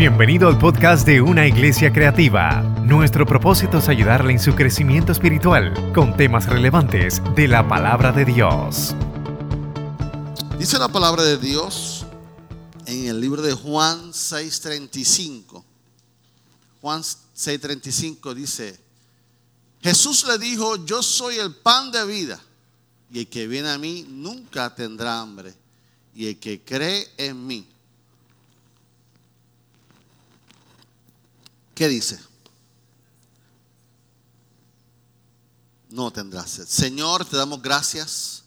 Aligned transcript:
Bienvenido 0.00 0.48
al 0.48 0.56
podcast 0.56 1.06
de 1.06 1.20
Una 1.20 1.46
Iglesia 1.46 1.92
Creativa. 1.92 2.62
Nuestro 2.86 3.26
propósito 3.26 3.76
es 3.76 3.88
ayudarle 3.90 4.32
en 4.32 4.38
su 4.40 4.54
crecimiento 4.54 5.12
espiritual 5.12 5.92
con 5.92 6.16
temas 6.16 6.46
relevantes 6.46 7.20
de 7.36 7.46
la 7.46 7.68
palabra 7.68 8.10
de 8.10 8.24
Dios. 8.24 8.94
Dice 10.58 10.78
la 10.78 10.88
palabra 10.88 11.22
de 11.22 11.36
Dios 11.36 12.06
en 12.86 13.08
el 13.08 13.20
libro 13.20 13.42
de 13.42 13.52
Juan 13.52 14.14
6:35. 14.14 15.62
Juan 16.80 17.02
6:35 17.02 18.32
dice, 18.32 18.80
Jesús 19.82 20.24
le 20.26 20.38
dijo, 20.38 20.82
yo 20.86 21.02
soy 21.02 21.36
el 21.36 21.54
pan 21.56 21.92
de 21.92 22.06
vida, 22.06 22.40
y 23.12 23.18
el 23.18 23.28
que 23.28 23.46
viene 23.46 23.68
a 23.68 23.76
mí 23.76 24.06
nunca 24.08 24.74
tendrá 24.74 25.20
hambre, 25.20 25.52
y 26.14 26.26
el 26.28 26.38
que 26.38 26.62
cree 26.62 27.06
en 27.18 27.46
mí 27.46 27.69
¿Qué 31.80 31.88
dice? 31.88 32.20
No 35.88 36.10
tendrás 36.10 36.50
sed. 36.50 36.66
Señor, 36.66 37.24
te 37.24 37.38
damos 37.38 37.62
gracias 37.62 38.42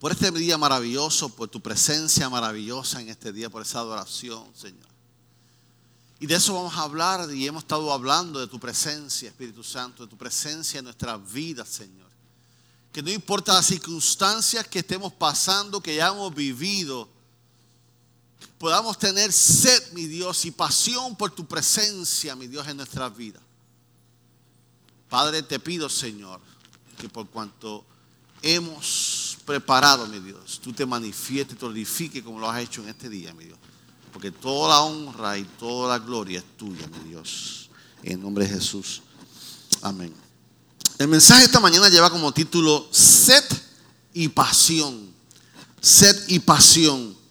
por 0.00 0.12
este 0.12 0.30
día 0.30 0.56
maravilloso, 0.56 1.28
por 1.28 1.50
tu 1.50 1.60
presencia 1.60 2.30
maravillosa 2.30 3.02
en 3.02 3.10
este 3.10 3.34
día, 3.34 3.50
por 3.50 3.60
esa 3.60 3.80
adoración, 3.80 4.46
Señor. 4.56 4.88
Y 6.20 6.26
de 6.26 6.36
eso 6.36 6.54
vamos 6.54 6.74
a 6.74 6.84
hablar 6.84 7.30
y 7.30 7.46
hemos 7.46 7.64
estado 7.64 7.92
hablando 7.92 8.40
de 8.40 8.46
tu 8.46 8.58
presencia, 8.58 9.28
Espíritu 9.28 9.62
Santo, 9.62 10.04
de 10.04 10.08
tu 10.08 10.16
presencia 10.16 10.78
en 10.78 10.86
nuestras 10.86 11.20
vidas, 11.30 11.68
Señor. 11.68 12.08
Que 12.90 13.02
no 13.02 13.10
importa 13.10 13.52
las 13.52 13.66
circunstancias 13.66 14.66
que 14.68 14.78
estemos 14.78 15.12
pasando, 15.12 15.82
que 15.82 15.90
hayamos 15.90 16.34
vivido, 16.34 17.11
podamos 18.62 18.96
tener 18.96 19.32
sed, 19.32 19.90
mi 19.90 20.06
Dios, 20.06 20.44
y 20.44 20.52
pasión 20.52 21.16
por 21.16 21.32
tu 21.32 21.44
presencia, 21.44 22.36
mi 22.36 22.46
Dios, 22.46 22.64
en 22.68 22.76
nuestra 22.76 23.08
vida. 23.08 23.40
Padre, 25.08 25.42
te 25.42 25.58
pido, 25.58 25.88
Señor, 25.88 26.40
que 26.96 27.08
por 27.08 27.28
cuanto 27.28 27.84
hemos 28.40 29.36
preparado, 29.44 30.06
mi 30.06 30.20
Dios, 30.20 30.60
tú 30.62 30.72
te 30.72 30.86
manifiestes 30.86 31.58
te 31.58 31.66
glorifiques 31.66 32.22
como 32.22 32.38
lo 32.38 32.48
has 32.48 32.62
hecho 32.62 32.84
en 32.84 32.90
este 32.90 33.08
día, 33.08 33.34
mi 33.34 33.46
Dios. 33.46 33.58
Porque 34.12 34.30
toda 34.30 34.68
la 34.68 34.82
honra 34.82 35.36
y 35.36 35.42
toda 35.42 35.98
la 35.98 36.04
gloria 36.04 36.38
es 36.38 36.56
tuya, 36.56 36.86
mi 36.86 37.08
Dios. 37.08 37.68
En 38.04 38.22
nombre 38.22 38.46
de 38.46 38.54
Jesús. 38.54 39.02
Amén. 39.80 40.14
El 40.98 41.08
mensaje 41.08 41.42
esta 41.42 41.58
mañana 41.58 41.88
lleva 41.88 42.10
como 42.10 42.30
título 42.30 42.86
Sed 42.92 43.42
y 44.14 44.28
pasión. 44.28 45.12
Sed 45.80 46.28
y 46.28 46.38
pasión. 46.38 47.21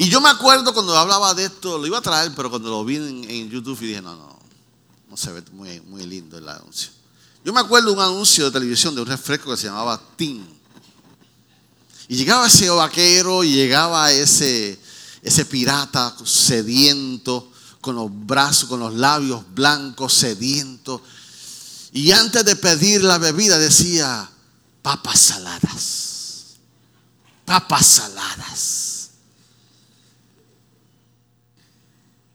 Y 0.00 0.08
yo 0.08 0.20
me 0.20 0.28
acuerdo 0.28 0.72
cuando 0.72 0.96
hablaba 0.96 1.34
de 1.34 1.46
esto, 1.46 1.76
lo 1.76 1.84
iba 1.84 1.98
a 1.98 2.00
traer, 2.00 2.32
pero 2.36 2.48
cuando 2.48 2.70
lo 2.70 2.84
vi 2.84 2.96
en, 2.96 3.50
YouTube 3.50 3.82
y 3.82 3.86
dije, 3.88 4.00
no, 4.00 4.14
no, 4.14 4.38
no 5.10 5.16
se 5.16 5.32
ve 5.32 5.42
muy, 5.50 5.80
muy 5.80 6.06
lindo 6.06 6.38
el 6.38 6.48
anuncio. 6.48 6.92
Yo 7.44 7.52
me 7.52 7.58
acuerdo 7.58 7.88
de 7.88 7.96
un 7.96 8.02
anuncio 8.02 8.44
de 8.44 8.52
televisión 8.52 8.94
de 8.94 9.00
un 9.00 9.08
refresco 9.08 9.50
que 9.50 9.56
se 9.56 9.66
llamaba 9.66 10.00
Team. 10.14 10.46
Y 12.06 12.14
llegaba 12.14 12.46
ese 12.46 12.70
vaquero 12.70 13.42
y 13.42 13.52
llegaba 13.52 14.12
ese, 14.12 14.78
ese 15.20 15.44
pirata 15.44 16.14
sediento, 16.24 17.50
con 17.80 17.96
los 17.96 18.08
brazos, 18.08 18.68
con 18.68 18.78
los 18.78 18.94
labios 18.94 19.42
blancos, 19.52 20.14
sediento. 20.14 21.02
Y 21.92 22.12
antes 22.12 22.44
de 22.44 22.54
pedir 22.54 23.02
la 23.02 23.18
bebida 23.18 23.58
decía, 23.58 24.30
papas 24.80 25.18
saladas, 25.18 26.56
papas 27.44 27.84
saladas. 27.84 28.97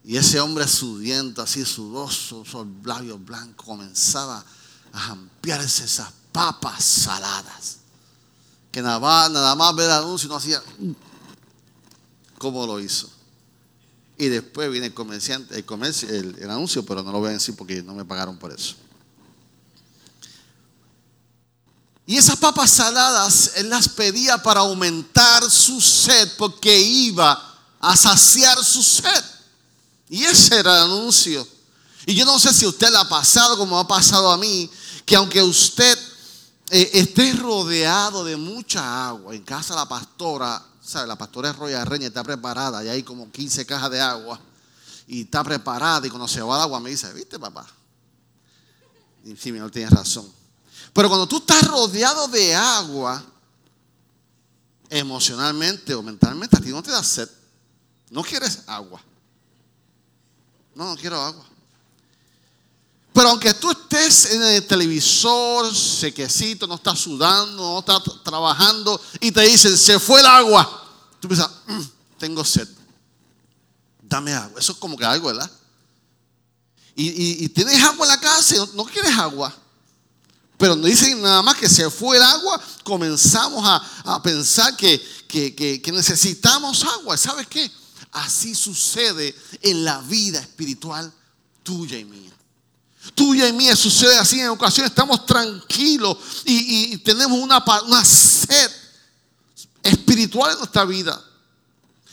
Y 0.05 0.17
ese 0.17 0.39
hombre 0.39 0.67
sudiento, 0.67 1.41
así 1.41 1.63
sudoso, 1.63 2.43
sus 2.43 2.67
labios 2.83 3.23
blancos, 3.23 3.65
comenzaba 3.65 4.43
a 4.91 4.99
jampearse 4.99 5.85
esas 5.85 6.11
papas 6.31 6.83
saladas. 6.83 7.77
Que 8.71 8.81
nada 8.81 8.99
más, 8.99 9.31
nada 9.31 9.55
más 9.55 9.75
ver 9.75 9.85
el 9.85 9.91
anuncio 9.91 10.27
no 10.27 10.35
hacía 10.35 10.61
como 12.37 12.67
lo 12.67 12.79
hizo. 12.79 13.09
Y 14.17 14.27
después 14.27 14.69
viene 14.69 14.87
el 14.87 14.93
comerciante, 14.93 15.55
el, 15.55 16.35
el, 16.39 16.49
anuncio, 16.49 16.85
pero 16.85 17.01
no 17.01 17.11
lo 17.11 17.19
voy 17.19 17.29
a 17.29 17.33
decir 17.33 17.55
porque 17.55 17.81
no 17.81 17.93
me 17.93 18.03
pagaron 18.03 18.37
por 18.37 18.51
eso. 18.51 18.75
Y 22.05 22.17
esas 22.17 22.37
papas 22.37 22.69
saladas 22.69 23.51
él 23.55 23.69
las 23.69 23.87
pedía 23.87 24.37
para 24.37 24.59
aumentar 24.59 25.49
su 25.49 25.79
sed 25.79 26.29
porque 26.37 26.77
iba 26.77 27.41
a 27.79 27.95
saciar 27.95 28.61
su 28.63 28.83
sed. 28.83 29.23
Y 30.13 30.25
ese 30.25 30.59
era 30.59 30.77
el 30.77 30.83
anuncio. 30.83 31.47
Y 32.05 32.13
yo 32.13 32.23
no 32.23 32.37
sé 32.37 32.53
si 32.53 32.67
usted 32.67 32.91
le 32.91 32.97
ha 32.97 33.09
pasado 33.09 33.57
como 33.57 33.79
ha 33.79 33.87
pasado 33.87 34.31
a 34.31 34.37
mí, 34.37 34.69
que 35.07 35.15
aunque 35.15 35.41
usted 35.41 35.97
eh, 36.69 36.91
esté 36.93 37.33
rodeado 37.33 38.23
de 38.23 38.37
mucha 38.37 39.07
agua, 39.07 39.33
en 39.33 39.41
casa 39.41 39.73
la 39.73 39.89
pastora, 39.89 40.63
¿sabe? 40.83 41.07
La 41.07 41.15
pastora 41.15 41.49
es 41.49 41.55
Roya 41.55 41.83
Reña, 41.83 42.05
está 42.05 42.23
preparada, 42.23 42.85
y 42.85 42.89
hay 42.89 43.01
como 43.01 43.31
15 43.31 43.65
cajas 43.65 43.89
de 43.89 44.01
agua, 44.01 44.39
y 45.07 45.21
está 45.21 45.43
preparada, 45.43 46.05
y 46.05 46.11
cuando 46.11 46.27
se 46.27 46.43
va 46.43 46.57
el 46.57 46.61
agua 46.61 46.79
me 46.79 46.91
dice, 46.91 47.11
¿viste 47.11 47.39
papá? 47.39 47.65
Y 49.25 49.35
sí, 49.35 49.51
no 49.51 49.71
tienes 49.71 49.89
razón. 49.89 50.31
Pero 50.93 51.09
cuando 51.09 51.25
tú 51.25 51.37
estás 51.37 51.67
rodeado 51.67 52.27
de 52.27 52.53
agua, 52.53 53.25
emocionalmente 54.91 55.95
o 55.95 56.03
mentalmente, 56.03 56.55
a 56.55 56.61
ti 56.61 56.69
no 56.69 56.83
te 56.83 56.91
da 56.91 57.01
sed. 57.01 57.27
No 58.11 58.21
quieres 58.21 58.59
agua. 58.67 59.01
No, 60.75 60.85
no 60.85 60.95
quiero 60.95 61.21
agua. 61.21 61.45
Pero 63.13 63.29
aunque 63.29 63.53
tú 63.53 63.69
estés 63.69 64.31
en 64.31 64.41
el 64.41 64.65
televisor, 64.65 65.73
sequecito, 65.73 66.65
no 66.65 66.75
estás 66.75 66.97
sudando, 66.99 67.61
no 67.61 67.79
estás 67.79 68.01
trabajando 68.23 68.99
y 69.19 69.31
te 69.31 69.41
dicen, 69.41 69.77
se 69.77 69.99
fue 69.99 70.19
el 70.19 70.25
agua, 70.25 70.83
tú 71.19 71.27
piensas, 71.27 71.49
mm, 71.67 71.81
tengo 72.17 72.43
sed, 72.43 72.67
dame 74.01 74.33
agua. 74.33 74.59
Eso 74.59 74.71
es 74.71 74.77
como 74.79 74.97
que 74.97 75.05
algo, 75.05 75.27
¿verdad? 75.27 75.49
Y, 76.95 77.47
tienes 77.49 77.81
agua 77.83 78.05
en 78.05 78.09
la 78.09 78.19
casa 78.19 78.55
y 78.55 78.75
no, 78.75 78.85
quieres 78.85 79.15
agua. 79.17 79.55
Pero 80.57 80.75
no 80.75 80.85
dicen 80.85 81.21
nada 81.21 81.41
más 81.43 81.55
que 81.55 81.69
se 81.69 81.89
fue 81.91 82.17
el 82.17 82.23
agua, 82.23 82.59
comenzamos 82.83 83.63
a, 83.63 84.21
pensar 84.23 84.75
que, 84.75 84.99
que 85.27 85.91
necesitamos 85.91 86.83
agua. 86.83 87.15
¿Sabes 87.15 87.45
qué? 87.47 87.71
Así 88.13 88.53
sucede 88.53 89.35
en 89.61 89.83
la 89.83 89.99
vida 90.01 90.39
espiritual 90.39 91.11
tuya 91.63 91.97
y 91.97 92.05
mía. 92.05 92.31
Tuya 93.15 93.47
y 93.47 93.53
mía 93.53 93.75
sucede 93.75 94.17
así. 94.17 94.39
En 94.39 94.49
ocasiones 94.49 94.91
estamos 94.91 95.25
tranquilos 95.25 96.17
y, 96.45 96.97
tenemos 96.99 97.39
una, 97.39 97.63
una 97.85 98.05
sed 98.05 98.71
espiritual 99.81 100.51
en 100.53 100.59
nuestra 100.59 100.85
vida. 100.85 101.21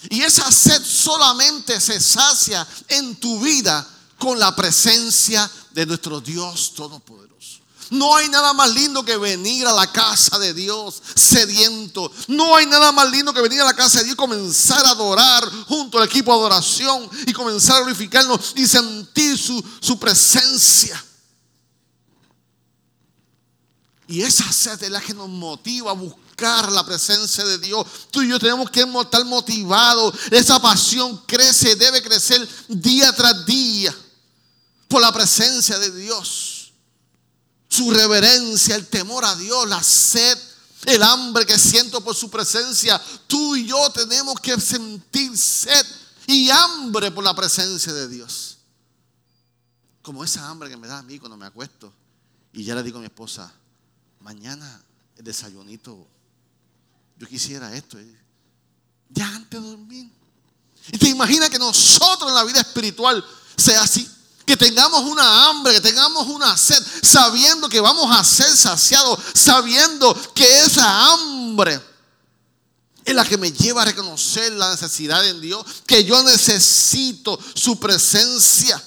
Y 0.08 0.22
esa 0.22 0.50
sed 0.50 0.82
solamente 0.82 1.78
se 1.80 2.00
sacia 2.00 2.66
en 2.88 3.16
tu 3.16 3.38
vida 3.40 3.86
con 4.18 4.38
la 4.38 4.56
presencia 4.56 5.50
de 5.72 5.86
nuestro 5.86 6.20
Dios 6.20 6.74
Todopoderoso. 6.74 7.59
No 7.90 8.16
hay 8.16 8.28
nada 8.28 8.52
más 8.52 8.72
lindo 8.72 9.04
que 9.04 9.16
venir 9.16 9.66
a 9.66 9.72
la 9.72 9.90
casa 9.90 10.38
de 10.38 10.54
Dios 10.54 11.02
sediento. 11.14 12.10
No 12.28 12.54
hay 12.54 12.64
nada 12.66 12.92
más 12.92 13.10
lindo 13.10 13.34
que 13.34 13.40
venir 13.40 13.60
a 13.60 13.64
la 13.64 13.74
casa 13.74 13.98
de 13.98 14.04
Dios 14.04 14.14
y 14.14 14.16
comenzar 14.16 14.84
a 14.86 14.90
adorar 14.90 15.44
junto 15.66 15.98
al 15.98 16.04
equipo 16.06 16.32
de 16.32 16.38
adoración 16.38 17.10
y 17.26 17.32
comenzar 17.32 17.76
a 17.76 17.80
glorificarnos 17.80 18.52
y 18.54 18.66
sentir 18.66 19.36
su, 19.36 19.62
su 19.80 19.98
presencia. 19.98 21.04
Y 24.06 24.22
esa 24.22 24.50
sed 24.52 24.80
es 24.82 24.90
la 24.90 25.00
que 25.00 25.14
nos 25.14 25.28
motiva 25.28 25.90
a 25.90 25.94
buscar 25.94 26.70
la 26.70 26.86
presencia 26.86 27.44
de 27.44 27.58
Dios. 27.58 27.86
Tú 28.12 28.22
y 28.22 28.28
yo 28.28 28.38
tenemos 28.38 28.70
que 28.70 28.82
estar 28.82 29.24
motivados. 29.24 30.14
Esa 30.30 30.60
pasión 30.62 31.20
crece, 31.26 31.74
debe 31.74 32.02
crecer 32.02 32.48
día 32.68 33.12
tras 33.12 33.44
día 33.46 33.94
por 34.86 35.00
la 35.00 35.12
presencia 35.12 35.78
de 35.78 35.90
Dios 35.90 36.49
su 37.70 37.90
reverencia, 37.92 38.74
el 38.74 38.88
temor 38.88 39.24
a 39.24 39.36
Dios, 39.36 39.68
la 39.68 39.82
sed, 39.82 40.36
el 40.86 41.02
hambre 41.02 41.46
que 41.46 41.56
siento 41.56 42.02
por 42.02 42.16
su 42.16 42.28
presencia. 42.28 43.00
Tú 43.28 43.54
y 43.54 43.66
yo 43.66 43.90
tenemos 43.90 44.34
que 44.40 44.60
sentir 44.60 45.38
sed 45.38 45.86
y 46.26 46.50
hambre 46.50 47.12
por 47.12 47.22
la 47.22 47.34
presencia 47.34 47.92
de 47.92 48.08
Dios. 48.08 48.58
Como 50.02 50.24
esa 50.24 50.48
hambre 50.48 50.68
que 50.68 50.76
me 50.76 50.88
da 50.88 50.98
a 50.98 51.02
mí 51.02 51.18
cuando 51.20 51.36
me 51.36 51.46
acuesto. 51.46 51.92
Y 52.52 52.64
ya 52.64 52.74
le 52.74 52.82
digo 52.82 52.98
a 52.98 53.00
mi 53.00 53.06
esposa, 53.06 53.52
mañana 54.18 54.82
el 55.16 55.24
desayunito, 55.24 56.08
yo 57.16 57.28
quisiera 57.28 57.72
esto. 57.76 57.98
Ya 59.10 59.28
antes 59.28 59.62
de 59.62 59.68
dormir. 59.68 60.10
Y 60.88 60.98
te 60.98 61.08
imaginas 61.08 61.50
que 61.50 61.58
nosotros 61.58 62.28
en 62.28 62.34
la 62.34 62.42
vida 62.42 62.60
espiritual 62.60 63.24
sea 63.56 63.82
así 63.82 64.10
que 64.50 64.56
tengamos 64.56 65.04
una 65.04 65.48
hambre, 65.48 65.74
que 65.74 65.80
tengamos 65.80 66.26
una 66.26 66.56
sed, 66.56 66.84
sabiendo 67.04 67.68
que 67.68 67.80
vamos 67.80 68.10
a 68.10 68.24
ser 68.24 68.48
saciados, 68.56 69.20
sabiendo 69.32 70.12
que 70.34 70.58
esa 70.64 71.12
hambre 71.12 71.80
es 73.04 73.14
la 73.14 73.24
que 73.24 73.38
me 73.38 73.52
lleva 73.52 73.82
a 73.82 73.84
reconocer 73.84 74.50
la 74.50 74.72
necesidad 74.72 75.24
en 75.24 75.40
Dios, 75.40 75.64
que 75.86 76.02
yo 76.02 76.20
necesito 76.24 77.38
su 77.54 77.78
presencia. 77.78 78.82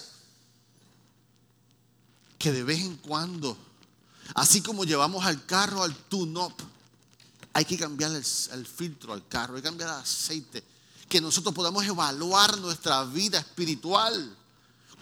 Que 2.37 2.51
de 2.51 2.65
vez 2.65 2.81
en 2.81 2.97
cuando, 2.97 3.57
así 4.35 4.59
como 4.59 4.83
llevamos 4.83 5.25
al 5.25 5.45
carro 5.45 5.81
al 5.81 5.95
tune-up, 5.95 6.55
hay 7.53 7.63
que 7.63 7.77
cambiar 7.77 8.11
el, 8.11 8.25
el, 8.51 8.67
filtro 8.67 9.13
al 9.13 9.25
carro, 9.29 9.55
hay 9.55 9.61
que 9.61 9.69
cambiar 9.69 9.91
el 9.91 9.95
aceite, 9.95 10.61
que 11.07 11.21
nosotros 11.21 11.55
podamos 11.55 11.85
evaluar 11.85 12.57
nuestra 12.57 13.05
vida 13.05 13.39
espiritual 13.39 14.42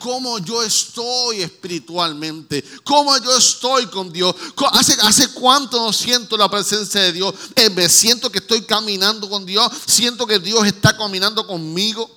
cómo 0.02 0.40
yo 0.40 0.64
estoy 0.64 1.44
espiritualmente, 1.44 2.64
cómo 2.84 3.16
yo 3.20 3.38
estoy 3.38 3.86
con 3.86 4.12
Dios. 4.12 4.36
¿Hace, 4.72 4.94
hace 5.02 5.32
cuánto 5.32 5.78
no 5.78 5.94
siento 5.94 6.36
la 6.36 6.50
presencia 6.50 7.02
de 7.02 7.14
Dios? 7.14 7.34
Eh, 7.56 7.70
me 7.70 7.88
siento 7.88 8.32
que 8.32 8.40
estoy 8.40 8.64
caminando 8.64 9.30
con 9.30 9.46
Dios, 9.46 9.72
siento 9.86 10.26
que 10.26 10.40
Dios 10.40 10.66
está 10.66 10.98
caminando 10.98 11.46
conmigo. 11.46 12.10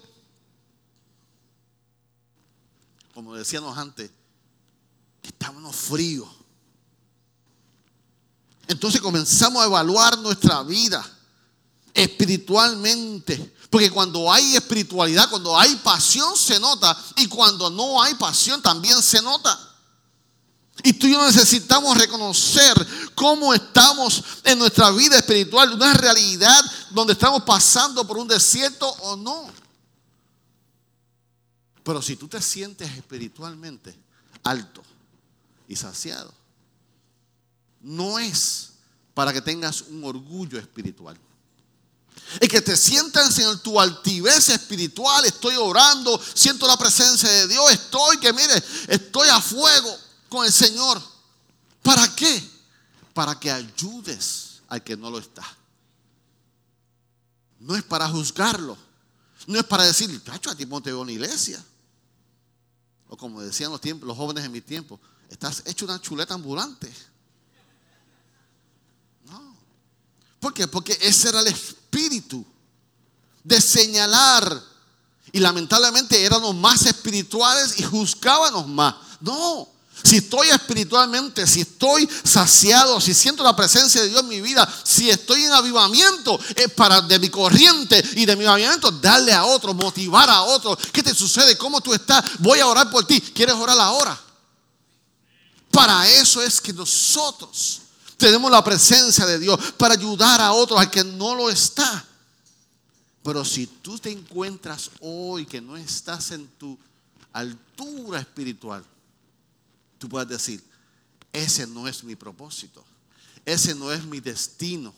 Como 3.12 3.34
decíamos 3.34 3.76
antes, 3.76 4.10
estábamos 5.22 5.76
fríos. 5.76 6.28
Entonces 8.66 9.00
comenzamos 9.00 9.62
a 9.62 9.66
evaluar 9.66 10.18
nuestra 10.18 10.62
vida 10.62 11.13
espiritualmente. 11.94 13.54
Porque 13.70 13.90
cuando 13.90 14.30
hay 14.30 14.56
espiritualidad, 14.56 15.30
cuando 15.30 15.58
hay 15.58 15.76
pasión 15.76 16.36
se 16.36 16.60
nota 16.60 16.96
y 17.16 17.26
cuando 17.26 17.70
no 17.70 18.02
hay 18.02 18.14
pasión 18.14 18.60
también 18.60 19.00
se 19.00 19.22
nota. 19.22 19.58
Y 20.82 20.92
tú 20.92 21.06
y 21.06 21.12
yo 21.12 21.24
necesitamos 21.24 21.96
reconocer 21.96 22.74
cómo 23.14 23.54
estamos 23.54 24.22
en 24.42 24.58
nuestra 24.58 24.90
vida 24.90 25.16
espiritual, 25.16 25.72
una 25.72 25.94
realidad 25.94 26.60
donde 26.90 27.12
estamos 27.12 27.42
pasando 27.44 28.06
por 28.06 28.18
un 28.18 28.26
desierto 28.26 28.88
o 28.88 29.16
no. 29.16 29.46
Pero 31.84 32.02
si 32.02 32.16
tú 32.16 32.26
te 32.26 32.40
sientes 32.42 32.90
espiritualmente 32.96 33.94
alto 34.42 34.82
y 35.68 35.76
saciado, 35.76 36.32
no 37.80 38.18
es 38.18 38.72
para 39.12 39.32
que 39.32 39.40
tengas 39.40 39.82
un 39.82 40.02
orgullo 40.04 40.58
espiritual. 40.58 41.16
Y 42.40 42.48
que 42.48 42.60
te 42.60 42.76
sientas 42.76 43.38
en 43.38 43.58
tu 43.60 43.80
altivez 43.80 44.48
espiritual. 44.48 45.24
Estoy 45.24 45.56
orando, 45.56 46.20
siento 46.34 46.66
la 46.66 46.76
presencia 46.76 47.28
de 47.28 47.48
Dios. 47.48 47.70
Estoy, 47.70 48.18
que 48.18 48.32
mire, 48.32 48.62
estoy 48.88 49.28
a 49.28 49.40
fuego 49.40 49.96
con 50.28 50.44
el 50.44 50.52
Señor. 50.52 51.00
¿Para 51.82 52.14
qué? 52.14 52.50
Para 53.12 53.38
que 53.38 53.50
ayudes 53.50 54.62
al 54.68 54.82
que 54.82 54.96
no 54.96 55.10
lo 55.10 55.18
está. 55.18 55.44
No 57.60 57.76
es 57.76 57.82
para 57.82 58.08
juzgarlo. 58.08 58.76
No 59.46 59.58
es 59.58 59.64
para 59.64 59.84
decir, 59.84 60.22
cacho, 60.22 60.50
a 60.50 60.54
ti 60.54 60.66
ponte 60.66 60.92
una 60.92 61.12
iglesia. 61.12 61.62
O 63.08 63.16
como 63.16 63.42
decían 63.42 63.70
los, 63.70 63.80
tiempos, 63.80 64.06
los 64.06 64.16
jóvenes 64.16 64.44
en 64.44 64.52
mi 64.52 64.60
tiempo, 64.60 64.98
estás 65.28 65.62
hecho 65.66 65.84
una 65.84 66.00
chuleta 66.00 66.34
ambulante. 66.34 66.92
No. 69.26 69.56
¿Por 70.40 70.54
qué? 70.54 70.66
Porque 70.66 70.98
ese 71.00 71.28
era 71.28 71.40
el 71.40 71.48
espíritu 71.48 71.73
de 73.42 73.60
señalar. 73.60 74.62
Y 75.32 75.40
lamentablemente 75.40 76.24
éramos 76.24 76.54
más 76.54 76.86
espirituales 76.86 77.78
y 77.78 77.82
juzgábamos 77.82 78.68
más. 78.68 78.94
No, 79.20 79.68
si 80.02 80.16
estoy 80.16 80.50
espiritualmente, 80.50 81.46
si 81.46 81.62
estoy 81.62 82.08
saciado, 82.24 83.00
si 83.00 83.14
siento 83.14 83.42
la 83.42 83.56
presencia 83.56 84.02
de 84.02 84.08
Dios 84.08 84.20
en 84.20 84.28
mi 84.28 84.40
vida, 84.40 84.68
si 84.84 85.10
estoy 85.10 85.44
en 85.44 85.52
avivamiento, 85.52 86.38
es 86.54 86.72
para 86.72 87.00
de 87.00 87.18
mi 87.18 87.30
corriente 87.30 88.02
y 88.14 88.26
de 88.26 88.36
mi 88.36 88.44
avivamiento 88.44 88.90
darle 88.90 89.32
a 89.32 89.44
otro, 89.44 89.74
motivar 89.74 90.30
a 90.30 90.42
otro. 90.42 90.76
¿Qué 90.92 91.02
te 91.02 91.14
sucede? 91.14 91.56
¿Cómo 91.56 91.80
tú 91.80 91.94
estás? 91.94 92.24
Voy 92.38 92.60
a 92.60 92.66
orar 92.66 92.90
por 92.90 93.06
ti. 93.06 93.20
¿Quieres 93.20 93.54
orar 93.54 93.78
ahora? 93.80 94.20
Para 95.70 96.08
eso 96.08 96.40
es 96.42 96.60
que 96.60 96.72
nosotros 96.72 97.80
tenemos 98.16 98.50
la 98.50 98.62
presencia 98.62 99.26
de 99.26 99.38
Dios 99.38 99.58
para 99.76 99.94
ayudar 99.94 100.40
a 100.40 100.52
otros 100.52 100.78
al 100.80 100.90
que 100.90 101.04
no 101.04 101.34
lo 101.34 101.50
está. 101.50 102.04
Pero 103.22 103.44
si 103.44 103.66
tú 103.66 103.98
te 103.98 104.10
encuentras 104.10 104.90
hoy 105.00 105.46
que 105.46 105.60
no 105.60 105.76
estás 105.76 106.30
en 106.30 106.46
tu 106.58 106.78
altura 107.32 108.20
espiritual, 108.20 108.84
tú 109.98 110.08
puedes 110.08 110.28
decir, 110.28 110.62
ese 111.32 111.66
no 111.66 111.88
es 111.88 112.04
mi 112.04 112.16
propósito, 112.16 112.84
ese 113.44 113.74
no 113.74 113.90
es 113.90 114.04
mi 114.04 114.20
destino. 114.20 114.94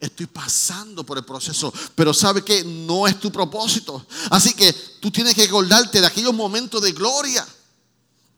Estoy 0.00 0.26
pasando 0.26 1.04
por 1.04 1.18
el 1.18 1.24
proceso, 1.24 1.72
pero 1.94 2.14
sabe 2.14 2.42
que 2.42 2.64
no 2.64 3.06
es 3.06 3.20
tu 3.20 3.30
propósito. 3.30 4.04
Así 4.30 4.54
que 4.54 4.72
tú 5.00 5.10
tienes 5.10 5.34
que 5.34 5.44
acordarte 5.44 6.00
de 6.00 6.06
aquellos 6.06 6.34
momentos 6.34 6.82
de 6.82 6.92
gloria 6.92 7.46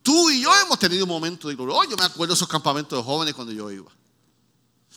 Tú 0.03 0.31
y 0.31 0.43
yo 0.43 0.51
hemos 0.61 0.79
tenido 0.79 1.07
momentos 1.07 1.49
de 1.49 1.55
gloria. 1.55 1.77
Oh, 1.77 1.85
yo 1.85 1.97
me 1.97 2.05
acuerdo 2.05 2.35
de 2.35 2.37
esos 2.37 2.49
campamentos 2.49 2.99
de 2.99 3.05
jóvenes 3.05 3.35
cuando 3.35 3.53
yo 3.53 3.71
iba. 3.71 3.91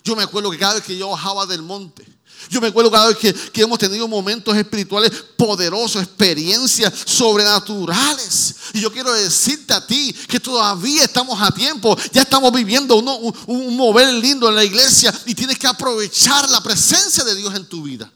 Yo 0.04 0.16
me 0.16 0.24
acuerdo 0.24 0.52
que 0.52 0.58
cada 0.58 0.76
vez 0.76 0.84
que 0.84 0.98
yo 0.98 1.10
bajaba 1.10 1.46
del 1.46 1.62
monte, 1.62 2.06
yo 2.50 2.62
me 2.62 2.68
acuerdo 2.68 2.92
cada 2.92 3.08
vez 3.08 3.18
que, 3.18 3.34
que, 3.34 3.62
hemos 3.62 3.80
tenido 3.80 4.08
momentos 4.08 4.56
espirituales 4.56 5.12
poderosos, 5.36 6.04
experiencias 6.04 6.94
sobrenaturales. 7.06 8.56
Y 8.74 8.82
yo 8.82 8.92
quiero 8.92 9.12
decirte 9.14 9.74
a 9.74 9.86
ti 9.86 10.14
que 10.28 10.40
todavía 10.40 11.04
estamos 11.04 11.42
a 11.42 11.52
tiempo, 11.52 11.98
ya 12.12 12.22
estamos 12.22 12.52
viviendo 12.52 12.98
un, 12.98 13.34
un 13.48 13.76
mover 13.76 14.14
lindo 14.14 14.48
en 14.50 14.56
la 14.56 14.64
iglesia 14.64 15.14
y 15.26 15.34
tienes 15.34 15.58
que 15.58 15.68
aprovechar 15.68 16.50
la 16.50 16.62
presencia 16.62 17.24
de 17.24 17.36
Dios 17.36 17.56
en 17.56 17.68
tu 17.68 17.82
vida. 17.82 18.12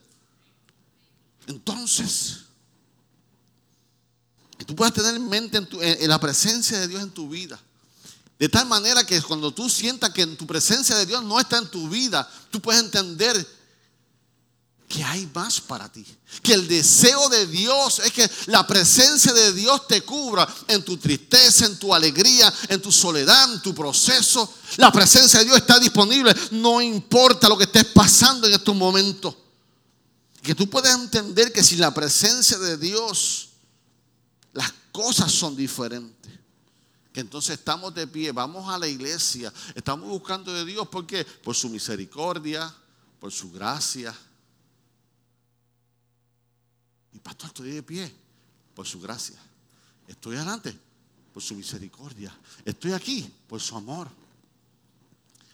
Entonces, 1.47 2.48
tú 4.69 4.75
puedas 4.75 4.93
tener 4.93 5.15
en 5.15 5.27
mente 5.27 5.57
en, 5.57 6.07
la 6.07 6.19
presencia 6.19 6.79
de 6.79 6.87
Dios 6.87 7.01
en 7.01 7.09
tu 7.09 7.27
vida. 7.27 7.59
De 8.37 8.47
tal 8.47 8.67
manera 8.67 9.03
que 9.03 9.19
cuando 9.23 9.51
tú 9.51 9.67
sientas 9.67 10.11
que 10.11 10.21
en 10.21 10.37
tu 10.37 10.45
presencia 10.45 10.95
de 10.95 11.07
Dios 11.07 11.23
no 11.23 11.39
está 11.39 11.57
en 11.57 11.71
tu 11.71 11.89
vida, 11.89 12.29
tú 12.51 12.61
puedes 12.61 12.79
entender 12.79 13.47
que 14.87 15.03
hay 15.03 15.27
más 15.33 15.59
para 15.59 15.91
ti. 15.91 16.05
Que 16.43 16.53
el 16.53 16.67
deseo 16.67 17.29
de 17.29 17.47
Dios 17.47 17.97
es 18.05 18.11
que 18.11 18.29
la 18.45 18.67
presencia 18.67 19.33
de 19.33 19.53
Dios 19.53 19.87
te 19.87 20.03
cubra 20.03 20.47
en 20.67 20.85
tu 20.85 20.97
tristeza, 20.97 21.65
en 21.65 21.79
tu 21.79 21.91
alegría, 21.91 22.53
en 22.67 22.79
tu 22.79 22.91
soledad, 22.91 23.51
en 23.51 23.63
tu 23.63 23.73
proceso. 23.73 24.53
La 24.77 24.91
presencia 24.91 25.39
de 25.39 25.45
Dios 25.45 25.57
está 25.57 25.79
disponible, 25.79 26.31
no 26.51 26.79
importa 26.79 27.49
lo 27.49 27.57
que 27.57 27.63
estés 27.63 27.85
pasando 27.85 28.45
en 28.45 28.53
estos 28.53 28.75
momentos. 28.75 29.33
Que 30.43 30.53
tú 30.53 30.69
puedas 30.69 30.93
entender 30.93 31.51
que 31.51 31.63
sin 31.63 31.79
la 31.79 31.91
presencia 31.91 32.59
de 32.59 32.77
Dios 32.77 33.48
cosas 34.91 35.31
son 35.31 35.55
diferentes. 35.55 36.31
Que 37.13 37.21
entonces 37.21 37.57
estamos 37.57 37.93
de 37.93 38.05
pie, 38.07 38.31
vamos 38.31 38.69
a 38.69 38.77
la 38.77 38.87
iglesia, 38.87 39.51
estamos 39.73 40.07
buscando 40.07 40.53
de 40.53 40.63
Dios, 40.63 40.87
¿por 40.87 41.07
qué? 41.07 41.25
Por 41.25 41.55
su 41.55 41.69
misericordia, 41.69 42.73
por 43.19 43.31
su 43.31 43.51
gracia. 43.51 44.15
Y 47.11 47.19
pastor, 47.19 47.47
estoy 47.47 47.71
de 47.71 47.83
pie, 47.83 48.13
por 48.75 48.85
su 48.85 49.01
gracia. 49.01 49.39
Estoy 50.07 50.35
adelante, 50.35 50.77
por 51.33 51.41
su 51.41 51.55
misericordia. 51.55 52.35
Estoy 52.63 52.93
aquí, 52.93 53.31
por 53.47 53.59
su 53.59 53.75
amor. 53.75 54.07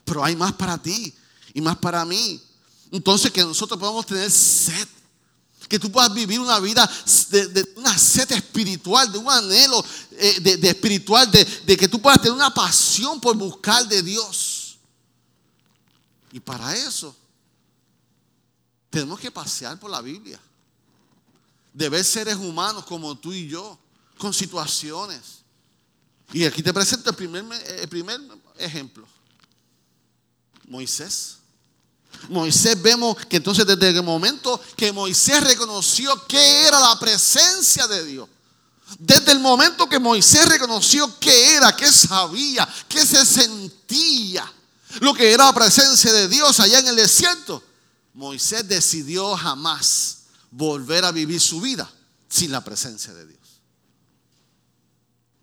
Pero 0.03 0.23
hay 0.23 0.35
más 0.35 0.53
para 0.53 0.77
ti 0.77 1.13
y 1.53 1.61
más 1.61 1.77
para 1.77 2.03
mí. 2.05 2.41
Entonces 2.91 3.31
que 3.31 3.41
nosotros 3.43 3.79
podamos 3.79 4.05
tener 4.05 4.29
sed 4.29 4.87
que 5.67 5.79
tú 5.79 5.91
puedas 5.91 6.13
vivir 6.13 6.39
una 6.39 6.59
vida 6.59 6.89
de, 7.29 7.73
una 7.75 7.97
sed 7.97 8.31
espiritual, 8.31 9.11
de 9.11 9.17
un 9.17 9.29
anhelo 9.29 9.83
eh, 10.11 10.39
de, 10.39 10.69
espiritual, 10.69 11.29
de, 11.31 11.43
de 11.43 11.77
que 11.77 11.87
tú 11.87 12.01
puedas 12.01 12.21
tener 12.21 12.33
una 12.33 12.53
pasión 12.53 13.19
por 13.19 13.35
buscar 13.35 13.87
de 13.87 14.01
Dios. 14.01 14.77
Y 16.31 16.39
para 16.39 16.75
eso 16.75 17.15
tenemos 18.89 19.19
que 19.19 19.31
pasear 19.31 19.79
por 19.79 19.89
la 19.89 20.01
Biblia. 20.01 20.39
De 21.73 21.89
ver 21.89 22.03
seres 22.05 22.35
humanos 22.35 22.85
como 22.85 23.17
tú 23.17 23.33
y 23.33 23.47
yo, 23.47 23.77
con 24.17 24.33
situaciones. 24.33 25.43
Y 26.31 26.45
aquí 26.45 26.63
te 26.63 26.73
presento 26.73 27.09
el 27.09 27.15
primer, 27.15 27.45
el 27.79 27.89
primer 27.89 28.19
ejemplo. 28.57 29.05
Moisés. 30.67 31.37
Moisés 32.29 32.81
vemos 32.81 33.17
que 33.27 33.37
entonces 33.37 33.65
desde 33.65 33.89
el 33.89 34.03
momento 34.03 34.59
que 34.75 34.91
Moisés 34.91 35.43
reconoció 35.43 36.25
que 36.27 36.67
era 36.67 36.79
la 36.79 36.99
presencia 36.99 37.87
de 37.87 38.05
Dios, 38.05 38.29
desde 38.99 39.31
el 39.31 39.39
momento 39.39 39.89
que 39.89 39.99
Moisés 39.99 40.47
reconoció 40.47 41.19
que 41.19 41.55
era, 41.55 41.75
que 41.75 41.91
sabía, 41.91 42.67
que 42.87 43.05
se 43.05 43.25
sentía 43.25 44.51
lo 44.99 45.13
que 45.13 45.31
era 45.31 45.45
la 45.45 45.53
presencia 45.53 46.11
de 46.13 46.27
Dios 46.27 46.59
allá 46.59 46.79
en 46.79 46.87
el 46.87 46.95
desierto, 46.95 47.63
Moisés 48.13 48.67
decidió 48.67 49.35
jamás 49.35 50.19
volver 50.51 51.03
a 51.03 51.11
vivir 51.11 51.41
su 51.41 51.59
vida 51.59 51.91
sin 52.29 52.51
la 52.51 52.63
presencia 52.63 53.13
de 53.13 53.25
Dios. 53.27 53.39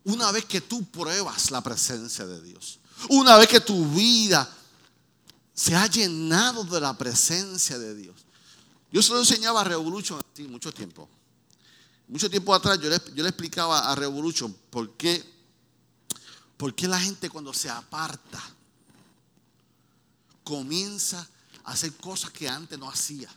Una 0.05 0.33
vez 0.33 0.45
que 0.47 0.61
tú 0.61 0.85
pruebas 0.85 1.51
la 1.51 1.61
presencia 1.61 2.27
de 2.27 2.41
Dios, 2.41 2.79
una 3.09 3.37
vez 3.37 3.49
que 3.49 3.61
tu 3.61 3.87
vida 3.91 4.49
se 5.55 5.75
ha 5.75 5.87
llenado 5.87 6.65
de 6.65 6.81
la 6.81 6.97
presencia 6.97 7.79
de 7.79 7.95
Dios. 7.95 8.17
Yo 8.91 9.03
se 9.03 9.13
lo 9.13 9.21
enseñaba 9.21 9.61
a 9.61 9.65
Revolution 9.65 10.21
así 10.21 10.43
mucho 10.45 10.73
tiempo. 10.73 11.09
Mucho 12.09 12.29
tiempo 12.29 12.55
atrás 12.55 12.79
yo 12.79 12.91
le, 12.91 13.29
explicaba 13.29 13.91
a 13.91 13.95
Revolution 13.95 14.55
por 14.71 14.97
qué, 14.97 15.25
por 16.57 16.75
qué 16.75 16.87
la 16.87 17.01
gente 17.01 17.31
cuando 17.31 17.55
se 17.55 17.71
aparta 17.71 18.43
comienza 20.45 21.27
a 21.65 21.73
hacer 21.73 21.95
cosas 21.95 22.31
que 22.31 22.49
antes 22.49 22.79
no 22.79 22.91
hacía. 22.91 23.31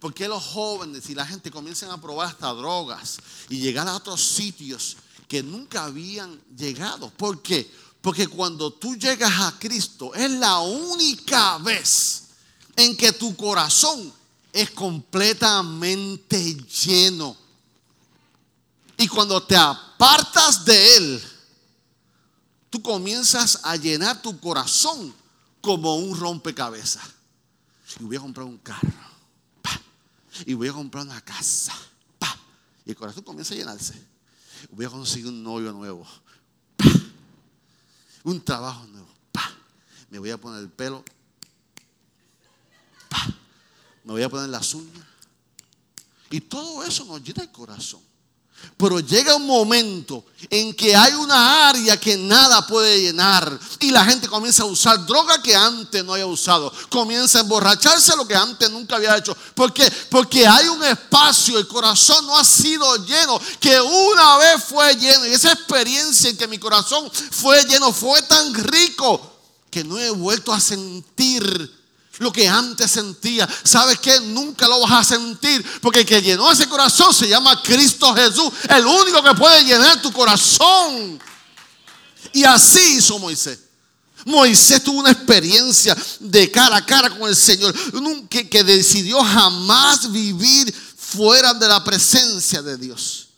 ¿Por 0.00 0.12
qué 0.12 0.28
los 0.28 0.42
jóvenes 0.42 1.08
y 1.08 1.14
la 1.14 1.24
gente 1.24 1.50
comienzan 1.50 1.90
a 1.90 2.00
probar 2.00 2.28
hasta 2.28 2.52
drogas 2.52 3.18
y 3.48 3.58
llegar 3.58 3.86
a 3.88 3.94
otros 3.94 4.20
sitios 4.20 4.96
que 5.28 5.42
nunca 5.42 5.84
habían 5.84 6.40
llegado? 6.56 7.10
¿Por 7.10 7.42
qué? 7.42 7.70
Porque 8.04 8.28
cuando 8.28 8.70
tú 8.70 8.96
llegas 8.96 9.32
a 9.40 9.58
Cristo 9.58 10.14
es 10.14 10.30
la 10.32 10.58
única 10.58 11.56
vez 11.56 12.24
en 12.76 12.94
que 12.98 13.14
tu 13.14 13.34
corazón 13.34 14.12
es 14.52 14.72
completamente 14.72 16.54
lleno. 16.84 17.34
Y 18.98 19.08
cuando 19.08 19.42
te 19.42 19.56
apartas 19.56 20.66
de 20.66 20.96
Él, 20.96 21.22
tú 22.68 22.82
comienzas 22.82 23.60
a 23.62 23.74
llenar 23.76 24.20
tu 24.20 24.38
corazón 24.38 25.14
como 25.62 25.96
un 25.96 26.14
rompecabezas. 26.14 27.04
Y 28.00 28.04
voy 28.04 28.16
a 28.16 28.20
comprar 28.20 28.44
un 28.44 28.58
carro. 28.58 28.92
Y 30.44 30.52
voy 30.52 30.68
a 30.68 30.74
comprar 30.74 31.04
una 31.04 31.22
casa. 31.22 31.72
Y 32.84 32.90
el 32.90 32.96
corazón 32.96 33.22
comienza 33.22 33.54
a 33.54 33.56
llenarse. 33.56 33.94
Voy 34.72 34.84
a 34.84 34.90
conseguir 34.90 35.28
un 35.28 35.42
novio 35.42 35.72
nuevo 35.72 36.06
un 38.24 38.42
trabajo 38.44 38.86
nuevo. 38.88 39.08
Me 40.10 40.18
voy 40.18 40.30
a 40.30 40.38
poner 40.38 40.60
el 40.60 40.70
pelo. 40.70 41.04
Me 44.04 44.12
voy 44.12 44.22
a 44.22 44.28
poner 44.28 44.48
las 44.48 44.74
uñas. 44.74 45.06
Y 46.30 46.40
todo 46.40 46.84
eso 46.84 47.04
nos 47.04 47.22
llena 47.22 47.42
el 47.42 47.52
corazón. 47.52 48.02
Pero 48.76 48.98
llega 48.98 49.36
un 49.36 49.46
momento 49.46 50.24
en 50.50 50.74
que 50.74 50.96
hay 50.96 51.12
una 51.12 51.68
área 51.68 51.98
que 51.98 52.16
nada 52.16 52.66
puede 52.66 53.00
llenar 53.00 53.58
y 53.78 53.90
la 53.90 54.04
gente 54.04 54.28
comienza 54.28 54.64
a 54.64 54.66
usar 54.66 55.06
droga 55.06 55.40
que 55.40 55.54
antes 55.54 56.04
no 56.04 56.12
había 56.12 56.26
usado. 56.26 56.72
Comienza 56.90 57.38
a 57.38 57.42
emborracharse 57.42 58.16
lo 58.16 58.26
que 58.26 58.34
antes 58.34 58.68
nunca 58.70 58.96
había 58.96 59.16
hecho. 59.16 59.36
¿Por 59.54 59.72
qué? 59.72 59.90
Porque 60.10 60.46
hay 60.46 60.66
un 60.68 60.82
espacio, 60.82 61.58
el 61.58 61.68
corazón 61.68 62.26
no 62.26 62.36
ha 62.36 62.44
sido 62.44 62.96
lleno, 63.04 63.40
que 63.60 63.80
una 63.80 64.38
vez 64.38 64.64
fue 64.64 64.94
lleno. 64.96 65.26
Y 65.26 65.32
esa 65.32 65.52
experiencia 65.52 66.30
en 66.30 66.36
que 66.36 66.48
mi 66.48 66.58
corazón 66.58 67.08
fue 67.30 67.64
lleno 67.64 67.92
fue 67.92 68.20
tan 68.22 68.52
rico 68.54 69.34
que 69.70 69.84
no 69.84 69.98
he 69.98 70.10
vuelto 70.10 70.52
a 70.52 70.60
sentir 70.60 71.83
lo 72.18 72.32
que 72.32 72.48
antes 72.48 72.90
sentía. 72.90 73.48
¿Sabes 73.62 73.98
qué? 73.98 74.20
Nunca 74.20 74.68
lo 74.68 74.80
vas 74.80 74.92
a 74.92 75.16
sentir. 75.16 75.64
Porque 75.80 76.00
el 76.00 76.06
que 76.06 76.22
llenó 76.22 76.50
ese 76.50 76.68
corazón 76.68 77.12
se 77.12 77.28
llama 77.28 77.60
Cristo 77.62 78.14
Jesús. 78.14 78.52
El 78.68 78.86
único 78.86 79.22
que 79.22 79.34
puede 79.34 79.64
llenar 79.64 80.00
tu 80.00 80.12
corazón. 80.12 81.20
Y 82.32 82.44
así 82.44 82.96
hizo 82.98 83.18
Moisés. 83.18 83.58
Moisés 84.24 84.82
tuvo 84.82 85.00
una 85.00 85.10
experiencia 85.10 85.96
de 86.20 86.50
cara 86.50 86.76
a 86.76 86.86
cara 86.86 87.10
con 87.10 87.28
el 87.28 87.36
Señor. 87.36 87.74
Que, 88.28 88.48
que 88.48 88.64
decidió 88.64 89.22
jamás 89.22 90.10
vivir 90.10 90.74
fuera 90.96 91.54
de 91.54 91.68
la 91.68 91.82
presencia 91.82 92.62
de 92.62 92.76
Dios. 92.76 93.28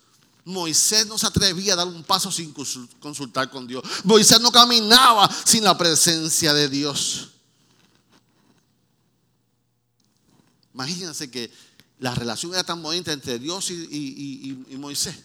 Moisés 0.45 1.06
no 1.06 1.18
se 1.18 1.26
atrevía 1.26 1.73
a 1.73 1.76
dar 1.76 1.88
un 1.88 2.04
paso 2.04 2.30
sin 2.30 2.54
consultar 3.00 3.50
con 3.50 3.66
Dios. 3.66 3.83
Moisés 4.04 4.40
no 4.40 4.52
caminaba 4.52 5.28
sin 5.45 5.64
la 5.64 5.76
presencia 5.76 6.54
de 6.54 6.68
Dios. 6.68 7.30
Imagínense 10.76 11.30
que 11.30 11.50
la 12.00 12.14
relación 12.14 12.52
era 12.52 12.62
tan 12.62 12.83
bonita 12.83 13.11
entre 13.11 13.38
Dios 13.38 13.71
y, 13.71 14.66
Moisés. 14.78 15.16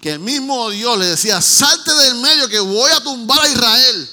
Que 0.00 0.12
el 0.12 0.20
mismo 0.20 0.70
Dios 0.70 0.96
le 0.96 1.06
decía, 1.06 1.40
salte 1.40 1.92
del 1.92 2.14
medio 2.20 2.48
que 2.48 2.60
voy 2.60 2.88
a 2.92 3.02
tumbar 3.02 3.40
a 3.40 3.48
Israel. 3.48 4.10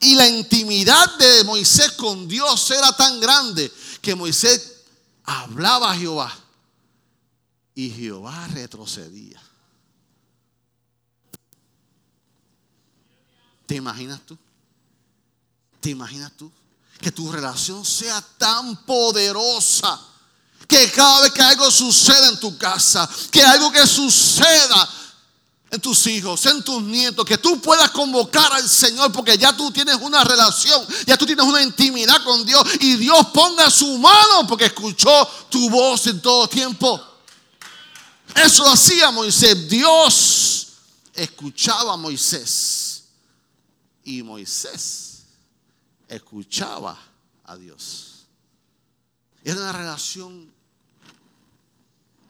Y 0.00 0.16
la 0.16 0.28
intimidad 0.28 1.16
de 1.16 1.44
Moisés 1.44 1.92
con 1.92 2.28
Dios 2.28 2.70
era 2.72 2.94
tan 2.94 3.18
grande 3.20 3.72
que 4.02 4.14
Moisés 4.14 4.82
hablaba 5.24 5.92
a 5.92 5.96
Jehová. 5.96 6.38
Y 7.74 7.88
Jehová 7.88 8.48
retrocedía. 8.48 9.40
¿Te 13.64 13.76
imaginas 13.76 14.20
tú? 14.26 14.36
¿Te 15.80 15.88
imaginas 15.88 16.32
tú? 16.36 16.52
Que 17.00 17.10
tu 17.10 17.32
relación 17.32 17.84
sea 17.84 18.20
tan 18.36 18.76
poderosa 18.84 19.98
que 20.68 20.90
cada 20.92 21.22
vez 21.22 21.32
que 21.32 21.42
algo 21.42 21.68
suceda 21.70 22.28
en 22.28 22.38
tu 22.38 22.56
casa, 22.56 23.08
que 23.30 23.42
algo 23.42 23.72
que 23.72 23.84
suceda 23.86 24.88
en 25.70 25.80
tus 25.80 26.06
hijos, 26.06 26.44
en 26.46 26.62
tus 26.62 26.82
nietos, 26.82 27.24
que 27.24 27.38
tú 27.38 27.60
puedas 27.60 27.90
convocar 27.90 28.52
al 28.52 28.68
Señor 28.68 29.10
porque 29.10 29.36
ya 29.36 29.56
tú 29.56 29.72
tienes 29.72 29.96
una 29.96 30.22
relación, 30.22 30.86
ya 31.06 31.16
tú 31.16 31.26
tienes 31.26 31.44
una 31.44 31.62
intimidad 31.62 32.22
con 32.22 32.44
Dios 32.44 32.62
y 32.80 32.96
Dios 32.96 33.26
ponga 33.32 33.70
su 33.70 33.98
mano 33.98 34.46
porque 34.46 34.66
escuchó 34.66 35.28
tu 35.48 35.70
voz 35.70 36.06
en 36.06 36.20
todo 36.20 36.48
tiempo. 36.48 37.00
Eso 38.34 38.62
lo 38.62 38.70
hacía 38.70 39.10
Moisés. 39.10 39.68
Dios 39.68 40.66
escuchaba 41.14 41.94
a 41.94 41.96
Moisés 41.96 43.04
y 44.04 44.22
Moisés 44.22 45.09
escuchaba 46.10 46.98
a 47.44 47.56
Dios. 47.56 48.26
Era 49.42 49.60
una 49.60 49.72
relación 49.72 50.52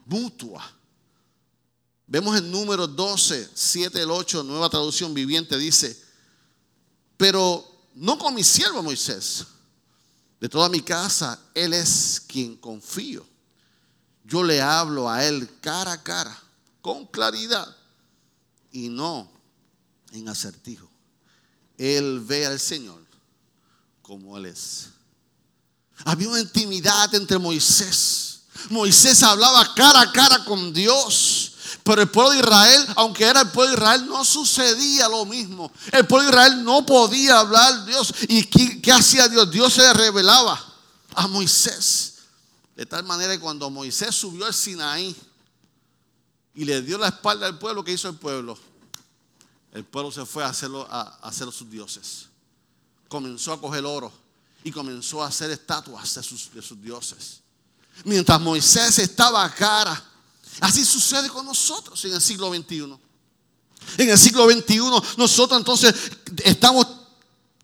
mutua. 0.05 0.71
Vemos 2.07 2.39
en 2.39 2.51
número 2.51 2.87
12, 2.87 3.51
7, 3.55 4.03
el 4.03 4.11
8, 4.11 4.43
nueva 4.43 4.69
traducción 4.69 5.15
viviente, 5.15 5.57
dice, 5.57 6.01
pero 7.17 7.65
no 7.95 8.19
con 8.19 8.35
mi 8.35 8.45
siervo 8.45 8.83
Moisés, 8.83 9.47
de 10.41 10.49
toda 10.49 10.69
mi 10.69 10.81
casa, 10.81 11.41
Él 11.55 11.73
es 11.73 12.23
quien 12.27 12.57
confío. 12.57 13.27
Yo 14.25 14.43
le 14.43 14.61
hablo 14.61 15.09
a 15.09 15.25
Él 15.25 15.49
cara 15.61 15.93
a 15.93 16.03
cara, 16.03 16.37
con 16.81 17.07
claridad, 17.07 17.77
y 18.73 18.89
no 18.89 19.31
en 20.13 20.29
acertijo. 20.29 20.89
Él 21.79 22.21
ve 22.21 22.47
al 22.47 22.59
Señor 22.59 23.10
como 24.11 24.37
Él 24.37 24.47
es. 24.47 24.89
Había 26.05 26.29
una 26.29 26.41
intimidad 26.41 27.15
entre 27.15 27.39
Moisés. 27.39 28.41
Moisés 28.69 29.23
hablaba 29.23 29.73
cara 29.73 30.01
a 30.01 30.11
cara 30.11 30.45
con 30.45 30.73
Dios. 30.73 31.53
Pero 31.85 32.03
el 32.03 32.11
pueblo 32.11 32.33
de 32.33 32.41
Israel, 32.41 32.87
aunque 32.97 33.23
era 33.23 33.43
el 33.43 33.51
pueblo 33.53 33.71
de 33.71 33.77
Israel, 33.77 34.07
no 34.09 34.25
sucedía 34.25 35.09
lo 35.09 35.25
mismo. 35.27 35.71
El 35.93 36.09
pueblo 36.09 36.25
de 36.25 36.31
Israel 36.31 36.65
no 36.65 36.85
podía 36.85 37.39
hablar 37.39 37.87
Dios. 37.87 38.13
¿Y 38.23 38.47
qué, 38.81 38.91
hacía 38.91 39.29
Dios? 39.29 39.49
Dios 39.49 39.75
se 39.75 39.93
revelaba 39.95 40.61
a 41.15 41.29
Moisés. 41.29 42.15
De 42.75 42.87
tal 42.87 43.05
manera 43.05 43.33
que 43.33 43.41
cuando 43.41 43.71
Moisés 43.71 44.13
subió 44.13 44.45
al 44.45 44.55
Sinaí 44.55 45.15
y 46.53 46.65
le 46.65 46.83
dio 46.83 46.99
la 46.99 47.09
espalda 47.09 47.47
al 47.47 47.61
pueblo, 47.61 47.85
¿qué 47.85 47.93
hizo 47.93 48.09
el 48.09 48.17
pueblo? 48.17 48.59
El 49.73 49.85
pueblo 49.85 50.11
se 50.11 50.27
fue 50.27 50.43
a 50.43 50.49
hacerlo, 50.49 50.85
a 50.91 51.21
hacerlo 51.23 51.53
sus 51.53 51.71
dioses 51.71 52.30
comenzó 53.11 53.53
a 53.53 53.61
coger 53.61 53.85
oro 53.85 54.13
y 54.63 54.71
comenzó 54.71 55.23
a 55.23 55.27
hacer 55.27 55.51
estatuas 55.51 56.15
de 56.15 56.23
sus, 56.23 56.81
dioses. 56.81 57.41
Mientras 58.05 58.41
Moisés 58.41 58.99
estaba 59.01 59.45
a 59.45 59.53
cara. 59.53 60.05
Así 60.61 60.85
sucede 60.85 61.29
con 61.29 61.45
nosotros 61.45 62.03
en 62.05 62.13
el 62.15 62.21
siglo 62.21 62.55
XXI. 62.55 62.97
En 63.99 64.09
el 64.09 64.17
siglo 64.19 64.49
XXI 64.49 64.79
nosotros 65.17 65.59
entonces 65.59 65.93
estamos 66.45 66.87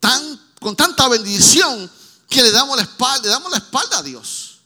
tan, 0.01 0.41
con 0.61 0.75
tanta 0.75 1.09
bendición 1.09 1.91
que 2.29 2.43
le 2.43 2.51
damos 2.51 2.77
la 2.77 2.83
espalda, 2.83 3.23
le 3.23 3.29
damos 3.29 3.51
la 3.51 3.59
espalda 3.59 3.99
a 3.99 4.03
Dios. 4.03 4.59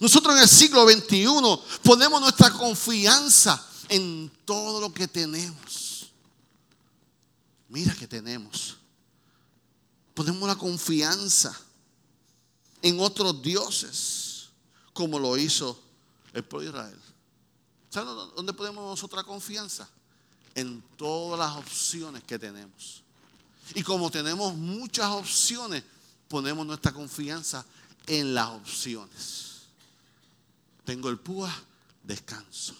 Nosotros 0.00 0.34
en 0.36 0.42
el 0.42 0.48
siglo 0.48 0.88
XXI 0.88 1.26
ponemos 1.82 2.20
nuestra 2.20 2.50
confianza 2.50 3.62
en 3.90 4.32
todo 4.46 4.80
lo 4.80 4.92
que 4.94 5.06
tenemos. 5.06 6.06
Mira 7.68 7.94
que 7.94 8.06
tenemos 8.06 8.78
ponemos 10.14 10.48
la 10.48 10.56
confianza 10.56 11.54
en 12.80 13.00
otros 13.00 13.42
dioses, 13.42 14.48
como 14.92 15.18
lo 15.18 15.36
hizo 15.36 15.80
el 16.32 16.44
pueblo 16.44 16.70
de 16.70 16.78
Israel. 16.78 17.00
¿Saben 17.90 18.14
dónde 18.36 18.52
ponemos 18.52 18.84
nosotros 18.84 19.22
la 19.22 19.26
confianza? 19.26 19.88
En 20.54 20.82
todas 20.96 21.38
las 21.38 21.56
opciones 21.56 22.22
que 22.24 22.38
tenemos. 22.38 23.02
Y 23.74 23.82
como 23.82 24.10
tenemos 24.10 24.54
muchas 24.54 25.10
opciones, 25.10 25.82
ponemos 26.28 26.66
nuestra 26.66 26.92
confianza 26.92 27.64
en 28.06 28.34
las 28.34 28.50
opciones. 28.50 29.62
Tengo 30.84 31.08
el 31.08 31.18
púa, 31.18 31.52
descanso. 32.02 32.74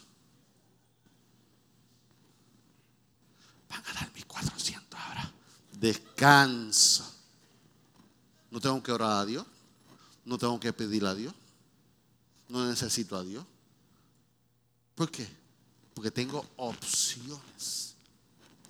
Van 3.71 3.83
a 3.87 3.93
dar 3.95 4.13
mis 4.15 4.25
400 4.27 5.01
ahora. 5.01 5.33
Descanso. 5.73 7.14
No 8.55 8.61
tengo 8.61 8.81
que 8.81 8.93
orar 8.93 9.17
a 9.17 9.27
Dios. 9.27 9.45
No 10.25 10.39
tengo 10.39 10.61
que 10.61 10.73
pedir 10.73 11.05
a 11.05 11.13
Dios. 11.13 11.35
no 12.47 12.65
necesito 12.65 13.17
a 13.17 13.25
Dios. 13.25 13.45
¿Por 14.95 15.11
qué? 15.11 15.29
Porque 15.93 16.13
tengo 16.13 16.47
opciones. 16.55 17.95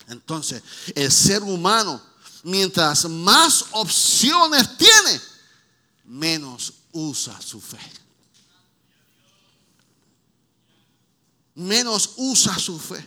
Entonces, 0.08 0.62
el 0.94 1.12
ser 1.12 1.42
humano, 1.42 2.00
mientras 2.44 3.06
más 3.10 3.66
opciones 3.72 4.74
tiene, 4.78 5.20
menos 6.04 6.72
usa 6.92 7.38
su 7.42 7.60
fe. 7.60 7.92
Menos 11.56 12.12
usa 12.16 12.58
su 12.58 12.78
fe. 12.78 13.06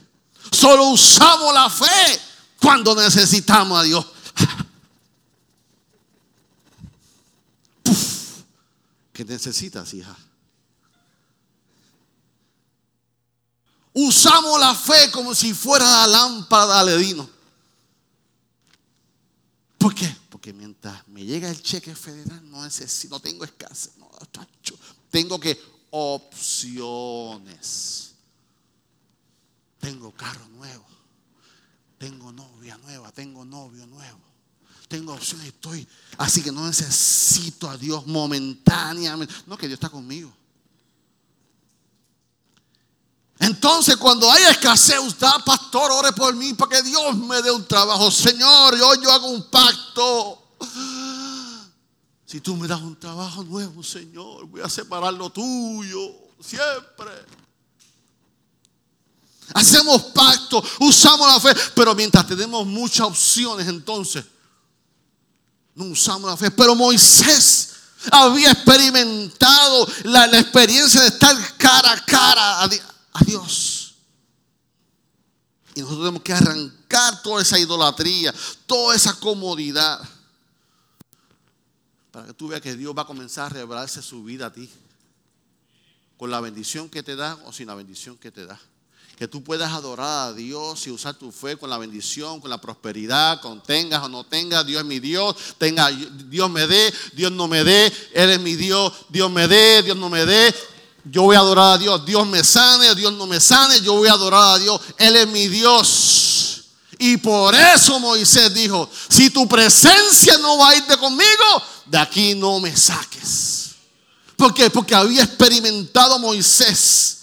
Solo 0.51 0.89
usamos 0.89 1.51
la 1.55 1.71
fe 1.71 2.21
cuando 2.61 2.93
necesitamos 2.93 3.79
a 3.79 3.83
Dios. 3.83 4.05
¿Qué 9.17 9.25
necesitas, 9.25 9.93
hija? 9.95 10.15
Usamos 13.93 14.59
la 14.59 14.75
fe 14.75 15.09
como 15.11 15.33
si 15.33 15.55
fuera 15.55 15.85
la 15.85 16.05
lámpara 16.05 16.67
de 16.67 16.73
Aledino. 16.73 17.27
¿Por 19.79 19.95
qué? 19.95 20.15
Porque 20.29 20.53
mientras 20.53 21.07
me 21.07 21.25
llega 21.25 21.49
el 21.49 21.59
cheque 21.63 21.95
federal, 21.95 22.47
no 22.51 22.63
necesito, 22.63 23.15
no 23.15 23.19
tengo 23.19 23.43
escasez. 23.43 23.97
No, 23.97 24.07
tengo 25.09 25.39
que 25.39 25.59
opciones. 25.89 27.33
Tengo 29.79 30.11
carro 30.11 30.47
nuevo. 30.49 30.85
Tengo 31.97 32.31
novia 32.31 32.77
nueva. 32.77 33.11
Tengo 33.11 33.43
novio 33.43 33.87
nuevo. 33.87 34.26
Tengo 34.87 35.13
opciones. 35.13 35.47
Estoy. 35.47 35.87
Así 36.17 36.41
que 36.41 36.51
no 36.51 36.65
necesito 36.65 37.69
a 37.69 37.77
Dios 37.77 38.05
momentáneamente. 38.07 39.33
No, 39.45 39.57
que 39.57 39.67
Dios 39.67 39.77
está 39.77 39.89
conmigo. 39.89 40.33
Entonces, 43.39 43.95
cuando 43.97 44.31
hay 44.31 44.43
escasez, 44.43 44.99
usted, 44.99 45.27
pastor, 45.45 45.91
ore 45.91 46.11
por 46.11 46.35
mí 46.35 46.53
para 46.53 46.77
que 46.77 46.83
Dios 46.83 47.15
me 47.17 47.41
dé 47.41 47.51
un 47.51 47.65
trabajo. 47.65 48.09
Señor, 48.09 48.73
hoy 48.73 48.99
yo 49.03 49.11
hago 49.11 49.27
un 49.27 49.49
pacto. 49.49 50.43
Si 52.25 52.41
tú 52.41 52.55
me 52.55 52.67
das 52.67 52.81
un 52.81 52.99
trabajo 52.99 53.43
nuevo, 53.43 53.83
Señor, 53.83 54.47
voy 54.47 54.61
a 54.61 54.69
separar 54.69 55.13
lo 55.13 55.29
tuyo 55.29 56.13
siempre. 56.41 57.11
Hacemos 59.53 60.01
pacto, 60.13 60.61
usamos 60.79 61.27
la 61.27 61.39
fe, 61.39 61.57
pero 61.73 61.95
mientras 61.95 62.27
tenemos 62.27 62.65
muchas 62.65 63.07
opciones, 63.07 63.67
entonces 63.67 64.25
no 65.77 65.85
usamos 65.85 66.29
la 66.29 66.35
fe. 66.35 66.49
Pero 66.51 66.75
Moisés 66.75 67.75
había 68.11 68.51
experimentado 68.51 69.87
la, 70.05 70.25
experiencia 70.39 71.01
de 71.01 71.07
estar 71.07 71.35
cara 71.57 71.91
a 71.91 72.05
cara 72.05 72.63
a, 72.63 72.69
a 73.13 73.23
Dios. 73.23 73.93
Y 75.75 75.81
nosotros 75.81 76.05
tenemos 76.05 76.23
que 76.23 76.33
arrancar 76.33 77.21
toda 77.21 77.43
esa 77.43 77.59
idolatría, 77.59 78.33
toda 78.65 78.95
esa 78.95 79.13
comodidad. 79.19 80.01
Para 82.11 82.25
que 82.25 82.33
tú 82.33 82.47
veas 82.47 82.61
que 82.61 82.75
Dios 82.75 82.97
va 82.97 83.03
a 83.03 83.07
comenzar 83.07 83.45
a 83.45 83.49
revelarse 83.49 84.01
su 84.01 84.23
vida 84.23 84.47
a 84.47 84.53
ti. 84.53 84.67
Con 86.17 86.31
la 86.31 86.41
bendición 86.41 86.89
que 86.89 87.03
te 87.03 87.15
da 87.15 87.35
o 87.45 87.53
sin 87.53 87.67
la 87.67 87.75
bendición 87.75 88.17
que 88.17 88.31
te 88.31 88.47
da. 88.47 88.59
Que 89.17 89.27
tú 89.27 89.43
puedas 89.43 89.73
adorar 89.73 90.29
a 90.29 90.33
Dios 90.33 90.85
y 90.85 90.91
usar 90.91 91.15
tu 91.15 91.31
fe 91.31 91.57
con 91.57 91.71
la 91.71 91.79
bendición, 91.79 92.39
con 92.39 92.51
la 92.51 92.61
prosperidad, 92.61 93.41
con 93.41 93.63
tengas 93.63 94.03
o 94.03 94.09
no 94.09 94.23
tengas. 94.23 94.63
Dios 94.63 94.81
es 94.81 94.87
mi 94.87 94.99
Dios. 94.99 95.35
Tenga, 95.57 95.89
Dios 95.89 96.51
me 96.51 96.67
dé, 96.67 96.93
Dios 97.13 97.31
no 97.31 97.47
me 97.47 97.63
dé. 97.63 97.91
Él 98.13 98.29
es 98.29 98.39
mi 98.39 98.55
Dios. 98.55 98.93
Dios 99.09 99.31
me 99.31 99.47
dé, 99.47 99.81
Dios 99.81 99.97
no 99.97 100.07
me 100.07 100.23
dé. 100.23 100.53
Yo 101.03 101.23
voy 101.23 101.35
a 101.35 101.39
adorar 101.39 101.73
a 101.73 101.77
Dios. 101.79 102.05
Dios 102.05 102.27
me 102.27 102.43
sane, 102.43 102.93
Dios 102.93 103.11
no 103.13 103.25
me 103.25 103.39
sane. 103.39 103.81
Yo 103.81 103.95
voy 103.95 104.07
a 104.07 104.11
adorar 104.11 104.55
a 104.55 104.59
Dios. 104.59 104.79
Él 104.99 105.15
es 105.15 105.27
mi 105.27 105.47
Dios. 105.47 106.65
Y 106.99 107.17
por 107.17 107.55
eso 107.55 107.99
Moisés 107.99 108.53
dijo, 108.53 108.87
si 109.09 109.31
tu 109.31 109.47
presencia 109.47 110.37
no 110.37 110.59
va 110.59 110.69
a 110.69 110.75
irte 110.75 110.95
conmigo, 110.95 111.63
de 111.87 111.97
aquí 111.97 112.35
no 112.35 112.59
me 112.59 112.77
saques. 112.77 113.71
¿Por 114.35 114.53
qué? 114.53 114.69
Porque 114.69 114.93
había 114.93 115.23
experimentado 115.23 116.19
Moisés 116.19 117.17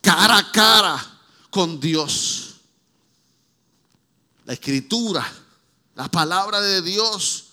cara 0.00 0.38
a 0.38 0.52
cara 0.52 1.11
con 1.52 1.78
Dios. 1.78 2.54
La 4.46 4.54
escritura, 4.54 5.30
la 5.94 6.10
palabra 6.10 6.62
de 6.62 6.80
Dios, 6.80 7.44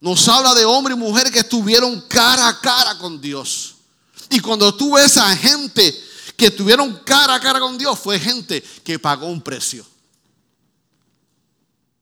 nos 0.00 0.28
habla 0.28 0.54
de 0.54 0.64
hombre 0.64 0.94
y 0.94 0.96
mujer 0.96 1.30
que 1.32 1.40
estuvieron 1.40 2.00
cara 2.02 2.46
a 2.46 2.60
cara 2.60 2.96
con 2.98 3.20
Dios. 3.20 3.74
Y 4.30 4.38
cuando 4.38 4.72
tú 4.74 4.94
ves 4.94 5.16
a 5.16 5.36
gente 5.36 5.92
que 6.36 6.52
tuvieron 6.52 7.00
cara 7.04 7.34
a 7.34 7.40
cara 7.40 7.58
con 7.58 7.76
Dios, 7.76 7.98
fue 7.98 8.18
gente 8.18 8.62
que 8.84 8.98
pagó 9.00 9.26
un 9.26 9.42
precio. 9.42 9.84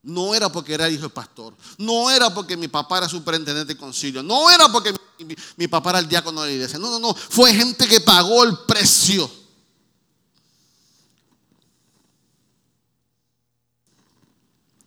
No 0.02 0.34
era 0.34 0.52
porque 0.52 0.74
era 0.74 0.90
hijo 0.90 1.02
del 1.02 1.10
pastor. 1.10 1.56
No 1.78 2.10
era 2.10 2.32
porque 2.32 2.54
mi 2.54 2.68
papá 2.68 2.98
era 2.98 3.08
superintendente 3.08 3.72
de 3.72 3.80
concilio. 3.80 4.22
No 4.22 4.50
era 4.50 4.70
porque 4.70 4.94
mi, 5.56 5.68
papá 5.68 5.90
era 5.90 5.98
el 6.00 6.08
diácono 6.08 6.42
de 6.42 6.48
la 6.48 6.52
iglesia. 6.52 6.78
No, 6.78 6.90
no, 6.90 6.98
no. 6.98 7.14
Fue 7.14 7.54
gente 7.54 7.88
que 7.88 8.00
pagó 8.00 8.44
el 8.44 8.58
precio. 8.68 9.45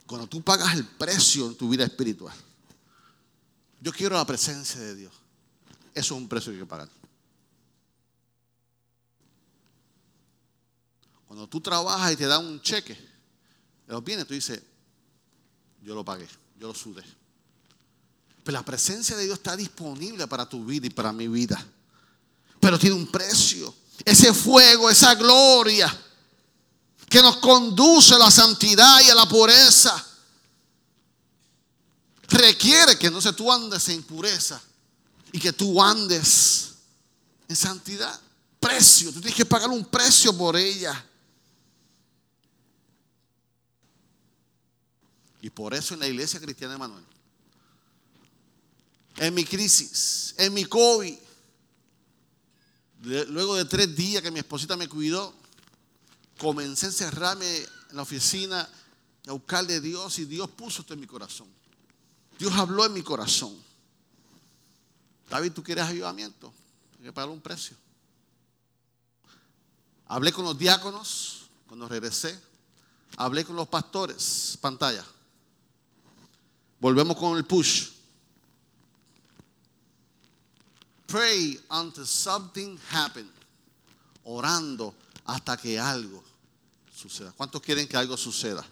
Cuando 0.10 0.26
tú 0.26 0.42
pagas 0.42 0.74
el 0.74 0.88
precio 0.88 1.46
en 1.46 1.56
tu 1.56 1.70
vida 1.70 1.84
espiritual. 1.84 2.36
Yo 3.80 3.92
quiero 3.92 4.16
la 4.16 4.26
presencia 4.26 4.82
de 4.82 4.96
Dios. 4.96 5.14
Eso 5.94 6.16
es 6.16 6.22
un 6.22 6.28
precio 6.28 6.52
que 6.52 6.56
hay 6.58 6.64
que 6.64 6.66
pagar. 6.66 6.90
Cuando 11.28 11.48
tú 11.48 11.62
trabajas 11.62 12.12
y 12.12 12.16
te 12.16 12.26
dan 12.26 12.44
un 12.44 12.60
cheque, 12.60 12.98
los 13.86 14.04
viene, 14.04 14.26
tú 14.26 14.34
dices, 14.34 14.60
yo 15.84 15.94
lo 15.94 16.04
pagué, 16.04 16.28
yo 16.58 16.70
lo 16.70 16.74
sudé. 16.74 17.04
Pero 18.44 18.58
la 18.58 18.66
presencia 18.66 19.16
de 19.16 19.26
Dios 19.26 19.38
está 19.38 19.56
disponible 19.56 20.26
para 20.26 20.50
tu 20.50 20.66
vida 20.66 20.88
y 20.88 20.90
para 20.90 21.14
mi 21.14 21.28
vida. 21.28 21.64
Pero 22.60 22.80
tiene 22.80 22.96
un 22.96 23.12
precio. 23.12 23.72
Ese 24.04 24.34
fuego, 24.34 24.90
esa 24.90 25.14
gloria 25.14 25.96
que 27.10 27.22
nos 27.22 27.38
conduce 27.38 28.14
a 28.14 28.20
la 28.20 28.30
santidad 28.30 29.02
y 29.02 29.10
a 29.10 29.16
la 29.16 29.28
pureza, 29.28 30.06
requiere 32.28 33.00
que 33.00 33.10
no 33.10 33.20
se 33.20 33.34
tú 33.34 33.52
andes 33.52 33.90
en 33.90 34.04
pureza 34.04 34.62
y 35.32 35.40
que 35.40 35.52
tú 35.52 35.82
andes 35.82 36.76
en 37.48 37.56
santidad. 37.56 38.20
Precio, 38.60 39.12
tú 39.12 39.20
tienes 39.22 39.36
que 39.36 39.46
pagar 39.46 39.70
un 39.70 39.86
precio 39.86 40.38
por 40.38 40.56
ella. 40.56 41.06
Y 45.42 45.50
por 45.50 45.74
eso 45.74 45.96
en 45.96 46.02
la 46.02 46.08
iglesia 46.08 46.40
cristiana 46.40 46.74
de 46.74 46.80
Manuel, 46.80 47.06
en 49.18 49.34
mi 49.34 49.46
crisis, 49.46 50.36
en 50.38 50.54
mi 50.54 50.66
COVID, 50.66 51.18
luego 53.02 53.56
de 53.56 53.66
tres 53.66 53.96
días 53.96 54.22
que 54.22 54.32
mi 54.32 54.40
esposita 54.40 54.76
me 54.76 54.88
cuidó, 54.88 55.39
comencé 56.40 56.88
a 56.88 56.90
encerrarme 56.90 57.58
en 57.58 57.96
la 57.96 58.02
oficina 58.02 58.68
a 59.28 59.32
buscar 59.34 59.68
de 59.68 59.80
Dios 59.80 60.18
y 60.18 60.26
Dios 60.26 60.50
puso 60.50 60.82
esto 60.82 60.96
en 60.96 61.02
mi 61.02 61.06
corazón. 61.06 61.48
Dios 62.40 62.54
habló 62.54 62.86
en 62.86 62.94
mi 62.94 63.04
corazón. 63.04 63.56
David, 65.30 65.52
¿tú 65.52 65.62
quieres 65.62 65.84
ayudamiento? 65.86 66.52
Hay 66.98 67.06
que 67.06 67.14
pagar 67.14 67.30
un 67.30 67.42
precio. 67.42 67.78
Hablé 70.08 70.32
con 70.32 70.46
los 70.46 70.58
diáconos 70.58 71.50
cuando 71.68 71.88
regresé. 71.88 72.40
Hablé 73.18 73.46
con 73.46 73.56
los 73.56 73.68
pastores. 73.68 74.58
Pantalla. 74.60 75.06
Volvemos 76.80 77.18
con 77.18 77.38
el 77.38 77.46
push. 77.46 77.90
Pray 81.06 81.60
until 81.70 82.08
something 82.08 82.78
happen. 82.92 83.30
Orando 84.24 84.96
hasta 85.26 85.58
que 85.58 85.78
algo 85.78 86.29
suceda. 87.00 87.32
¿Cuántos 87.32 87.62
quieren 87.62 87.88
que 87.88 87.96
algo 87.96 88.18
suceda? 88.18 88.66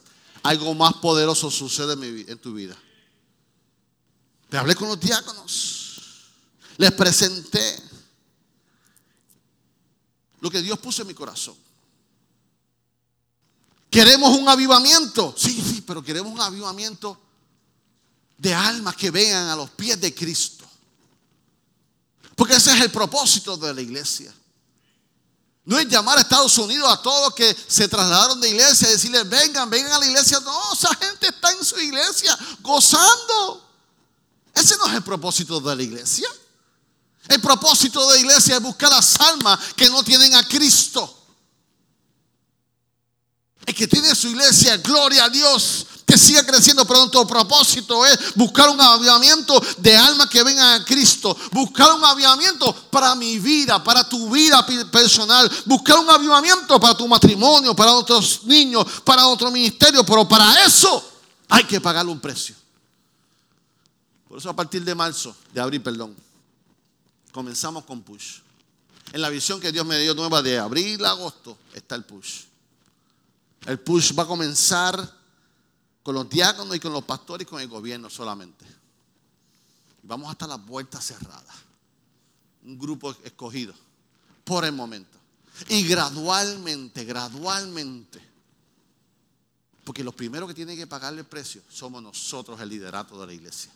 Algo 0.44 0.74
más 0.76 0.94
poderoso 0.96 1.50
sucede 1.50 1.94
en 2.30 2.38
tu 2.40 2.54
vida. 2.54 2.78
Te 4.50 4.58
hablé 4.58 4.76
con 4.76 4.90
los 4.90 5.00
diáconos. 5.00 6.02
Les 6.78 6.92
presenté 6.92 7.82
lo 10.42 10.50
que 10.52 10.62
Dios 10.62 10.78
puso 10.80 11.02
en 11.02 11.08
mi 11.08 11.13
corazón. 11.13 11.56
¿Queremos 13.90 14.38
un 14.38 14.48
avivamiento? 14.50 15.34
Sí, 15.38 15.62
sí, 15.62 15.82
pero 15.88 16.04
queremos 16.04 16.32
un 16.32 16.42
avivamiento 16.42 17.20
de 18.38 18.54
almas 18.54 18.96
que 18.96 19.10
vengan 19.10 19.48
a 19.48 19.56
los 19.56 19.70
pies 19.72 20.00
de 20.00 20.13
Cristo. 20.13 20.66
Porque 22.36 22.56
ese 22.56 22.74
es 22.74 22.82
el 22.82 22.92
propósito 22.92 23.58
de 23.58 23.74
la 23.74 23.82
iglesia. 23.82 24.32
No 25.67 25.77
es 25.77 25.86
llamar 25.89 26.17
a 26.17 26.21
Estados 26.21 26.58
Unidos 26.60 26.89
a 26.89 27.01
todos 27.01 27.34
que 27.34 27.53
se 27.67 27.89
trasladaron 27.89 28.39
de 28.39 28.47
iglesia 28.47 28.88
y 28.88 28.93
decirles, 28.93 29.27
vengan, 29.27 29.69
vengan 29.69 29.91
a 29.91 29.99
la 29.99 30.06
iglesia. 30.06 30.39
No, 30.39 30.58
esa 30.71 30.95
gente 30.95 31.27
está 31.27 31.51
en 31.51 31.65
su 31.65 31.77
iglesia 31.77 32.39
gozando. 32.62 33.69
Ese 34.53 34.77
no 34.77 34.88
es 34.88 34.93
el 34.93 35.03
propósito 35.03 35.60
de 35.60 35.75
la 35.75 35.84
iglesia. 35.84 36.30
El 37.27 37.41
propósito 37.41 38.08
de 38.08 38.13
la 38.13 38.19
iglesia 38.21 38.56
es 38.56 38.62
buscar 38.62 38.89
las 38.89 39.19
almas 39.19 39.60
que 39.75 39.89
no 39.89 40.01
tienen 40.06 40.34
a 40.36 40.47
Cristo. 40.47 41.27
El 43.67 43.75
que 43.75 43.86
tiene 43.86 44.15
su 44.15 44.30
iglesia, 44.30 44.77
gloria 44.77 45.25
a 45.25 45.30
Dios, 45.30 45.86
que 46.06 46.17
siga 46.17 46.41
creciendo, 46.45 46.88
pero 46.88 47.01
nuestro 47.01 47.27
propósito 47.27 48.06
es 48.06 48.34
buscar 48.34 48.69
un 48.69 48.80
avivamiento 48.80 49.62
de 49.80 49.93
almas 49.93 50.30
que 50.30 50.41
vengan 50.41 50.82
a 50.82 50.86
Cristo, 50.86 51.36
buscar 51.51 51.93
un 51.93 52.06
avivamiento 52.06 52.73
para 52.89 53.13
mi 53.15 53.39
vida, 53.39 53.84
para 53.84 54.08
tu 54.08 54.30
vida 54.30 54.65
personal, 54.89 55.51
buscar 55.65 55.99
un 55.99 56.10
avivamiento 56.10 56.80
para 56.80 56.95
tu 56.95 57.10
matrimonio, 57.10 57.75
para 57.75 57.91
otros 57.91 58.45
niños, 58.45 58.86
para 59.03 59.27
otro 59.27 59.51
ministerio, 59.51 60.06
pero 60.06 60.25
para 60.25 60.63
eso 60.63 61.06
hay 61.49 61.65
que 61.65 61.82
pagarle 61.82 62.13
un 62.13 62.21
precio. 62.21 62.56
Por 64.30 64.38
eso 64.38 64.49
a 64.49 64.56
partir 64.56 64.82
de 64.86 64.95
marzo, 64.95 65.36
de 65.53 65.60
abril, 65.60 65.82
perdón, 65.82 66.15
comenzamos 67.34 67.84
con 67.84 68.01
push. 68.01 68.38
En 69.12 69.21
la 69.21 69.27
visión 69.27 69.60
que 69.60 69.73
Dios 69.73 69.86
me 69.86 69.99
dio 69.99 70.13
nueva 70.13 70.41
de 70.41 70.58
abril 70.58 71.03
a 71.03 71.10
agosto 71.10 71.58
está 71.73 71.95
el 71.95 72.06
push. 72.06 72.47
El 73.65 73.80
push 73.80 74.17
va 74.17 74.24
a 74.24 74.28
comenzar 74.28 75.17
con 76.04 76.15
los 76.15 76.30
diáconos 76.30 76.76
y 76.76 76.80
con 76.80 76.93
los 76.93 77.04
pastores 77.04 77.46
y 77.46 77.50
con 77.50 77.60
el 77.60 77.67
gobierno 77.67 78.10
solamente. 78.10 78.65
Vamos 80.04 80.30
hasta 80.30 80.48
las 80.48 80.60
puertas 80.60 81.06
cerradas. 81.06 81.56
Un 82.63 82.80
grupo 82.80 83.12
escogido 83.24 83.74
por 84.43 84.63
el 84.63 84.72
momento. 84.72 85.17
Y 85.67 85.84
gradualmente, 85.86 87.04
gradualmente. 87.04 88.22
Porque 89.84 90.04
los 90.04 90.15
primeros 90.15 90.48
que 90.48 90.56
tienen 90.56 90.78
que 90.78 90.88
pagarle 90.88 91.22
el 91.22 91.28
precio 91.28 91.62
somos 91.70 92.02
nosotros, 92.02 92.60
el 92.62 92.70
liderato 92.70 93.20
de 93.20 93.28
la 93.28 93.34
iglesia. 93.34 93.72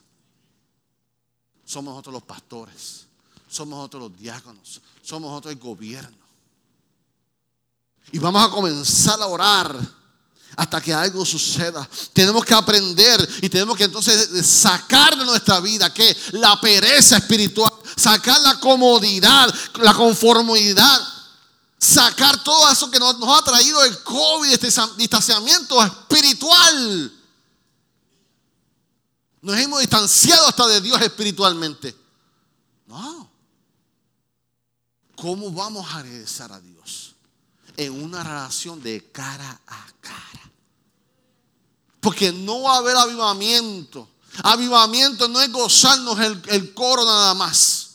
Somos 1.66 1.92
nosotros 1.92 2.14
los 2.14 2.24
pastores. 2.24 3.08
Somos 3.50 3.78
nosotros 3.78 4.04
los 4.04 4.18
diáconos. 4.18 4.82
Somos 5.02 5.30
nosotros 5.30 5.54
el 5.54 5.60
gobierno. 5.60 6.21
Y 8.12 8.20
vamos 8.20 8.46
a 8.46 8.50
comenzar 8.50 9.22
a 9.22 9.28
orar 9.28 10.02
hasta 10.56 10.82
que 10.82 10.94
algo 10.94 11.26
suceda. 11.26 11.88
Tenemos 12.14 12.44
que 12.44 12.54
aprender 12.54 13.28
y 13.42 13.50
tenemos 13.50 13.78
que 13.78 13.86
entonces 13.86 14.46
sacar 14.46 15.18
de 15.18 15.26
nuestra 15.26 15.60
vida 15.60 15.94
que 15.94 16.16
la 16.34 16.60
pereza 16.60 17.18
espiritual, 17.18 17.72
sacar 17.96 18.40
la 18.42 18.60
comodidad, 18.60 19.54
la 19.76 19.94
conformidad, 19.94 21.02
sacar 21.78 22.44
todo 22.44 22.70
eso 22.70 22.92
que 22.92 23.00
nos, 23.00 23.16
ha 23.16 23.44
traído 23.44 23.84
el 23.84 24.04
COVID, 24.04 24.52
este 24.52 24.70
distanciamiento 24.98 25.84
espiritual. 25.84 27.12
Nos 29.42 29.58
hemos 29.58 29.80
distanciado 29.80 30.48
hasta 30.48 30.68
de 30.68 30.82
Dios 30.82 31.02
espiritualmente. 31.02 31.96
No. 32.86 33.32
¿Cómo 35.16 35.52
vamos 35.52 35.88
a 35.94 36.04
regresar 36.04 36.52
a 36.52 36.60
Dios? 36.60 36.71
En 37.78 38.04
una 38.04 38.24
relación 38.24 38.82
de 38.82 39.12
cara 39.12 39.62
a 39.68 39.88
cara. 40.02 40.52
Porque 42.00 42.32
no 42.32 42.64
va 42.64 42.76
a 42.76 42.78
haber 42.78 42.96
avivamiento. 42.96 44.10
Avivamiento 44.44 45.28
no 45.28 45.42
es 45.42 45.52
gozarnos 45.52 46.20
el, 46.20 46.74
coro 46.74 47.06
nada 47.06 47.34
más. 47.34 47.92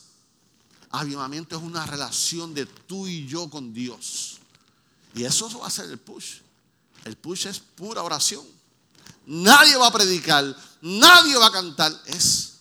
Avivamiento 0.91 1.57
es 1.57 1.63
una 1.63 1.85
relación 1.87 2.55
de 2.55 2.67
tú 2.67 3.07
y 3.07 3.27
yo 3.27 3.51
con 3.51 3.73
Dios. 3.73 4.39
Y 5.15 5.25
eso 5.25 5.49
va 5.59 5.67
a 5.67 5.71
ser 5.71 5.91
el 5.91 5.99
push. 5.99 6.37
El 7.05 7.17
push 7.17 7.47
es 7.47 7.59
pura 7.59 8.03
oración. 8.03 8.45
Nadie 9.27 9.77
va 9.77 9.89
a 9.89 9.93
predicar, 9.93 10.57
nadie 10.81 11.37
va 11.37 11.47
a 11.47 11.53
cantar. 11.53 11.93
Es 12.07 12.59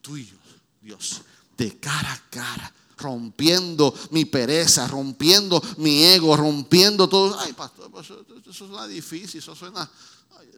tú 0.00 0.16
y 0.16 0.26
yo, 0.26 0.36
Dios, 0.80 1.22
de 1.56 1.78
cara 1.78 2.12
a 2.12 2.30
cara 2.30 2.72
rompiendo 3.02 3.94
mi 4.10 4.24
pereza, 4.24 4.86
rompiendo 4.86 5.62
mi 5.78 6.04
ego, 6.04 6.36
rompiendo 6.36 7.08
todo. 7.08 7.38
Ay, 7.38 7.52
pastor, 7.52 7.90
pues, 7.90 8.06
eso, 8.06 8.52
suena 8.52 8.86
difícil, 8.86 9.38
eso 9.40 9.54
suena. 9.54 9.90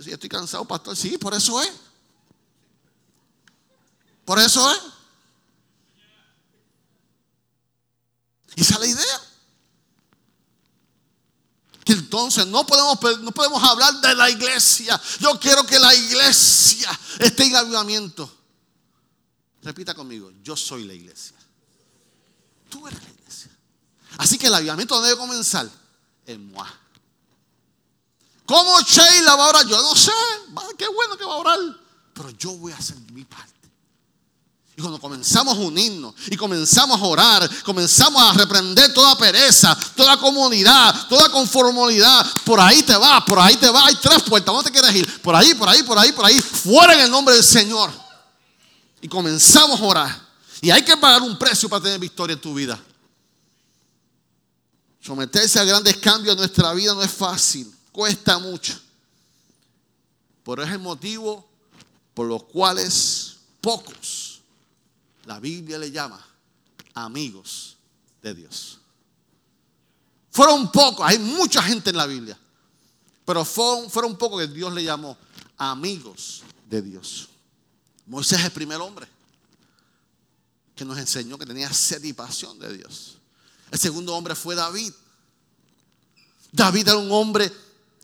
si 0.00 0.12
estoy 0.12 0.28
cansado, 0.28 0.64
pastor. 0.64 0.96
Sí, 0.96 1.18
por 1.18 1.34
eso 1.34 1.60
es. 1.60 1.72
Por 4.24 4.38
eso 4.38 4.70
es. 4.72 4.80
Y 8.56 8.60
esa 8.62 8.74
es 8.74 8.80
la 8.80 8.86
idea. 8.86 9.20
Que 11.84 11.92
entonces 11.92 12.46
no 12.46 12.64
podemos, 12.66 13.20
no 13.20 13.32
podemos 13.32 13.62
hablar 13.62 14.00
de 14.00 14.14
la 14.14 14.30
iglesia. 14.30 15.00
Yo 15.20 15.38
quiero 15.38 15.64
que 15.66 15.78
la 15.78 15.94
iglesia 15.94 16.88
esté 17.18 17.44
en 17.44 17.56
avivamiento. 17.56 18.30
Repita 19.62 19.94
conmigo, 19.94 20.30
yo 20.42 20.56
soy 20.56 20.84
la 20.84 20.94
iglesia. 20.94 21.36
Tú 22.74 22.84
eres 22.88 23.00
la 23.04 23.08
iglesia. 23.08 23.50
Así 24.18 24.36
que 24.36 24.48
el 24.48 24.54
avivamiento 24.54 25.00
debe 25.00 25.16
comenzar 25.16 25.70
en 26.26 26.50
Moab. 26.50 26.66
¿Cómo 28.44 28.80
Sheila 28.80 29.36
va 29.36 29.44
a 29.44 29.48
orar? 29.50 29.66
Yo 29.68 29.80
no 29.80 29.94
sé. 29.94 30.10
Qué 30.76 30.88
bueno 30.88 31.16
que 31.16 31.24
va 31.24 31.34
a 31.34 31.36
orar. 31.36 31.58
Pero 32.12 32.30
yo 32.30 32.50
voy 32.54 32.72
a 32.72 32.76
hacer 32.76 32.96
mi 33.12 33.24
parte. 33.24 33.52
Y 34.76 34.80
cuando 34.80 35.00
comenzamos 35.00 35.56
a 35.56 35.60
unirnos 35.60 36.16
y 36.26 36.36
comenzamos 36.36 37.00
a 37.00 37.04
orar, 37.04 37.48
comenzamos 37.62 38.20
a 38.20 38.32
reprender 38.32 38.92
toda 38.92 39.16
pereza, 39.16 39.78
toda 39.94 40.16
comunidad, 40.16 41.06
toda 41.06 41.28
conformidad, 41.28 42.26
por 42.44 42.58
ahí 42.58 42.82
te 42.82 42.96
va, 42.96 43.24
por 43.24 43.38
ahí 43.38 43.56
te 43.56 43.70
va, 43.70 43.86
hay 43.86 43.94
tres 43.94 44.24
puertas, 44.24 44.52
¿dónde 44.52 44.68
te 44.68 44.76
quieres 44.76 44.96
ir? 44.96 45.22
Por 45.22 45.36
ahí, 45.36 45.54
por 45.54 45.68
ahí, 45.68 45.84
por 45.84 45.96
ahí, 45.96 46.10
por 46.10 46.24
ahí, 46.24 46.40
fuera 46.40 46.94
en 46.94 47.00
el 47.02 47.10
nombre 47.12 47.36
del 47.36 47.44
Señor. 47.44 47.92
Y 49.00 49.06
comenzamos 49.06 49.80
a 49.80 49.84
orar. 49.84 50.23
Y 50.64 50.70
hay 50.70 50.82
que 50.82 50.96
pagar 50.96 51.20
un 51.20 51.38
precio 51.38 51.68
para 51.68 51.82
tener 51.82 52.00
victoria 52.00 52.32
en 52.32 52.40
tu 52.40 52.54
vida. 52.54 52.82
Someterse 54.98 55.60
a 55.60 55.64
grandes 55.64 55.98
cambios 55.98 56.32
en 56.32 56.38
nuestra 56.38 56.72
vida 56.72 56.94
no 56.94 57.02
es 57.02 57.10
fácil, 57.10 57.70
cuesta 57.92 58.38
mucho. 58.38 58.72
Pero 60.42 60.62
es 60.62 60.70
el 60.70 60.78
motivo 60.78 61.46
por 62.14 62.26
los 62.28 62.44
cuales 62.44 63.36
pocos, 63.60 64.40
la 65.26 65.38
Biblia 65.38 65.76
le 65.76 65.90
llama 65.90 66.26
amigos 66.94 67.76
de 68.22 68.32
Dios. 68.32 68.78
Fueron 70.30 70.72
pocos, 70.72 71.06
hay 71.06 71.18
mucha 71.18 71.62
gente 71.62 71.90
en 71.90 71.98
la 71.98 72.06
Biblia, 72.06 72.38
pero 73.26 73.44
fueron, 73.44 73.90
fueron 73.90 74.16
pocos 74.16 74.40
que 74.40 74.46
Dios 74.46 74.72
le 74.72 74.82
llamó 74.82 75.18
amigos 75.58 76.42
de 76.70 76.80
Dios. 76.80 77.28
Moisés 78.06 78.38
es 78.38 78.46
el 78.46 78.52
primer 78.52 78.80
hombre 78.80 79.13
que 80.74 80.84
nos 80.84 80.98
enseñó 80.98 81.38
que 81.38 81.46
tenía 81.46 81.72
sed 81.72 82.02
y 82.04 82.12
pasión 82.12 82.58
de 82.58 82.76
Dios. 82.76 83.18
El 83.70 83.78
segundo 83.78 84.14
hombre 84.14 84.34
fue 84.34 84.54
David. 84.54 84.92
David 86.52 86.88
era 86.88 86.96
un 86.96 87.10
hombre 87.10 87.52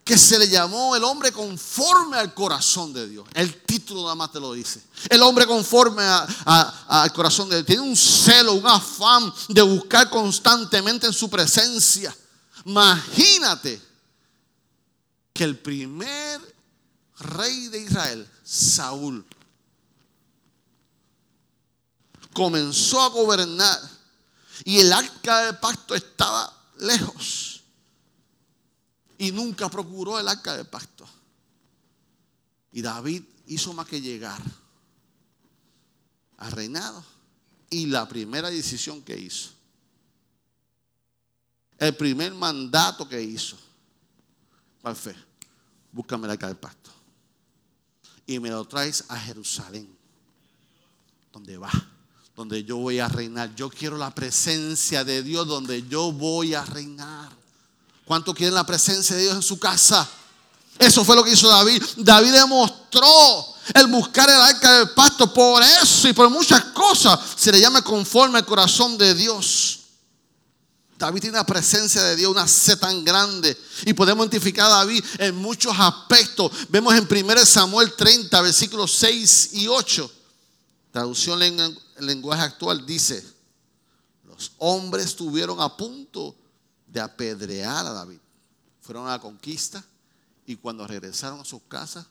que 0.04 0.18
se 0.18 0.38
le 0.38 0.48
llamó 0.48 0.96
el 0.96 1.04
hombre 1.04 1.30
conforme 1.30 2.16
al 2.16 2.34
corazón 2.34 2.92
de 2.92 3.08
Dios. 3.08 3.28
El 3.34 3.62
título 3.62 4.02
nada 4.02 4.16
más 4.16 4.32
te 4.32 4.40
lo 4.40 4.52
dice. 4.52 4.82
El 5.08 5.22
hombre 5.22 5.46
conforme 5.46 6.02
al 6.04 7.12
corazón 7.12 7.48
de 7.48 7.56
Dios. 7.56 7.66
Tiene 7.66 7.82
un 7.82 7.96
celo, 7.96 8.54
un 8.54 8.66
afán 8.66 9.32
de 9.48 9.62
buscar 9.62 10.10
constantemente 10.10 11.06
en 11.06 11.12
su 11.12 11.30
presencia. 11.30 12.16
Imagínate 12.64 13.80
que 15.32 15.44
el 15.44 15.58
primer 15.58 16.40
rey 17.20 17.68
de 17.68 17.78
Israel, 17.78 18.28
Saúl, 18.42 19.24
comenzó 22.40 23.02
a 23.02 23.08
gobernar 23.10 23.78
y 24.64 24.78
el 24.78 24.90
arca 24.94 25.44
del 25.44 25.58
pacto 25.58 25.94
estaba 25.94 26.50
lejos 26.78 27.62
y 29.18 29.30
nunca 29.30 29.68
procuró 29.68 30.18
el 30.18 30.26
arca 30.26 30.56
del 30.56 30.66
pacto. 30.66 31.06
Y 32.72 32.80
David 32.80 33.24
hizo 33.46 33.74
más 33.74 33.86
que 33.86 34.00
llegar 34.00 34.40
al 36.38 36.52
reinado 36.52 37.04
y 37.68 37.84
la 37.84 38.08
primera 38.08 38.48
decisión 38.48 39.02
que 39.02 39.18
hizo, 39.18 39.50
el 41.76 41.94
primer 41.94 42.32
mandato 42.32 43.06
que 43.06 43.20
hizo, 43.20 43.58
¿cuál 44.80 44.96
fue? 44.96 45.14
Búscame 45.92 46.24
el 46.24 46.30
arca 46.30 46.46
del 46.46 46.56
pacto 46.56 46.90
y 48.26 48.38
me 48.38 48.48
lo 48.48 48.64
traes 48.64 49.04
a 49.08 49.18
Jerusalén, 49.18 49.94
donde 51.34 51.58
va 51.58 51.70
donde 52.40 52.64
yo 52.64 52.78
voy 52.78 52.98
a 53.00 53.06
reinar. 53.06 53.54
Yo 53.54 53.68
quiero 53.68 53.98
la 53.98 54.14
presencia 54.14 55.04
de 55.04 55.22
Dios 55.22 55.46
donde 55.46 55.86
yo 55.86 56.10
voy 56.10 56.54
a 56.54 56.64
reinar. 56.64 57.28
¿Cuánto 58.06 58.32
quieren 58.32 58.54
la 58.54 58.64
presencia 58.64 59.14
de 59.14 59.24
Dios 59.24 59.34
en 59.34 59.42
su 59.42 59.58
casa? 59.58 60.08
Eso 60.78 61.04
fue 61.04 61.16
lo 61.16 61.22
que 61.22 61.32
hizo 61.32 61.50
David. 61.50 61.82
David 61.98 62.32
demostró 62.32 63.44
el 63.74 63.88
buscar 63.88 64.30
el 64.30 64.40
arca 64.40 64.78
del 64.78 64.88
pacto. 64.92 65.30
Por 65.30 65.62
eso 65.82 66.08
y 66.08 66.14
por 66.14 66.30
muchas 66.30 66.64
cosas 66.64 67.20
se 67.36 67.52
le 67.52 67.60
llama 67.60 67.82
conforme 67.82 68.38
al 68.38 68.46
corazón 68.46 68.96
de 68.96 69.14
Dios. 69.14 69.80
David 70.96 71.20
tiene 71.20 71.36
la 71.36 71.44
presencia 71.44 72.02
de 72.04 72.16
Dios, 72.16 72.30
una 72.30 72.48
sed 72.48 72.78
tan 72.78 73.04
grande. 73.04 73.54
Y 73.84 73.92
podemos 73.92 74.24
identificar 74.24 74.64
a 74.64 74.76
David 74.76 75.04
en 75.18 75.36
muchos 75.36 75.74
aspectos. 75.78 76.50
Vemos 76.70 76.94
en 76.94 77.06
1 77.06 77.44
Samuel 77.44 77.92
30, 77.92 78.40
versículos 78.40 78.92
6 78.94 79.50
y 79.52 79.68
8. 79.68 80.10
Traducción 80.90 81.38
el 82.00 82.06
lenguaje 82.06 82.42
actual, 82.42 82.84
dice, 82.84 83.24
los 84.24 84.52
hombres 84.58 85.06
estuvieron 85.06 85.60
a 85.60 85.76
punto 85.76 86.34
de 86.86 87.00
apedrear 87.00 87.86
a 87.86 87.92
David. 87.92 88.18
Fueron 88.80 89.06
a 89.06 89.10
la 89.10 89.18
conquista 89.20 89.84
y 90.46 90.56
cuando 90.56 90.86
regresaron 90.86 91.40
a 91.40 91.44
sus 91.44 91.62
casas, 91.68 92.06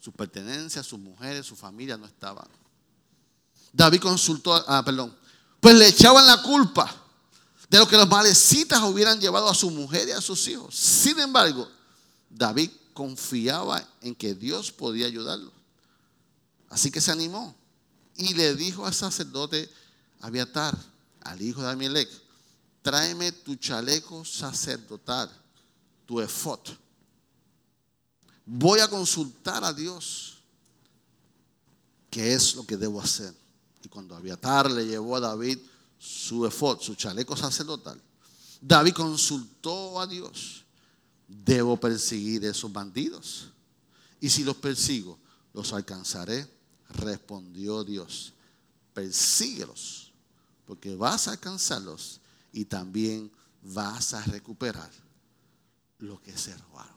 sus 0.00 0.14
pertenencias, 0.14 0.86
sus 0.86 0.98
mujeres, 0.98 1.44
su 1.44 1.56
familia 1.56 1.96
no 1.96 2.06
estaban. 2.06 2.46
David 3.72 4.00
consultó, 4.00 4.54
ah, 4.54 4.82
perdón, 4.84 5.14
pues 5.60 5.74
le 5.74 5.88
echaban 5.88 6.26
la 6.26 6.42
culpa 6.42 6.94
de 7.68 7.78
lo 7.78 7.88
que 7.88 7.96
los 7.96 8.08
malecitas 8.08 8.82
hubieran 8.82 9.20
llevado 9.20 9.48
a 9.48 9.54
su 9.54 9.70
mujer 9.70 10.08
y 10.08 10.12
a 10.12 10.20
sus 10.20 10.46
hijos. 10.48 10.74
Sin 10.74 11.18
embargo, 11.18 11.68
David 12.30 12.70
confiaba 12.94 13.86
en 14.00 14.14
que 14.14 14.34
Dios 14.34 14.70
podía 14.70 15.06
ayudarlo. 15.06 15.52
Así 16.70 16.90
que 16.90 17.00
se 17.00 17.10
animó 17.10 17.54
y 18.16 18.34
le 18.34 18.54
dijo 18.54 18.86
al 18.86 18.94
sacerdote 18.94 19.68
Abiatar, 20.20 20.76
al 21.22 21.42
hijo 21.42 21.62
de 21.62 21.70
Amielech, 21.70 22.08
tráeme 22.82 23.32
tu 23.32 23.56
chaleco 23.56 24.24
sacerdotal, 24.24 25.30
tu 26.06 26.20
efod. 26.20 26.60
Voy 28.44 28.80
a 28.80 28.88
consultar 28.88 29.64
a 29.64 29.72
Dios 29.72 30.38
qué 32.10 32.32
es 32.32 32.54
lo 32.54 32.64
que 32.64 32.76
debo 32.76 33.00
hacer. 33.00 33.34
Y 33.82 33.88
cuando 33.88 34.14
Abiatar 34.14 34.70
le 34.70 34.86
llevó 34.86 35.16
a 35.16 35.20
David 35.20 35.58
su 35.98 36.46
efod, 36.46 36.80
su 36.80 36.94
chaleco 36.94 37.36
sacerdotal, 37.36 38.00
David 38.60 38.94
consultó 38.94 40.00
a 40.00 40.06
Dios. 40.06 40.64
Debo 41.28 41.76
perseguir 41.76 42.44
a 42.44 42.50
esos 42.50 42.72
bandidos. 42.72 43.48
Y 44.20 44.30
si 44.30 44.44
los 44.44 44.56
persigo, 44.56 45.18
los 45.52 45.72
alcanzaré. 45.72 46.55
Respondió 46.96 47.84
Dios. 47.84 48.32
Persíguelos, 48.94 50.12
porque 50.66 50.94
vas 50.96 51.28
a 51.28 51.32
alcanzarlos 51.32 52.20
y 52.52 52.64
también 52.64 53.30
vas 53.62 54.14
a 54.14 54.22
recuperar 54.22 54.90
lo 55.98 56.20
que 56.20 56.36
se 56.36 56.56
robaron. 56.56 56.96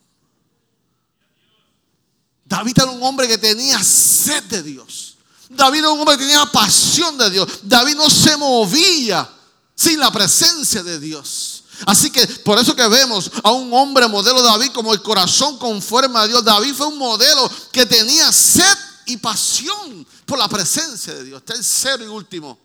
David 2.45 2.73
era 2.77 2.89
un 2.89 3.03
hombre 3.03 3.27
que 3.27 3.37
tenía 3.37 3.83
sed 3.83 4.43
de 4.45 4.63
Dios. 4.63 5.17
David 5.49 5.79
era 5.79 5.91
un 5.91 5.99
hombre 5.99 6.17
que 6.17 6.23
tenía 6.23 6.45
pasión 6.45 7.17
de 7.17 7.29
Dios. 7.29 7.59
David 7.63 7.95
no 7.95 8.09
se 8.09 8.37
movía 8.37 9.29
sin 9.75 9.99
la 9.99 10.11
presencia 10.11 10.81
de 10.81 10.99
Dios. 10.99 11.63
Así 11.85 12.09
que 12.09 12.25
por 12.43 12.57
eso 12.57 12.75
que 12.75 12.87
vemos 12.87 13.31
a 13.43 13.51
un 13.51 13.71
hombre 13.73 14.07
modelo 14.07 14.41
David 14.41 14.71
como 14.73 14.93
el 14.93 15.01
corazón 15.01 15.57
conforme 15.57 16.19
a 16.19 16.27
Dios. 16.27 16.43
David 16.43 16.73
fue 16.73 16.87
un 16.87 16.97
modelo 16.97 17.49
que 17.71 17.85
tenía 17.85 18.31
sed 18.31 18.77
y 19.09 19.17
pasión 19.17 20.05
por 20.25 20.37
la 20.37 20.47
presencia 20.47 21.15
de 21.15 21.23
Dios. 21.23 21.43
Tercero 21.43 22.03
y 22.03 22.07
último, 22.07 22.59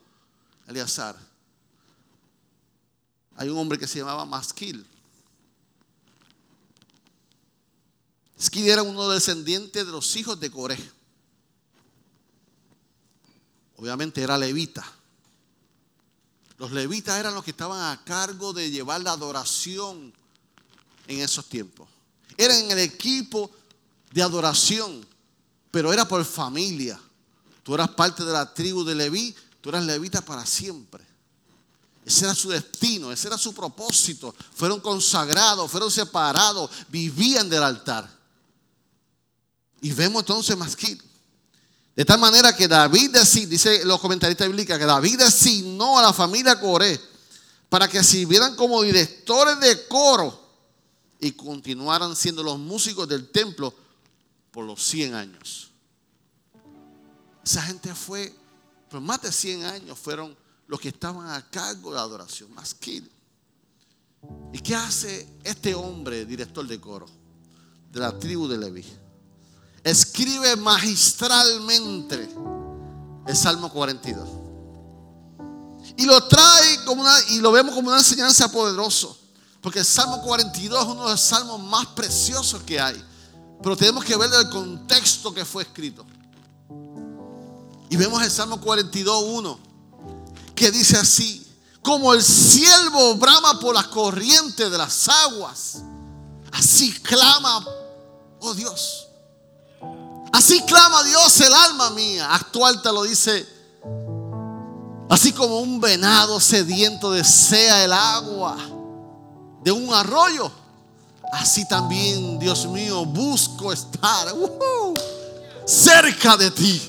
Eleazar. 0.66 1.16
Hay 3.36 3.48
un 3.48 3.58
hombre 3.58 3.78
que 3.78 3.86
se 3.86 3.98
llamaba 3.98 4.26
Masquil. 4.26 4.86
Masquil 8.36 8.68
era 8.68 8.82
uno 8.82 9.08
descendiente 9.08 9.84
de 9.84 9.90
los 9.90 10.14
hijos 10.16 10.38
de 10.38 10.50
Coré. 10.50 10.78
Obviamente 13.76 14.22
era 14.22 14.36
levita. 14.36 14.84
Los 16.58 16.72
levitas 16.72 17.18
eran 17.18 17.34
los 17.34 17.42
que 17.42 17.50
estaban 17.52 17.90
a 17.90 18.04
cargo 18.04 18.52
de 18.52 18.70
llevar 18.70 19.00
la 19.00 19.12
adoración 19.12 20.12
en 21.06 21.20
esos 21.20 21.48
tiempos. 21.48 21.88
Eran 22.36 22.70
el 22.70 22.78
equipo 22.80 23.50
de 24.12 24.22
adoración, 24.22 25.04
pero 25.74 25.92
era 25.92 26.06
por 26.06 26.24
familia. 26.24 26.96
Tú 27.64 27.74
eras 27.74 27.88
parte 27.90 28.24
de 28.24 28.32
la 28.32 28.54
tribu 28.54 28.84
de 28.84 28.94
Leví, 28.94 29.34
tú 29.60 29.70
eras 29.70 29.84
levita 29.84 30.24
para 30.24 30.46
siempre. 30.46 31.04
Ese 32.06 32.26
era 32.26 32.32
su 32.32 32.48
destino, 32.48 33.10
ese 33.10 33.26
era 33.26 33.36
su 33.36 33.52
propósito. 33.52 34.32
Fueron 34.54 34.78
consagrados, 34.78 35.68
fueron 35.68 35.90
separados, 35.90 36.70
vivían 36.90 37.48
del 37.48 37.64
altar. 37.64 38.08
Y 39.80 39.90
vemos 39.90 40.22
entonces 40.22 40.56
Masquil. 40.56 41.02
De 41.96 42.04
tal 42.04 42.20
manera 42.20 42.54
que 42.54 42.68
David 42.68 43.10
designó, 43.10 43.50
dice 43.50 43.84
los 43.84 43.98
comentaristas 43.98 44.46
bíblicos, 44.46 44.78
que 44.78 44.86
David 44.86 45.18
designó 45.18 45.98
a 45.98 46.02
la 46.02 46.12
familia 46.12 46.60
Coré 46.60 47.00
para 47.68 47.88
que 47.88 48.04
sirvieran 48.04 48.54
como 48.54 48.80
directores 48.82 49.58
de 49.58 49.88
coro 49.88 50.40
y 51.18 51.32
continuaran 51.32 52.14
siendo 52.14 52.44
los 52.44 52.60
músicos 52.60 53.08
del 53.08 53.28
templo 53.32 53.74
por 54.54 54.64
los 54.64 54.80
100 54.84 55.14
años. 55.14 55.72
Esa 57.44 57.60
gente 57.62 57.92
fue, 57.94 58.32
por 58.88 59.00
más 59.00 59.20
de 59.20 59.32
100 59.32 59.64
años, 59.64 59.98
fueron 59.98 60.34
los 60.68 60.80
que 60.80 60.88
estaban 60.88 61.28
a 61.28 61.50
cargo 61.50 61.90
de 61.90 61.96
la 61.96 62.02
adoración, 62.02 62.54
más 62.54 62.76
¿Y 64.52 64.60
qué 64.60 64.76
hace 64.76 65.28
este 65.42 65.74
hombre, 65.74 66.24
director 66.24 66.66
de 66.66 66.80
coro, 66.80 67.06
de 67.90 68.00
la 68.00 68.16
tribu 68.16 68.46
de 68.46 68.56
Leví? 68.56 68.84
escribe 69.82 70.56
magistralmente 70.56 72.30
el 73.26 73.36
Salmo 73.36 73.70
42. 73.70 74.28
Y 75.96 76.06
lo 76.06 76.26
trae 76.26 76.84
como 76.84 77.02
una, 77.02 77.14
y 77.30 77.40
lo 77.40 77.52
vemos 77.52 77.74
como 77.74 77.88
una 77.88 77.98
enseñanza 77.98 78.50
poderosa. 78.50 79.08
Porque 79.60 79.80
el 79.80 79.84
Salmo 79.84 80.22
42 80.22 80.82
es 80.82 80.88
uno 80.88 81.04
de 81.04 81.10
los 81.10 81.20
salmos 81.20 81.60
más 81.60 81.86
preciosos 81.88 82.62
que 82.62 82.80
hay. 82.80 83.02
Pero 83.64 83.76
tenemos 83.76 84.04
que 84.04 84.16
ver 84.16 84.30
el 84.32 84.48
contexto 84.50 85.34
que 85.34 85.44
fue 85.44 85.64
escrito. 85.64 86.06
Y 87.90 87.96
vemos 87.96 88.22
el 88.22 88.30
Salmo 88.30 88.60
42, 88.60 89.24
1, 89.26 89.58
que 90.54 90.70
dice 90.70 90.96
así, 90.96 91.44
como 91.82 92.14
el 92.14 92.22
siervo 92.22 93.16
brama 93.16 93.58
por 93.58 93.74
las 93.74 93.88
corrientes 93.88 94.70
de 94.70 94.78
las 94.78 95.08
aguas, 95.08 95.82
así 96.52 96.92
clama, 97.00 97.66
oh 98.40 98.54
Dios, 98.54 99.04
Así 100.34 100.60
clama 100.62 101.04
Dios 101.04 101.40
el 101.42 101.54
alma 101.54 101.90
mía. 101.90 102.34
Actual 102.34 102.82
te 102.82 102.92
lo 102.92 103.04
dice. 103.04 103.46
Así 105.08 105.32
como 105.32 105.60
un 105.60 105.80
venado 105.80 106.40
sediento 106.40 107.12
desea 107.12 107.84
el 107.84 107.92
agua 107.92 108.56
de 109.62 109.70
un 109.70 109.94
arroyo. 109.94 110.50
Así 111.34 111.66
también, 111.66 112.38
Dios 112.38 112.66
mío, 112.66 113.04
busco 113.04 113.72
estar 113.72 114.28
cerca 115.66 116.36
de 116.36 116.50
ti. 116.50 116.80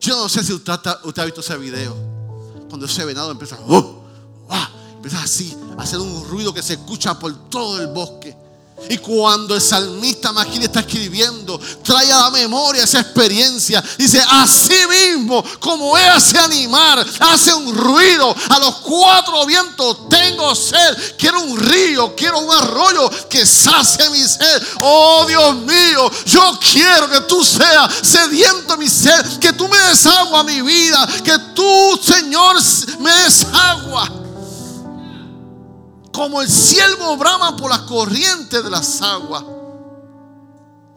Yo 0.00 0.16
no 0.16 0.28
sé 0.28 0.42
si 0.42 0.52
usted, 0.52 0.72
ha 0.72 1.24
visto 1.24 1.40
ese 1.40 1.56
video. 1.56 1.94
Cuando 2.68 2.86
ese 2.86 3.04
venado 3.04 3.30
empieza, 3.30 3.56
uh, 3.60 4.02
empieza 4.96 5.22
así, 5.22 5.56
a 5.76 5.82
hacer 5.82 6.00
un 6.00 6.28
ruido 6.28 6.52
que 6.52 6.62
se 6.62 6.74
escucha 6.74 7.18
por 7.18 7.48
todo 7.48 7.80
el 7.80 7.86
bosque. 7.88 8.36
Y 8.90 8.98
cuando 8.98 9.54
el 9.54 9.60
salmista 9.60 10.32
Maquil 10.32 10.62
está 10.62 10.80
escribiendo, 10.80 11.60
trae 11.82 12.10
a 12.10 12.22
la 12.22 12.30
memoria 12.30 12.84
esa 12.84 13.00
experiencia. 13.00 13.82
Dice, 13.98 14.22
así 14.30 14.78
mismo 14.88 15.44
como 15.60 15.96
ese 15.98 16.38
animal 16.38 17.04
hace 17.20 17.52
un 17.52 17.74
ruido 17.74 18.34
a 18.48 18.58
los 18.58 18.76
cuatro 18.76 19.44
vientos, 19.46 20.08
tengo 20.08 20.54
sed. 20.54 21.16
Quiero 21.18 21.40
un 21.40 21.58
río, 21.58 22.14
quiero 22.16 22.38
un 22.38 22.50
arroyo 22.50 23.10
que 23.28 23.44
sacie 23.44 24.08
mi 24.10 24.22
sed. 24.22 24.62
Oh 24.80 25.26
Dios 25.26 25.56
mío, 25.56 26.10
yo 26.24 26.58
quiero 26.60 27.10
que 27.10 27.20
tú 27.22 27.44
seas 27.44 27.92
sediento 28.02 28.76
mi 28.78 28.88
sed, 28.88 29.38
que 29.38 29.52
tú 29.52 29.68
me 29.68 29.78
des 29.88 30.06
agua 30.06 30.44
mi 30.44 30.62
vida, 30.62 31.06
que 31.24 31.38
tú, 31.54 32.00
Señor, 32.02 32.56
me 33.00 33.12
des 33.24 33.46
agua 33.52 34.27
como 36.12 36.42
el 36.42 36.48
siervo 36.48 37.16
brama 37.16 37.56
por 37.56 37.70
las 37.70 37.80
corrientes 37.80 38.62
de 38.62 38.70
las 38.70 39.00
aguas. 39.02 39.44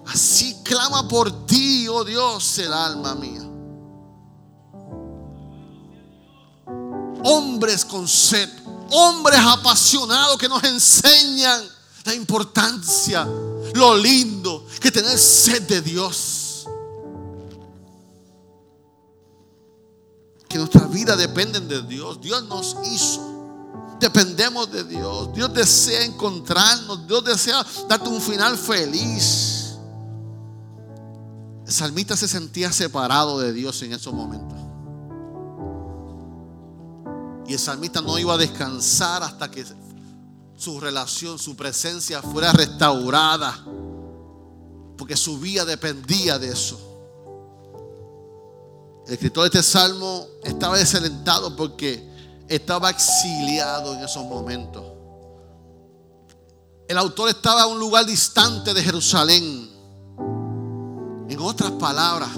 Así 0.07 0.57
clama 0.63 1.07
por 1.07 1.45
ti, 1.45 1.87
oh 1.87 2.03
Dios, 2.03 2.57
el 2.57 2.73
alma 2.73 3.15
mía. 3.15 3.41
Hombres 7.23 7.85
con 7.85 8.07
sed, 8.07 8.49
hombres 8.89 9.39
apasionados 9.39 10.37
que 10.37 10.49
nos 10.49 10.63
enseñan 10.63 11.61
la 12.03 12.15
importancia, 12.15 13.27
lo 13.73 13.95
lindo 13.95 14.65
que 14.79 14.91
tener 14.91 15.17
sed 15.17 15.61
de 15.63 15.81
Dios. 15.81 16.65
Que 20.49 20.57
nuestra 20.57 20.87
vida 20.87 21.15
dependen 21.15 21.67
de 21.67 21.81
Dios. 21.83 22.19
Dios 22.19 22.43
nos 22.45 22.75
hizo 22.83 23.30
dependemos 24.01 24.69
de 24.71 24.83
Dios. 24.83 25.33
Dios 25.33 25.53
desea 25.53 26.03
encontrarnos. 26.03 27.07
Dios 27.07 27.23
desea 27.23 27.65
darte 27.87 28.09
un 28.09 28.19
final 28.19 28.57
feliz. 28.57 29.77
El 31.65 31.71
salmista 31.71 32.17
se 32.17 32.27
sentía 32.27 32.71
separado 32.73 33.39
de 33.39 33.53
Dios 33.53 33.81
en 33.83 33.93
esos 33.93 34.13
momentos. 34.13 34.57
Y 37.47 37.53
el 37.53 37.59
salmista 37.59 38.01
no 38.01 38.17
iba 38.17 38.33
a 38.33 38.37
descansar 38.37 39.23
hasta 39.23 39.49
que 39.49 39.63
su 40.57 40.79
relación, 40.79 41.37
su 41.37 41.55
presencia 41.55 42.21
fuera 42.21 42.51
restaurada. 42.51 43.63
Porque 44.97 45.15
su 45.15 45.39
vida 45.39 45.63
dependía 45.63 46.39
de 46.39 46.49
eso. 46.49 46.79
El 49.05 49.13
escritor 49.13 49.43
de 49.43 49.59
este 49.59 49.63
salmo 49.63 50.25
estaba 50.43 50.77
desalentado 50.77 51.55
porque 51.55 52.10
estaba 52.55 52.89
exiliado 52.89 53.93
en 53.93 54.03
esos 54.03 54.25
momentos. 54.25 54.83
El 56.87 56.97
autor 56.97 57.29
estaba 57.29 57.63
en 57.63 57.69
un 57.71 57.79
lugar 57.79 58.05
distante 58.05 58.73
de 58.73 58.83
Jerusalén. 58.83 59.71
En 61.29 61.39
otras 61.39 61.71
palabras, 61.71 62.29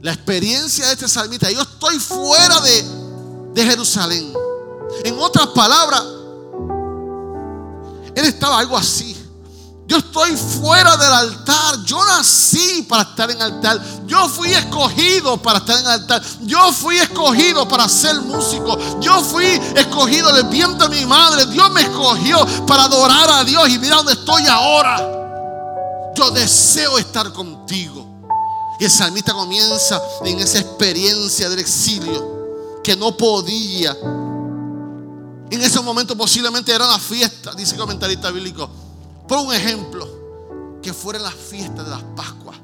la 0.00 0.12
experiencia 0.12 0.86
de 0.86 0.92
este 0.92 1.08
salmista, 1.08 1.50
yo 1.50 1.62
estoy 1.62 1.98
fuera 1.98 2.60
de, 2.60 2.84
de 3.54 3.64
Jerusalén. 3.64 4.32
En 5.02 5.18
otras 5.18 5.48
palabras, 5.48 6.04
él 8.14 8.24
estaba 8.24 8.60
algo 8.60 8.76
así. 8.76 9.16
Yo 9.88 9.96
estoy 9.96 10.36
fuera 10.36 10.98
del 10.98 11.12
altar. 11.12 11.82
Yo 11.84 12.04
nací 12.04 12.84
para 12.86 13.04
estar 13.04 13.30
en 13.30 13.40
altar. 13.40 13.82
Yo 14.06 14.28
fui 14.28 14.52
escogido 14.52 15.40
para 15.40 15.60
estar 15.60 15.80
en 15.80 15.86
altar. 15.86 16.22
Yo 16.42 16.70
fui 16.74 16.98
escogido 16.98 17.66
para 17.66 17.88
ser 17.88 18.20
músico. 18.20 18.78
Yo 19.00 19.22
fui 19.22 19.46
escogido 19.46 20.30
del 20.34 20.44
vientre 20.48 20.88
de 20.88 20.94
mi 20.94 21.06
madre. 21.06 21.46
Dios 21.46 21.70
me 21.70 21.80
escogió 21.80 22.46
para 22.66 22.84
adorar 22.84 23.30
a 23.30 23.44
Dios. 23.44 23.66
Y 23.70 23.78
mira 23.78 23.96
dónde 23.96 24.12
estoy 24.12 24.46
ahora. 24.46 24.98
Yo 26.14 26.30
deseo 26.32 26.98
estar 26.98 27.32
contigo. 27.32 28.06
Y 28.78 28.84
el 28.84 28.90
salmista 28.90 29.32
comienza 29.32 30.02
en 30.22 30.38
esa 30.38 30.58
experiencia 30.58 31.48
del 31.48 31.60
exilio 31.60 32.80
que 32.84 32.94
no 32.94 33.16
podía. 33.16 33.96
En 35.50 35.62
ese 35.62 35.80
momento 35.80 36.14
posiblemente 36.14 36.74
era 36.74 36.84
una 36.84 36.98
fiesta, 36.98 37.54
dice 37.54 37.72
el 37.72 37.80
comentarista 37.80 38.30
bíblico 38.30 38.68
por 39.28 39.38
un 39.38 39.52
ejemplo, 39.52 40.08
que 40.82 40.94
fuera 40.94 41.18
la 41.18 41.30
fiesta 41.30 41.84
de 41.84 41.90
las 41.90 42.02
Pascuas, 42.16 42.56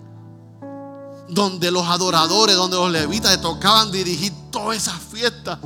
donde 1.29 1.71
los 1.71 1.87
adoradores, 1.87 2.57
donde 2.57 2.77
los 2.77 2.91
levitas 2.91 3.33
le 3.33 3.39
tocaban 3.39 3.93
dirigir 3.93 4.33
todas 4.51 4.79
esas 4.79 4.99
fiestas. 5.13 5.59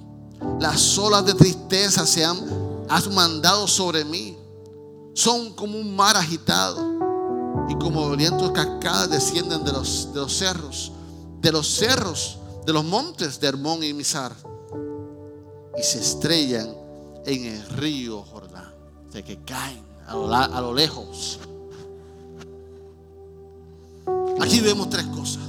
Las 0.58 0.98
olas 0.98 1.24
de 1.24 1.34
tristeza 1.34 2.04
se 2.04 2.24
han 2.24 2.60
has 2.88 3.06
mandado 3.08 3.68
sobre 3.68 4.04
mí. 4.04 4.36
Son 5.14 5.52
como 5.54 5.78
un 5.78 5.94
mar 5.94 6.16
agitado. 6.16 6.84
Y 7.68 7.76
como 7.76 8.10
vientos 8.16 8.50
cascadas 8.50 9.10
descienden 9.10 9.64
de 9.64 9.72
los, 9.72 10.12
de 10.12 10.20
los 10.20 10.36
cerros. 10.36 10.90
De 11.40 11.52
los 11.52 11.68
cerros, 11.68 12.38
de 12.66 12.72
los 12.72 12.84
montes 12.84 13.38
de 13.38 13.46
Hermón 13.46 13.84
y 13.84 13.94
Misar 13.94 14.49
y 15.78 15.82
se 15.82 16.00
estrellan 16.00 16.74
en 17.26 17.44
el 17.44 17.68
río 17.70 18.22
Jordán. 18.22 18.72
O 19.08 19.12
sea, 19.12 19.22
que 19.22 19.38
caen 19.44 19.82
a 20.06 20.60
lo, 20.60 20.74
lejos. 20.74 21.38
Aquí 24.40 24.60
vemos 24.60 24.88
tres 24.90 25.06
cosas 25.06 25.42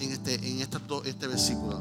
en 0.00 0.12
este, 0.12 0.34
en 0.34 0.60
este 1.04 1.26
versículo. 1.26 1.80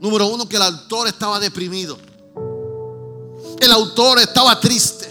Número 0.00 0.28
uno, 0.28 0.48
que 0.48 0.56
el 0.56 0.62
autor 0.62 1.08
estaba 1.08 1.38
deprimido. 1.38 1.98
El 3.60 3.72
autor 3.72 4.18
estaba 4.20 4.58
triste. 4.58 5.08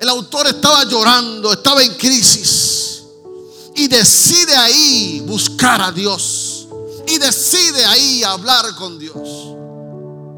El 0.00 0.08
autor 0.08 0.46
estaba 0.46 0.84
llorando, 0.84 1.52
estaba 1.52 1.82
en 1.82 1.94
crisis. 1.94 3.02
Y 3.76 3.88
decide 3.88 4.54
ahí 4.56 5.22
buscar 5.26 5.82
a 5.82 5.92
Dios 5.92 6.53
y 7.06 7.18
decide 7.18 7.84
ahí 7.84 8.22
hablar 8.22 8.74
con 8.76 8.98
Dios. 8.98 9.14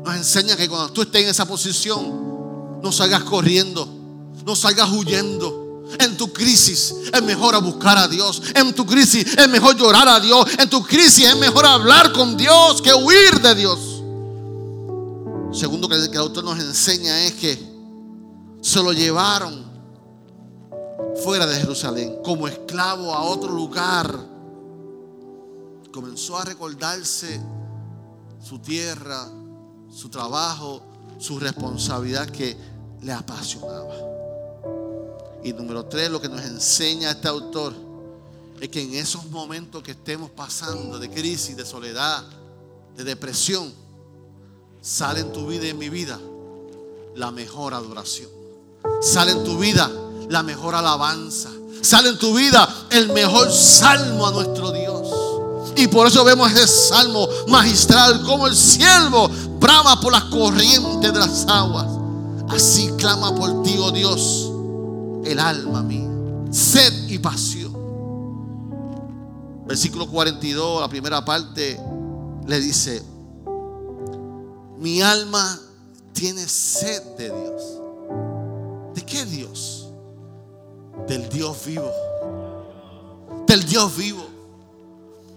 Nos 0.05 0.15
enseña 0.17 0.57
que 0.57 0.69
cuando 0.69 0.93
tú 0.93 1.03
estés 1.03 1.23
en 1.23 1.29
esa 1.29 1.47
posición, 1.47 2.81
no 2.83 2.93
salgas 2.93 3.25
corriendo, 3.25 3.89
no 4.45 4.55
salgas 4.55 4.91
huyendo. 4.91 5.65
En 6.01 6.17
tu 6.17 6.33
crisis 6.33 6.95
es 7.13 7.23
mejor 7.23 7.61
buscar 7.63 7.97
a 7.97 8.09
Dios. 8.09 8.43
En 8.55 8.75
tu 8.75 8.85
crisis 8.85 9.37
es 9.37 9.49
mejor 9.49 9.77
llorar 9.77 10.09
a 10.09 10.21
Dios. 10.21 10.47
En 10.59 10.69
tu 10.69 10.83
crisis 10.83 11.25
es 11.25 11.37
mejor 11.37 11.65
hablar 11.65 12.13
con 12.13 12.37
Dios 12.37 12.83
que 12.83 12.93
huir 12.93 13.41
de 13.41 13.55
Dios. 13.55 13.79
Segundo 15.53 15.89
que 15.89 15.95
el 15.95 16.17
autor 16.19 16.45
nos 16.45 16.59
enseña 16.59 17.25
es 17.25 17.35
que 17.35 17.77
se 18.61 18.83
lo 18.83 18.93
llevaron 18.93 19.65
fuera 21.23 21.47
de 21.47 21.57
Jerusalén 21.57 22.17
como 22.25 22.47
esclavo 22.49 23.15
a 23.15 23.23
otro 23.23 23.53
lugar 23.53 24.36
comenzó 25.97 26.37
a 26.37 26.45
recordarse 26.45 27.41
su 28.47 28.59
tierra, 28.59 29.31
su 29.91 30.11
trabajo, 30.11 30.83
su 31.19 31.41
responsabilidad 31.41 32.29
que 32.29 32.55
le 33.01 33.13
apasionaba. 33.13 33.95
Y 35.43 35.55
número 35.55 35.87
tres, 35.87 36.11
lo 36.11 36.21
que 36.21 36.29
nos 36.29 36.43
enseña 36.43 37.13
este 37.13 37.29
autor 37.29 37.73
es 38.61 38.69
que 38.69 38.83
en 38.83 38.95
esos 38.95 39.25
momentos 39.31 39.83
que 39.83 39.93
estemos 39.93 40.29
pasando 40.29 40.99
de 40.99 41.09
crisis, 41.09 41.57
de 41.57 41.65
soledad, 41.65 42.23
de 42.95 43.03
depresión, 43.03 43.73
sale 44.83 45.21
en 45.21 45.33
tu 45.33 45.47
vida 45.47 45.65
y 45.65 45.71
en 45.71 45.79
mi 45.79 45.89
vida 45.89 46.21
la 47.15 47.31
mejor 47.31 47.73
adoración. 47.73 48.29
Sale 49.01 49.33
en 49.33 49.45
tu 49.45 49.57
vida 49.57 49.91
la 50.29 50.43
mejor 50.43 50.75
alabanza. 50.75 51.49
Sale 51.81 52.11
en 52.11 52.19
tu 52.19 52.35
vida 52.35 52.87
el 52.91 53.09
mejor 53.15 53.51
salmo 53.51 54.27
a 54.27 54.33
nuestro 54.33 54.73
Dios. 54.73 54.86
Y 55.77 55.89
por 55.89 56.07
eso 56.07 56.25
vemos 56.25 56.51
ese 56.53 56.67
salmo 56.67 57.29
magistral, 57.49 58.23
como 58.25 58.47
el 58.47 58.57
siervo 58.57 59.29
brama 59.61 60.01
por 60.01 60.11
las 60.11 60.25
corrientes 60.25 61.13
de 61.13 61.19
las 61.19 61.47
aguas. 61.47 61.87
Así 62.49 62.91
clama 62.97 63.35
por 63.35 63.63
ti, 63.63 63.77
oh 63.79 63.91
Dios, 63.91 64.51
el 65.25 65.39
alma 65.39 65.83
mía. 65.83 66.09
Sed 66.51 67.09
y 67.09 67.19
pasión. 67.19 67.77
Versículo 69.67 70.09
42, 70.09 70.81
la 70.81 70.89
primera 70.89 71.23
parte, 71.23 71.79
le 72.47 72.61
dice, 72.61 73.03
mi 74.79 75.03
alma 75.03 75.61
tiene 76.15 76.49
sed 76.49 77.03
de 77.19 77.25
Dios. 77.25 77.63
¿De 78.95 79.05
qué 79.05 79.27
Dios? 79.27 79.89
Del 81.07 81.29
Dios 81.29 81.67
vivo. 81.67 81.91
Del 83.47 83.63
Dios 83.65 83.95
vivo 83.95 84.36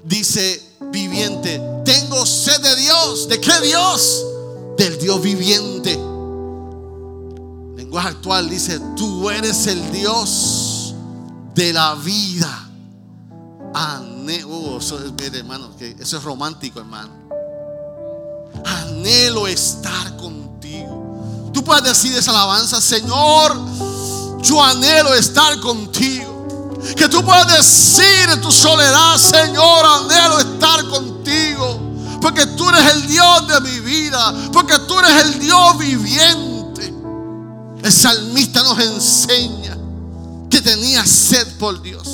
dice 0.04 0.62
viviente, 0.92 1.62
tengo 1.86 2.26
sed 2.26 2.60
de 2.62 2.76
Dios. 2.76 3.28
¿De 3.28 3.40
qué 3.40 3.60
Dios? 3.62 4.26
Del 4.78 4.98
Dios 5.00 5.22
viviente. 5.22 6.00
Lenguaje 7.76 8.10
actual 8.10 8.50
dice, 8.50 8.80
tú 8.96 9.30
eres 9.30 9.68
el 9.68 9.92
Dios 9.92 10.94
de 11.56 11.74
la 11.74 11.96
vida. 11.96 12.70
Anhelo, 13.74 14.78
eso 14.78 15.00
es, 15.00 15.34
hermano, 15.34 15.70
eso 15.80 16.18
es 16.18 16.24
romántico, 16.24 16.80
hermano. 16.80 17.12
Anhelo 18.66 19.48
estar 19.48 20.16
contigo. 20.18 21.50
Tú 21.54 21.64
puedes 21.64 21.84
decir 21.84 22.16
esa 22.16 22.32
alabanza, 22.32 22.80
Señor, 22.80 23.58
yo 24.42 24.64
anhelo 24.64 25.14
estar 25.14 25.60
contigo. 25.60 26.39
Que 26.96 27.08
tú 27.10 27.24
puedas 27.24 27.48
decir 27.48 28.30
en 28.32 28.42
tu 28.42 28.52
soledad, 28.52 29.18
Señor, 29.18 29.86
anhelo 29.86 30.40
estar 30.40 30.86
contigo. 30.86 31.80
Porque 32.22 32.46
tú 32.46 32.70
eres 32.70 32.94
el 32.94 33.08
Dios 33.08 33.48
de 33.48 33.62
mi 33.62 33.80
vida. 33.80 34.34
Porque 34.52 34.78
tú 34.80 35.00
eres 35.00 35.24
el 35.26 35.40
Dios 35.40 35.78
viviente. 35.78 36.94
El 37.84 37.92
salmista 37.92 38.62
nos 38.64 38.80
enseña 38.80 39.78
que 40.50 40.62
tenía 40.62 41.06
sed 41.06 41.48
por 41.58 41.82
Dios. 41.82 42.08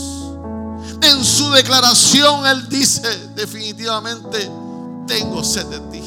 En 1.02 1.24
su 1.24 1.52
declaración 1.52 2.46
él 2.46 2.68
dice 2.70 3.30
definitivamente, 3.36 4.50
tengo 5.08 5.44
sed 5.44 5.66
de 5.66 5.80
ti. 5.92 6.05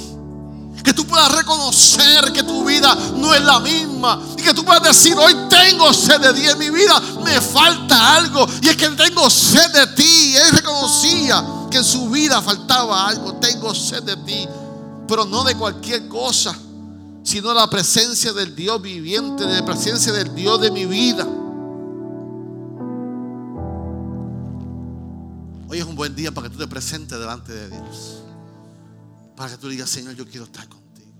Que 0.82 0.92
tú 0.92 1.06
puedas 1.06 1.30
reconocer 1.32 2.32
que 2.32 2.42
tu 2.42 2.64
vida 2.64 2.96
no 3.16 3.34
es 3.34 3.42
la 3.42 3.60
misma. 3.60 4.20
Y 4.36 4.42
que 4.42 4.54
tú 4.54 4.64
puedas 4.64 4.82
decir, 4.82 5.16
hoy 5.16 5.34
tengo 5.48 5.92
sed 5.92 6.20
de 6.20 6.32
ti 6.34 6.46
en 6.46 6.58
mi 6.58 6.70
vida. 6.70 7.00
Me 7.24 7.40
falta 7.40 8.16
algo. 8.16 8.46
Y 8.62 8.68
es 8.68 8.76
que 8.76 8.88
tengo 8.90 9.28
sed 9.28 9.70
de 9.72 9.86
ti. 9.88 10.36
Él 10.36 10.52
reconocía 10.52 11.44
que 11.70 11.78
en 11.78 11.84
su 11.84 12.08
vida 12.08 12.40
faltaba 12.40 13.08
algo. 13.08 13.34
Tengo 13.34 13.74
sed 13.74 14.02
de 14.02 14.16
ti. 14.18 14.48
Pero 15.06 15.24
no 15.24 15.44
de 15.44 15.54
cualquier 15.54 16.08
cosa. 16.08 16.56
Sino 17.22 17.52
la 17.52 17.68
presencia 17.68 18.32
del 18.32 18.54
Dios 18.54 18.80
viviente. 18.80 19.44
De 19.44 19.60
la 19.60 19.64
presencia 19.64 20.12
del 20.12 20.34
Dios 20.34 20.60
de 20.60 20.70
mi 20.70 20.86
vida. 20.86 21.26
Hoy 25.70 25.78
es 25.78 25.84
un 25.84 25.96
buen 25.96 26.14
día 26.14 26.32
para 26.32 26.48
que 26.48 26.54
tú 26.54 26.58
te 26.58 26.66
presentes 26.66 27.18
delante 27.18 27.52
de 27.52 27.68
Dios. 27.68 28.22
Para 29.38 29.52
que 29.52 29.58
tú 29.58 29.68
digas, 29.68 29.88
Señor, 29.88 30.16
yo 30.16 30.26
quiero 30.26 30.46
estar 30.46 30.68
contigo. 30.68 31.12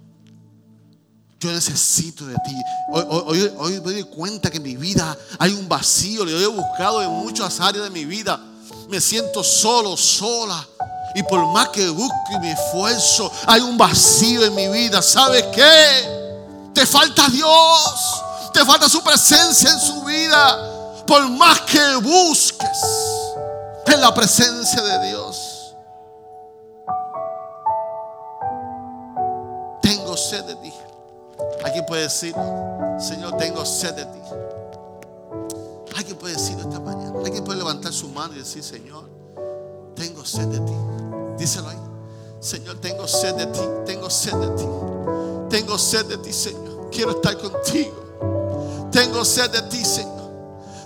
Yo 1.39 1.53
necesito 1.53 2.27
de 2.27 2.35
ti. 2.35 2.57
Hoy, 2.91 3.71
me 3.75 3.93
doy 3.93 4.03
cuenta 4.03 4.51
que 4.51 4.57
en 4.57 4.65
mi 4.65 4.77
vida 4.77 5.17
hay 5.39 5.53
un 5.53 5.69
vacío. 5.69 6.25
Le 6.25 6.43
he 6.43 6.47
buscado 6.49 7.01
en 7.01 7.11
muchas 7.11 7.61
áreas 7.61 7.85
de 7.85 7.91
mi 7.91 8.05
vida. 8.05 8.41
Me 8.89 9.01
siento 9.01 9.45
solo, 9.45 9.97
sola. 9.97 10.67
Y 11.15 11.23
por 11.23 11.47
más 11.53 11.69
que 11.69 11.89
busco 11.89 12.17
y 12.35 12.41
me 12.41 12.51
esfuerzo, 12.51 13.31
hay 13.47 13.61
un 13.61 13.79
vacío 13.79 14.45
en 14.45 14.55
mi 14.57 14.67
vida. 14.67 15.01
¿Sabes 15.01 15.45
qué? 15.55 16.73
Te 16.75 16.85
falta 16.85 17.29
Dios. 17.29 18.23
Te 18.53 18.65
falta 18.65 18.89
su 18.89 19.01
presencia 19.01 19.71
en 19.71 19.79
su 19.79 20.03
vida. 20.03 21.05
Por 21.07 21.29
más 21.31 21.61
que 21.61 21.95
busques 22.03 22.79
en 23.87 24.01
la 24.01 24.13
presencia 24.13 24.83
de 24.83 25.07
Dios. 25.07 25.48
Sed 30.29 30.45
de 30.45 30.55
ti. 30.57 30.73
Alguien 31.65 31.87
puede 31.87 32.03
decir, 32.03 32.35
Señor, 32.99 33.37
tengo 33.39 33.65
sed 33.65 33.95
de 33.95 34.05
ti. 34.05 34.19
Alguien 35.97 36.17
puede 36.19 36.35
decirlo 36.35 36.63
esta 36.63 36.81
mañana. 36.81 37.19
Alguien 37.25 37.45
puede 37.45 37.59
levantar 37.59 37.93
su 37.93 38.09
mano 38.09 38.35
y 38.35 38.39
decir, 38.39 38.63
Señor, 38.63 39.05
tengo 39.95 40.25
sed 40.25 40.47
de 40.47 40.61
ti. 40.61 40.73
Díselo 41.39 41.69
ahí. 41.69 41.79
Señor, 42.41 42.79
tengo 42.81 43.09
sed 43.09 43.35
de 43.35 43.47
ti. 43.47 43.61
Tengo 43.87 44.11
sed 44.11 44.35
de 44.35 44.49
ti. 44.57 44.69
Tengo 45.51 45.79
sed 45.79 46.07
de 46.07 46.19
ti, 46.19 46.33
Señor. 46.33 46.91
Quiero 46.91 47.13
estar 47.13 47.37
contigo. 47.39 48.89
Tengo 48.93 49.25
sed 49.25 49.51
de 49.51 49.63
ti, 49.63 49.85
Señor. 49.85 50.31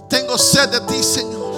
Tengo 0.08 0.38
sed 0.38 0.68
de 0.70 0.80
ti, 0.82 1.02
Señor. 1.02 1.51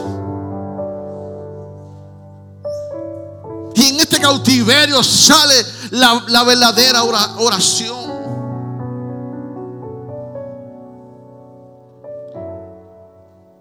En 3.87 4.01
este 4.01 4.19
cautiverio 4.19 5.03
sale 5.05 5.55
la, 5.91 6.43
verdadera 6.43 7.05
oración. 7.05 8.15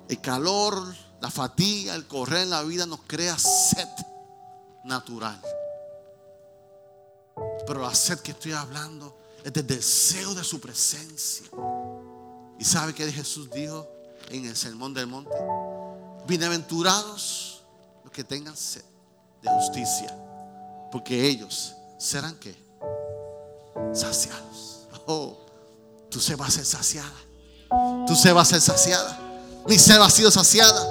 El 0.08 0.22
calor, 0.22 0.96
la 1.20 1.30
fatiga, 1.30 1.94
el 1.96 2.08
correr 2.08 2.44
en 2.44 2.52
la 2.52 2.64
vida 2.64 2.86
nos 2.86 3.02
crea 3.06 3.38
sed 3.38 3.90
natural. 4.86 5.42
Pero 7.68 7.82
la 7.82 7.94
sed 7.94 8.20
que 8.20 8.32
estoy 8.32 8.54
hablando 8.54 9.18
es 9.44 9.52
del 9.52 9.68
deseo 9.68 10.34
de 10.34 10.46
su 10.46 10.62
presencia. 10.62 11.48
¿Y 12.58 12.64
sabe 12.64 12.94
que 12.94 13.12
Jesús 13.12 13.50
dijo 13.52 13.90
en 14.30 14.46
el 14.46 14.56
Sermón 14.56 14.94
del 14.94 15.08
Monte? 15.08 15.36
Bienaventurados 16.26 17.62
los 18.06 18.14
que 18.14 18.24
tengan 18.24 18.56
sed 18.56 18.93
de 19.44 19.50
justicia, 19.50 20.16
porque 20.91 21.28
ellos 21.28 21.76
serán 21.98 22.36
que 22.39 22.56
saciados. 23.94 24.88
Oh, 25.06 25.38
tú 26.10 26.20
se 26.20 26.36
vas 26.36 26.50
a 26.50 26.52
ser 26.52 26.66
saciada. 26.66 27.12
Tú 28.08 28.16
se 28.16 28.32
vas 28.32 28.48
a 28.48 28.60
ser 28.60 28.62
saciada. 28.62 29.20
Mi 29.68 29.78
sed 29.78 30.00
ha 30.02 30.10
sido 30.10 30.32
saciada. 30.32 30.82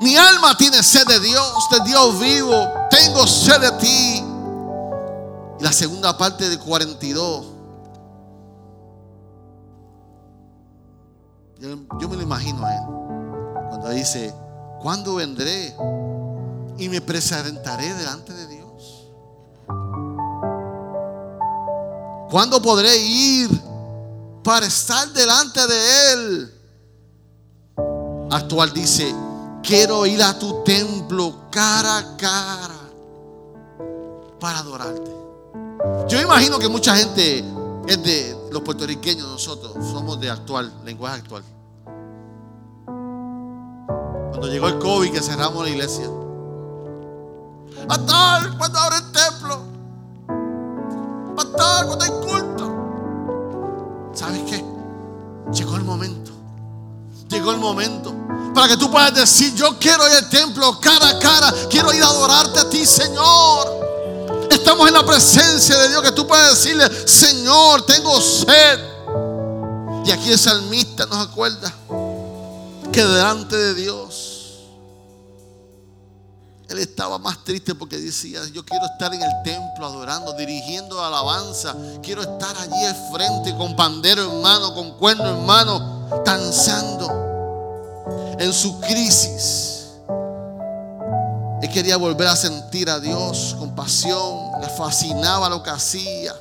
Mi 0.00 0.16
alma 0.16 0.56
tiene 0.56 0.82
sed 0.82 1.06
de 1.06 1.20
Dios, 1.20 1.68
de 1.70 1.80
Dios 1.88 2.20
vivo. 2.20 2.68
Tengo 2.90 3.26
sed 3.26 3.60
de 3.60 3.72
ti. 3.72 4.24
Y 5.58 5.62
la 5.62 5.72
segunda 5.72 6.16
parte 6.16 6.48
de 6.48 6.58
42. 6.58 7.46
Yo, 11.58 11.68
yo 12.00 12.08
me 12.08 12.16
lo 12.16 12.22
imagino 12.22 12.64
a 12.64 12.74
él. 12.74 12.82
Cuando 13.68 13.90
dice, 13.90 14.34
¿cuándo 14.80 15.16
vendré? 15.16 15.76
Me 16.90 17.00
presentaré 17.00 17.94
delante 17.94 18.34
de 18.34 18.46
Dios. 18.48 19.06
¿Cuándo 22.30 22.60
podré 22.60 22.96
ir 22.96 23.48
para 24.42 24.66
estar 24.66 25.08
delante 25.12 25.66
de 25.66 26.12
Él? 26.12 26.54
Actual 28.30 28.72
dice, 28.72 29.14
quiero 29.62 30.04
ir 30.06 30.22
a 30.22 30.38
tu 30.38 30.62
templo 30.62 31.48
cara 31.50 31.98
a 31.98 32.16
cara 32.16 32.80
para 34.38 34.58
adorarte. 34.58 35.10
Yo 36.08 36.20
imagino 36.20 36.58
que 36.58 36.68
mucha 36.68 36.96
gente 36.96 37.44
es 37.86 38.02
de 38.02 38.36
los 38.52 38.62
puertorriqueños, 38.62 39.28
nosotros 39.28 39.72
somos 39.90 40.20
de 40.20 40.30
actual, 40.30 40.72
lenguaje 40.84 41.20
actual. 41.20 41.42
Cuando 44.30 44.46
llegó 44.48 44.68
el 44.68 44.78
COVID 44.78 45.12
que 45.12 45.20
cerramos 45.20 45.64
la 45.64 45.70
iglesia. 45.70 46.08
Pastor, 47.88 48.56
cuando 48.58 48.78
abre 48.78 48.96
el 48.96 49.12
templo. 49.12 49.62
Pastor, 51.36 51.86
cuando 51.86 52.04
hay 52.04 52.10
culto. 52.10 54.10
¿Sabes 54.14 54.42
qué? 54.48 54.64
Llegó 55.52 55.76
el 55.76 55.84
momento. 55.84 56.32
Llegó 57.28 57.52
el 57.52 57.58
momento. 57.58 58.12
Para 58.54 58.68
que 58.68 58.76
tú 58.76 58.90
puedas 58.90 59.14
decir, 59.14 59.54
yo 59.54 59.78
quiero 59.78 60.06
ir 60.08 60.14
al 60.14 60.28
templo 60.28 60.78
cara 60.80 61.08
a 61.08 61.18
cara. 61.18 61.54
Quiero 61.68 61.92
ir 61.92 62.02
a 62.02 62.06
adorarte 62.06 62.60
a 62.60 62.68
ti, 62.68 62.84
Señor. 62.84 63.80
Estamos 64.50 64.88
en 64.88 64.94
la 64.94 65.06
presencia 65.06 65.78
de 65.78 65.88
Dios 65.88 66.02
que 66.02 66.12
tú 66.12 66.26
puedes 66.26 66.50
decirle, 66.50 66.88
Señor, 67.06 67.86
tengo 67.86 68.20
sed. 68.20 68.80
Y 70.04 70.10
aquí 70.10 70.32
el 70.32 70.38
salmista 70.38 71.06
nos 71.06 71.28
acuerda 71.28 71.72
que 72.92 73.04
delante 73.04 73.56
de 73.56 73.74
Dios 73.74 74.29
él 76.70 76.78
estaba 76.78 77.18
más 77.18 77.42
triste 77.42 77.74
porque 77.74 77.98
decía, 77.98 78.40
yo 78.52 78.64
quiero 78.64 78.86
estar 78.86 79.12
en 79.12 79.20
el 79.20 79.42
templo 79.42 79.84
adorando, 79.84 80.32
dirigiendo 80.34 81.04
alabanza. 81.04 81.74
Quiero 82.00 82.22
estar 82.22 82.56
allí 82.56 82.84
al 82.84 82.94
frente 83.12 83.56
con 83.56 83.74
pandero 83.74 84.22
en 84.22 84.40
mano, 84.40 84.72
con 84.72 84.96
cuerno 84.96 85.30
en 85.30 85.44
mano, 85.44 86.22
danzando. 86.24 88.36
En 88.38 88.52
su 88.52 88.80
crisis, 88.80 89.88
él 91.60 91.68
quería 91.72 91.96
volver 91.96 92.28
a 92.28 92.36
sentir 92.36 92.88
a 92.88 93.00
Dios 93.00 93.56
con 93.58 93.74
pasión. 93.74 94.60
Le 94.60 94.68
fascinaba 94.68 95.48
lo 95.48 95.64
que 95.64 95.70
hacía, 95.70 96.36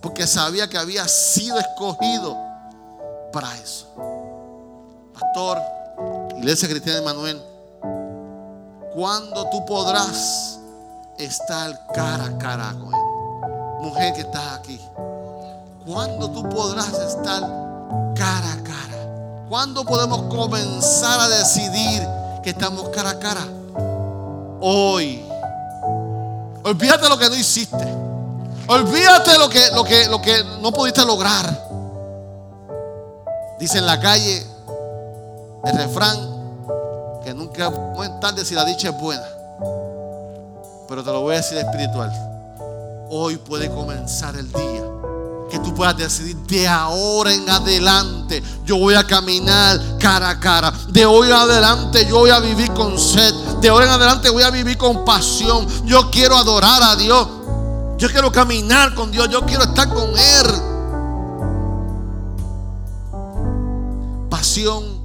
porque 0.00 0.26
sabía 0.26 0.66
que 0.66 0.78
había 0.78 1.06
sido 1.06 1.58
escogido 1.58 2.34
para 3.34 3.54
eso. 3.58 3.86
Pastor, 5.12 5.60
Iglesia 6.38 6.68
Cristiana 6.68 7.00
de 7.00 7.04
Manuel 7.04 7.47
cuando 8.98 9.48
tú 9.50 9.64
podrás 9.64 10.58
estar 11.18 11.86
cara 11.94 12.24
a 12.24 12.36
cara 12.36 12.74
con 12.80 12.92
Él? 12.92 13.80
Mujer 13.80 14.12
que 14.12 14.22
estás 14.22 14.58
aquí. 14.58 14.80
¿Cuándo 15.86 16.28
tú 16.28 16.42
podrás 16.48 16.92
estar 16.94 17.42
cara 18.16 18.52
a 18.52 18.64
cara? 18.64 19.46
¿Cuándo 19.48 19.84
podemos 19.84 20.22
comenzar 20.34 21.20
a 21.20 21.28
decidir 21.28 22.02
que 22.42 22.50
estamos 22.50 22.88
cara 22.88 23.10
a 23.10 23.18
cara? 23.20 23.46
Hoy. 24.60 25.24
Olvídate 26.64 27.08
lo 27.08 27.16
que 27.16 27.28
no 27.28 27.36
hiciste. 27.36 27.94
Olvídate 28.66 29.38
lo 29.38 29.48
que, 29.48 29.70
lo 29.76 29.84
que, 29.84 30.08
lo 30.08 30.20
que 30.20 30.42
no 30.60 30.72
pudiste 30.72 31.04
lograr. 31.04 31.46
Dice 33.60 33.78
en 33.78 33.86
la 33.86 34.00
calle 34.00 34.44
el 35.64 35.76
refrán, 35.76 36.27
que 37.24 37.34
nunca 37.34 37.68
es 37.68 38.20
tarde 38.20 38.44
si 38.44 38.54
la 38.54 38.64
dicha 38.64 38.90
es 38.90 39.00
buena. 39.00 39.24
Pero 40.88 41.04
te 41.04 41.12
lo 41.12 41.20
voy 41.20 41.34
a 41.34 41.38
decir 41.38 41.58
espiritual. 41.58 42.10
Hoy 43.10 43.36
puede 43.36 43.70
comenzar 43.70 44.36
el 44.36 44.50
día 44.52 44.84
que 45.50 45.58
tú 45.60 45.74
puedas 45.74 45.96
decidir 45.96 46.36
de 46.46 46.68
ahora 46.68 47.32
en 47.32 47.48
adelante 47.48 48.42
yo 48.64 48.76
voy 48.76 48.94
a 48.94 49.04
caminar 49.04 49.80
cara 49.98 50.30
a 50.30 50.40
cara. 50.40 50.72
De 50.90 51.06
hoy 51.06 51.28
en 51.28 51.34
adelante 51.34 52.06
yo 52.06 52.18
voy 52.18 52.30
a 52.30 52.40
vivir 52.40 52.72
con 52.74 52.98
sed. 52.98 53.32
De 53.60 53.68
ahora 53.68 53.86
en 53.86 53.92
adelante 53.92 54.28
voy 54.30 54.42
a 54.42 54.50
vivir 54.50 54.76
con 54.76 55.04
pasión. 55.04 55.66
Yo 55.86 56.10
quiero 56.10 56.36
adorar 56.36 56.82
a 56.82 56.96
Dios. 56.96 57.26
Yo 57.96 58.08
quiero 58.10 58.30
caminar 58.30 58.94
con 58.94 59.10
Dios. 59.10 59.28
Yo 59.30 59.40
quiero 59.46 59.64
estar 59.64 59.88
con 59.88 60.10
Él. 60.10 60.46
Pasión 64.28 64.97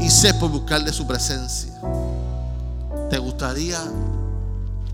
y 0.00 0.10
sed 0.10 0.38
por 0.38 0.50
buscar 0.50 0.84
de 0.84 0.92
su 0.92 1.06
presencia. 1.06 1.72
¿Te 3.10 3.18
gustaría 3.18 3.78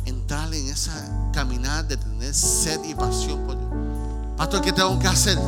entrar 0.04 0.52
en 0.54 0.68
esa 0.68 0.92
caminar 1.32 1.86
de 1.86 1.96
tener 1.96 2.34
sed 2.34 2.80
y 2.84 2.94
pasión 2.94 3.40
por 3.46 3.56
Dios? 3.56 3.70
Pastor, 4.36 4.60
¿qué 4.60 4.72
tengo 4.72 4.98
que 4.98 5.08
hacer? 5.08 5.38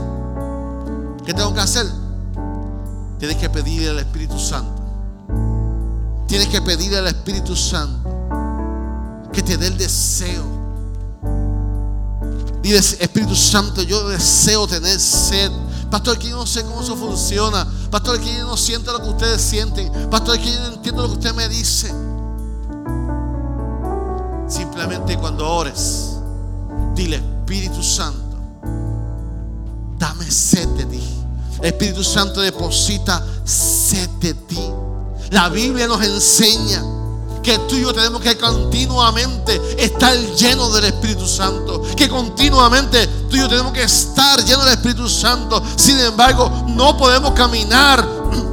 ¿Qué 1.24 1.34
tengo 1.34 1.52
que 1.54 1.60
hacer? 1.60 1.86
Tienes 3.18 3.36
que 3.36 3.48
pedirle 3.48 3.90
al 3.90 3.98
Espíritu 3.98 4.38
Santo. 4.38 4.82
Tienes 6.26 6.48
que 6.48 6.60
pedirle 6.60 6.98
al 6.98 7.06
Espíritu 7.06 7.56
Santo 7.56 8.10
que 9.32 9.42
te 9.42 9.56
dé 9.56 9.66
el 9.66 9.76
deseo. 9.76 10.44
Dile, 12.62 12.78
Espíritu 12.78 13.36
Santo, 13.36 13.82
yo 13.82 14.08
deseo 14.08 14.66
tener 14.66 14.98
sed. 14.98 15.52
Pastor, 15.90 16.18
que 16.18 16.28
yo 16.30 16.36
no 16.36 16.46
sé 16.46 16.62
cómo 16.64 16.82
eso 16.82 16.96
funciona. 16.96 17.66
Pastor, 17.90 18.20
que 18.20 18.34
yo 18.36 18.46
no 18.46 18.56
siento 18.56 18.92
lo 18.92 19.02
que 19.02 19.08
ustedes 19.08 19.40
sienten. 19.40 19.90
Pastor, 20.10 20.38
que 20.38 20.52
yo 20.52 20.60
no 20.60 20.74
entiendo 20.74 21.02
lo 21.02 21.08
que 21.08 21.14
usted 21.14 21.34
me 21.34 21.48
dice. 21.48 21.88
Simplemente 24.48 25.16
cuando 25.18 25.48
ores, 25.48 26.16
dile, 26.94 27.16
Espíritu 27.16 27.82
Santo 27.82 28.26
dame 29.98 30.30
sed 30.30 30.68
de 30.76 30.86
ti. 30.86 31.02
Espíritu 31.62 32.04
Santo 32.04 32.40
deposita 32.40 33.24
sed 33.44 34.08
de 34.20 34.34
ti. 34.34 34.70
La 35.30 35.48
Biblia 35.48 35.86
nos 35.86 36.02
enseña 36.02 36.82
que 37.46 37.60
tú 37.60 37.76
y 37.76 37.82
yo 37.82 37.94
tenemos 37.94 38.20
que 38.20 38.36
continuamente 38.36 39.60
estar 39.78 40.12
llenos 40.34 40.74
del 40.74 40.86
Espíritu 40.86 41.28
Santo. 41.28 41.80
Que 41.96 42.08
continuamente 42.08 43.06
tú 43.30 43.36
y 43.36 43.38
yo 43.38 43.48
tenemos 43.48 43.72
que 43.72 43.84
estar 43.84 44.44
llenos 44.44 44.64
del 44.64 44.74
Espíritu 44.74 45.08
Santo. 45.08 45.62
Sin 45.76 45.96
embargo, 46.00 46.50
no 46.66 46.96
podemos 46.96 47.34
caminar 47.34 48.04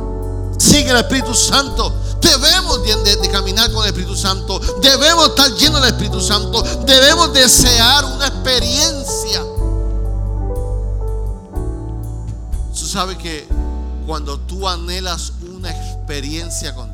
sin 0.60 0.88
el 0.88 0.98
Espíritu 0.98 1.34
Santo. 1.34 1.92
Debemos 2.22 2.84
de, 2.84 3.30
caminar 3.30 3.72
con 3.72 3.82
el 3.84 3.90
Espíritu 3.90 4.16
Santo. 4.16 4.62
Debemos 4.80 5.30
estar 5.30 5.52
llenos 5.56 5.82
del 5.82 5.90
Espíritu 5.90 6.22
Santo. 6.22 6.62
Debemos 6.86 7.34
desear 7.34 8.06
una 8.06 8.28
experiencia 8.28 9.42
sabes 12.94 13.18
que 13.18 13.48
cuando 14.06 14.40
tú 14.42 14.70
anhelas 14.70 15.34
una 15.52 15.72
experiencia 15.72 16.76
con 16.76 16.93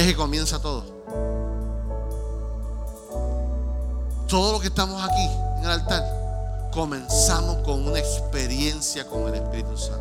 es 0.00 0.06
que 0.06 0.16
comienza 0.16 0.60
todo. 0.60 0.84
Todo 4.26 4.52
lo 4.52 4.60
que 4.60 4.68
estamos 4.68 5.02
aquí 5.02 5.28
en 5.58 5.64
el 5.64 5.70
altar, 5.70 6.70
comenzamos 6.72 7.58
con 7.64 7.86
una 7.86 7.98
experiencia 7.98 9.06
con 9.06 9.28
el 9.28 9.34
Espíritu 9.34 9.76
Santo. 9.76 10.00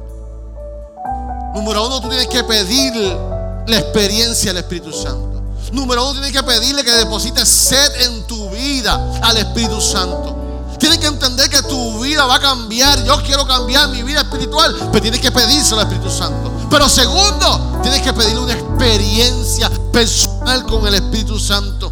Número 1.53 1.87
uno, 1.87 1.99
tú 1.99 2.09
tienes 2.09 2.27
que 2.27 2.43
pedir 2.43 2.93
la 3.67 3.79
experiencia 3.79 4.51
al 4.51 4.57
Espíritu 4.57 4.91
Santo. 4.93 5.41
Número 5.71 6.03
uno, 6.03 6.13
tienes 6.13 6.31
que 6.31 6.43
pedirle 6.43 6.83
que 6.83 6.91
deposite 6.91 7.45
sed 7.45 8.01
en 8.05 8.27
tu 8.27 8.49
vida 8.51 9.19
al 9.21 9.37
Espíritu 9.37 9.81
Santo. 9.81 10.38
Tienes 10.79 10.97
que 10.99 11.07
entender 11.07 11.49
que 11.49 11.61
tu 11.63 11.99
vida 11.99 12.25
va 12.25 12.35
a 12.35 12.39
cambiar. 12.39 13.03
Yo 13.03 13.21
quiero 13.23 13.45
cambiar 13.45 13.89
mi 13.89 14.01
vida 14.01 14.21
espiritual, 14.21 14.73
pero 14.91 15.01
tienes 15.01 15.19
que 15.19 15.31
pedírselo 15.31 15.81
al 15.81 15.87
Espíritu 15.87 16.09
Santo. 16.09 16.51
Pero 16.69 16.87
segundo, 16.87 17.79
tienes 17.83 18.01
que 18.01 18.13
pedirle 18.13 18.39
una 18.39 18.53
experiencia 18.53 19.69
personal 19.91 20.65
con 20.65 20.87
el 20.87 20.95
Espíritu 20.95 21.37
Santo. 21.37 21.91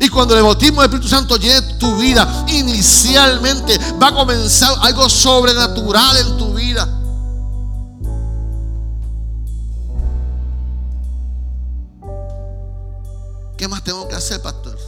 Y 0.00 0.08
cuando 0.08 0.34
el 0.36 0.42
bautismo 0.42 0.80
del 0.80 0.90
Espíritu 0.90 1.08
Santo 1.08 1.36
llene 1.36 1.60
tu 1.78 1.94
vida, 1.96 2.44
inicialmente 2.48 3.78
va 4.02 4.08
a 4.08 4.14
comenzar 4.14 4.74
algo 4.80 5.08
sobrenatural 5.08 6.16
en 6.16 6.38
tu 6.38 6.54
vida. 6.54 6.88
¿Qué 13.58 13.68
más 13.68 13.84
tengo 13.84 14.08
que 14.08 14.14
hacer, 14.14 14.40
pastor? 14.40 14.78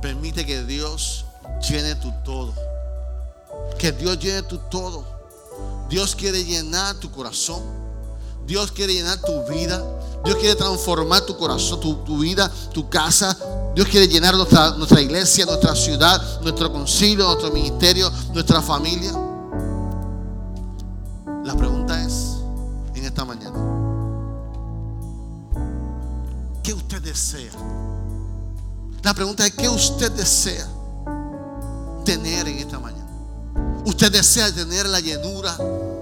Permite 0.00 0.46
que 0.46 0.62
Dios 0.62 1.23
llene 1.68 1.94
tu 1.96 2.12
todo. 2.24 2.52
Que 3.78 3.92
Dios 3.92 4.18
llene 4.18 4.42
tu 4.42 4.58
todo. 4.58 5.04
Dios 5.88 6.14
quiere 6.14 6.44
llenar 6.44 6.96
tu 6.96 7.10
corazón. 7.10 7.62
Dios 8.46 8.72
quiere 8.72 8.94
llenar 8.94 9.20
tu 9.20 9.44
vida. 9.52 9.82
Dios 10.24 10.36
quiere 10.36 10.54
transformar 10.54 11.20
tu 11.22 11.36
corazón, 11.36 11.80
tu, 11.80 12.18
vida, 12.18 12.50
tu 12.72 12.88
casa. 12.88 13.36
Dios 13.74 13.86
quiere 13.88 14.08
llenar 14.08 14.34
nuestra, 14.34 14.70
nuestra 14.70 15.00
iglesia, 15.00 15.44
nuestra 15.44 15.74
ciudad, 15.74 16.40
nuestro 16.40 16.72
concilio, 16.72 17.26
nuestro 17.26 17.50
ministerio, 17.50 18.10
nuestra 18.32 18.62
familia. 18.62 19.12
La 21.44 21.54
pregunta 21.54 22.02
es, 22.02 22.36
en 22.94 23.04
esta 23.04 23.24
mañana, 23.26 23.58
¿qué 26.62 26.72
usted 26.72 27.02
desea? 27.02 27.52
La 29.02 29.12
pregunta 29.12 29.46
es, 29.46 29.52
¿qué 29.52 29.68
usted 29.68 30.10
desea? 30.12 30.66
Tener 32.04 32.46
en 32.48 32.58
esta 32.58 32.78
mañana. 32.78 33.04
Usted 33.84 34.12
desea 34.12 34.52
tener 34.52 34.86
la 34.86 35.00
llenura 35.00 35.56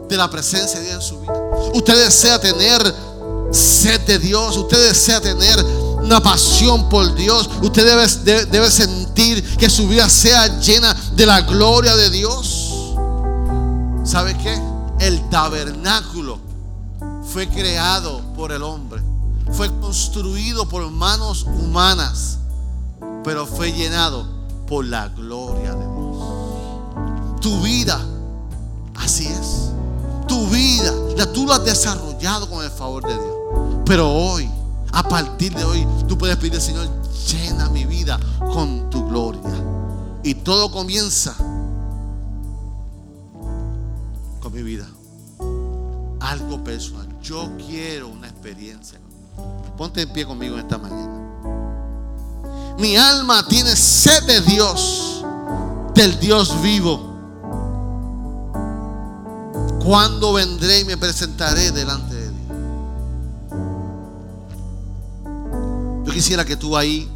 de 0.08 0.16
la 0.16 0.30
presencia 0.30 0.78
de 0.80 0.86
Dios 0.86 1.04
en 1.04 1.08
su 1.08 1.20
vida. 1.20 1.32
Usted 1.74 2.04
desea 2.04 2.40
tener 2.40 2.80
sed 3.52 4.00
de 4.02 4.18
Dios. 4.18 4.56
Usted 4.56 4.88
desea 4.88 5.20
tener 5.20 5.62
una 6.02 6.20
pasión 6.20 6.88
por 6.88 7.14
Dios. 7.14 7.48
Usted 7.62 7.84
debe, 8.50 8.70
sentir 8.70 9.56
que 9.56 9.70
su 9.70 9.88
vida 9.88 10.08
sea 10.08 10.60
llena 10.60 10.94
de 11.14 11.26
la 11.26 11.42
gloria 11.42 11.94
de 11.96 12.10
Dios. 12.10 12.94
¿Sabe 14.04 14.36
qué? 14.38 14.60
El 15.00 15.28
tabernáculo 15.30 16.38
fue 17.32 17.48
creado 17.48 18.20
por 18.36 18.52
el 18.52 18.62
hombre. 18.62 19.02
Fue 19.52 19.68
construido 19.80 20.68
por 20.68 20.88
manos 20.90 21.44
humanas. 21.44 22.38
Pero 23.24 23.46
fue 23.46 23.72
llenado 23.72 24.26
por 24.66 24.84
la 24.84 25.08
gloria. 25.08 25.61
Tu 27.42 27.60
vida, 27.60 28.00
así 28.94 29.26
es. 29.26 29.72
Tu 30.28 30.46
vida, 30.46 30.92
ya 31.16 31.30
tú 31.30 31.44
lo 31.44 31.52
has 31.52 31.64
desarrollado 31.64 32.48
con 32.48 32.64
el 32.64 32.70
favor 32.70 33.04
de 33.04 33.14
Dios. 33.14 33.82
Pero 33.84 34.08
hoy, 34.08 34.48
a 34.92 35.02
partir 35.02 35.52
de 35.54 35.64
hoy, 35.64 35.86
tú 36.06 36.16
puedes 36.16 36.36
pedir, 36.36 36.60
Señor, 36.60 36.88
llena 37.26 37.68
mi 37.68 37.84
vida 37.84 38.18
con 38.38 38.88
tu 38.90 39.06
gloria. 39.08 39.42
Y 40.22 40.36
todo 40.36 40.70
comienza 40.70 41.34
con 44.40 44.52
mi 44.52 44.62
vida. 44.62 44.86
Algo 46.20 46.62
personal. 46.62 47.08
Yo 47.20 47.50
quiero 47.66 48.08
una 48.08 48.28
experiencia. 48.28 49.00
Ponte 49.76 50.02
en 50.02 50.12
pie 50.12 50.24
conmigo 50.24 50.58
esta 50.58 50.78
mañana. 50.78 51.18
Mi 52.78 52.96
alma 52.96 53.44
tiene 53.48 53.74
sed 53.74 54.22
de 54.26 54.40
Dios, 54.42 55.24
del 55.94 56.18
Dios 56.20 56.62
vivo. 56.62 57.11
Cuando 59.84 60.32
vendré 60.32 60.80
y 60.80 60.84
me 60.84 60.96
presentaré 60.96 61.72
delante 61.72 62.14
de 62.14 62.28
Dios. 62.28 62.32
Yo 66.04 66.12
quisiera 66.12 66.44
que 66.44 66.56
tú 66.56 66.76
ahí 66.76 67.10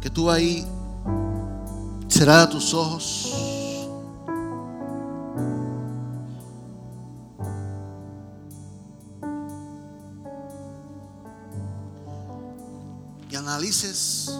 que 0.00 0.10
tú 0.10 0.30
ahí 0.30 0.66
cerrara 2.08 2.48
tus 2.48 2.72
ojos. 2.74 3.42
analices 13.42 14.34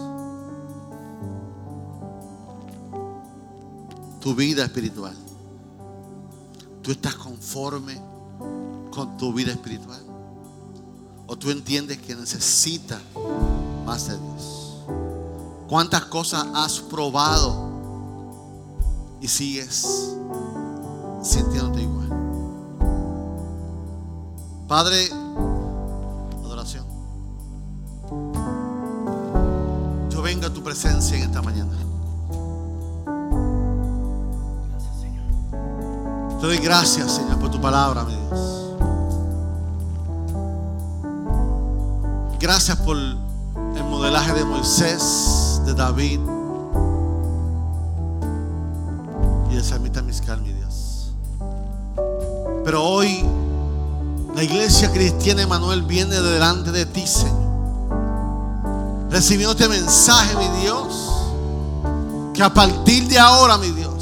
tu 4.23 4.33
vida 4.33 4.63
espiritual. 4.63 5.13
¿Tú 6.81 6.91
estás 6.91 7.15
conforme 7.15 8.01
con 8.89 9.17
tu 9.17 9.33
vida 9.33 9.51
espiritual? 9.51 10.01
¿O 11.27 11.35
tú 11.35 11.51
entiendes 11.51 11.97
que 11.97 12.15
necesitas 12.15 13.01
más 13.85 14.07
de 14.07 14.17
Dios? 14.17 14.77
¿Cuántas 15.67 16.05
cosas 16.05 16.45
has 16.53 16.79
probado 16.79 17.73
y 19.19 19.27
sigues 19.27 20.13
sintiéndote 21.21 21.81
igual. 21.81 22.09
Padre, 24.67 25.09
adoración. 26.43 26.85
Yo 30.09 30.21
vengo 30.21 30.45
a 30.45 30.53
tu 30.53 30.63
presencia 30.63 31.17
en 31.17 31.23
esta 31.23 31.41
mañana. 31.41 31.82
Te 36.43 36.47
doy 36.47 36.57
gracias, 36.57 37.09
Señor, 37.13 37.39
por 37.39 37.49
tu 37.51 37.61
palabra, 37.61 38.03
mi 38.03 38.13
Dios. 38.13 38.75
Gracias 42.37 42.75
por 42.79 42.97
el 42.97 43.83
modelaje 43.89 44.33
de 44.33 44.43
Moisés, 44.43 45.61
de 45.65 45.73
David 45.73 46.19
y 49.49 49.55
de 49.55 49.63
Samita 49.63 50.01
Miscal, 50.01 50.41
mi 50.41 50.51
Dios. 50.51 51.13
Pero 52.65 52.83
hoy 52.83 53.23
la 54.35 54.43
iglesia 54.43 54.91
cristiana 54.91 55.43
Emanuel 55.43 55.83
viene 55.83 56.19
delante 56.19 56.73
de 56.73 56.85
ti, 56.85 57.07
Señor. 57.07 57.39
Recibiendo 59.09 59.53
este 59.53 59.69
mensaje, 59.69 60.35
mi 60.35 60.59
Dios. 60.59 61.09
Que 62.33 62.43
a 62.43 62.53
partir 62.53 63.07
de 63.07 63.17
ahora, 63.17 63.57
mi 63.57 63.71
Dios, 63.71 63.92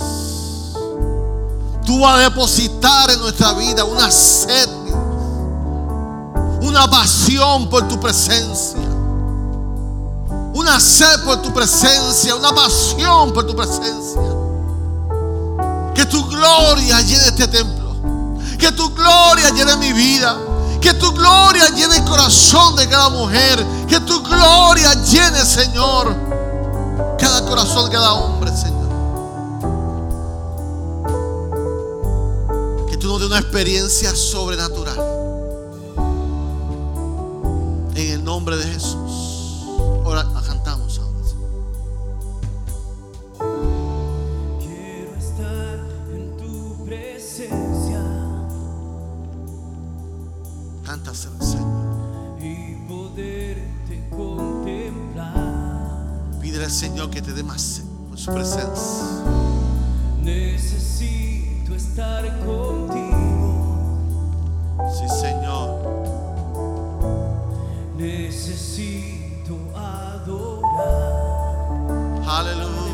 tú 1.91 1.99
vas 1.99 2.19
a 2.19 2.21
depositar 2.21 3.11
en 3.11 3.19
nuestra 3.19 3.51
vida 3.51 3.83
una 3.83 4.09
sed, 4.09 4.69
una 6.61 6.89
pasión 6.89 7.69
por 7.69 7.85
tu 7.89 7.99
presencia. 7.99 8.79
Una 10.53 10.79
sed 10.79 11.25
por 11.25 11.41
tu 11.41 11.53
presencia, 11.53 12.33
una 12.33 12.55
pasión 12.55 13.33
por 13.33 13.45
tu 13.45 13.53
presencia. 13.53 14.21
Que 15.93 16.05
tu 16.05 16.25
gloria 16.29 17.01
llene 17.01 17.27
este 17.27 17.49
templo. 17.49 17.93
Que 18.57 18.71
tu 18.71 18.89
gloria 18.95 19.49
llene 19.49 19.75
mi 19.75 19.91
vida. 19.91 20.37
Que 20.79 20.93
tu 20.93 21.11
gloria 21.11 21.67
llene 21.75 21.97
el 21.97 22.05
corazón 22.05 22.77
de 22.77 22.87
cada 22.87 23.09
mujer. 23.09 23.65
Que 23.89 23.99
tu 23.99 24.23
gloria 24.23 24.93
llene, 25.03 25.43
Señor, 25.43 26.15
cada 27.19 27.43
corazón 27.43 27.89
de 27.89 27.91
cada 27.91 28.13
hombre, 28.13 28.49
Señor. 28.55 28.70
Tú 33.01 33.07
nos 33.07 33.19
dé 33.19 33.25
una 33.25 33.39
experiencia 33.39 34.15
sobrenatural. 34.15 34.99
En 37.95 38.11
el 38.11 38.23
nombre 38.23 38.55
de 38.57 38.63
Jesús. 38.63 39.65
Ahora 40.05 40.23
cantamos 40.45 40.99
ahora. 40.99 41.11
Quiero 44.59 45.15
estar 45.17 45.79
en 46.13 46.37
tu 46.37 46.85
presencia 46.85 48.03
Cántaselo, 50.85 51.43
Señor. 51.43 52.39
y 52.39 52.75
poderte 52.87 54.09
contemplar. 54.11 55.33
Pídele 56.39 56.65
al 56.65 56.71
Señor 56.71 57.09
que 57.09 57.23
te 57.23 57.33
dé 57.33 57.41
más 57.41 57.81
por 58.09 58.19
su 58.19 58.31
presencia. 58.31 59.07
Necesito 60.21 61.30
estar 61.81 62.23
contigo. 62.45 63.77
Sí, 64.93 65.07
Señor. 65.09 65.69
Necesito 67.97 69.57
adorar. 69.75 71.11
Aleluya. 72.27 72.90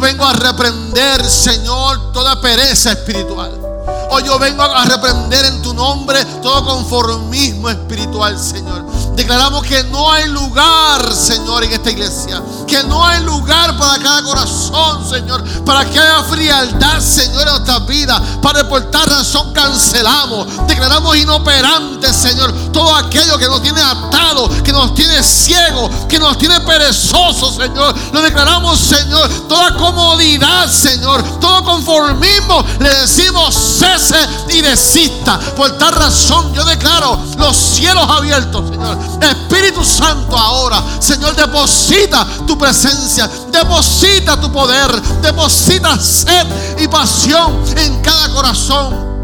Vengo 0.00 0.24
a 0.24 0.32
reprender, 0.32 1.24
Señor, 1.24 2.12
toda 2.12 2.40
pereza 2.40 2.92
espiritual. 2.92 3.68
Hoy 4.10 4.22
yo 4.24 4.38
vengo 4.38 4.62
a 4.62 4.84
reprender 4.84 5.44
en 5.46 5.62
tu 5.62 5.74
nombre 5.74 6.24
todo 6.42 6.64
conformismo 6.64 7.68
espiritual, 7.68 8.38
Señor. 8.38 8.86
Declaramos 9.14 9.64
que 9.66 9.82
no 9.84 10.10
hay 10.10 10.28
lugar, 10.28 11.12
Señor, 11.12 11.64
en 11.64 11.72
esta 11.72 11.90
iglesia. 11.90 12.42
Que 12.66 12.82
no 12.84 13.04
hay 13.04 13.22
lugar 13.24 13.76
para 13.76 14.02
cada 14.02 14.22
corazón, 14.22 15.08
Señor. 15.10 15.44
Para 15.64 15.84
que 15.84 15.98
haya 15.98 16.22
frialdad, 16.22 17.00
Señor, 17.00 17.42
en 17.48 17.54
nuestras 17.54 17.86
vidas. 17.86 18.22
Padre, 18.40 18.64
por 18.64 18.90
tal 18.90 19.06
razón 19.06 19.52
cancelamos. 19.52 20.46
Declaramos 20.78 21.16
inoperantes, 21.16 22.14
Señor. 22.14 22.52
Todo 22.72 22.94
aquello 22.94 23.36
que 23.36 23.46
nos 23.46 23.60
tiene 23.60 23.82
atado, 23.82 24.48
que 24.62 24.72
nos 24.72 24.94
tiene 24.94 25.24
ciego, 25.24 25.90
que 26.08 26.20
nos 26.20 26.38
tiene 26.38 26.60
perezosos, 26.60 27.56
Señor. 27.56 27.92
Lo 28.12 28.22
declaramos, 28.22 28.78
Señor. 28.78 29.28
Toda 29.48 29.74
comodidad, 29.74 30.70
Señor. 30.70 31.20
Todo 31.40 31.64
conformismo. 31.64 32.64
Le 32.78 32.94
decimos 32.94 33.52
cese 33.56 34.24
y 34.50 34.60
desista. 34.60 35.40
Por 35.56 35.76
tal 35.78 35.94
razón 35.96 36.54
yo 36.54 36.64
declaro 36.64 37.18
los 37.36 37.56
cielos 37.56 38.08
abiertos, 38.08 38.70
Señor. 38.70 38.96
Espíritu 39.20 39.84
Santo 39.84 40.38
ahora, 40.38 40.80
Señor, 41.00 41.34
deposita 41.34 42.24
tu 42.46 42.56
presencia, 42.56 43.28
deposita 43.50 44.40
tu 44.40 44.52
poder, 44.52 45.02
deposita 45.22 45.98
sed 45.98 46.46
y 46.78 46.86
pasión 46.86 47.64
en 47.76 48.00
cada 48.00 48.28
corazón. 48.32 49.17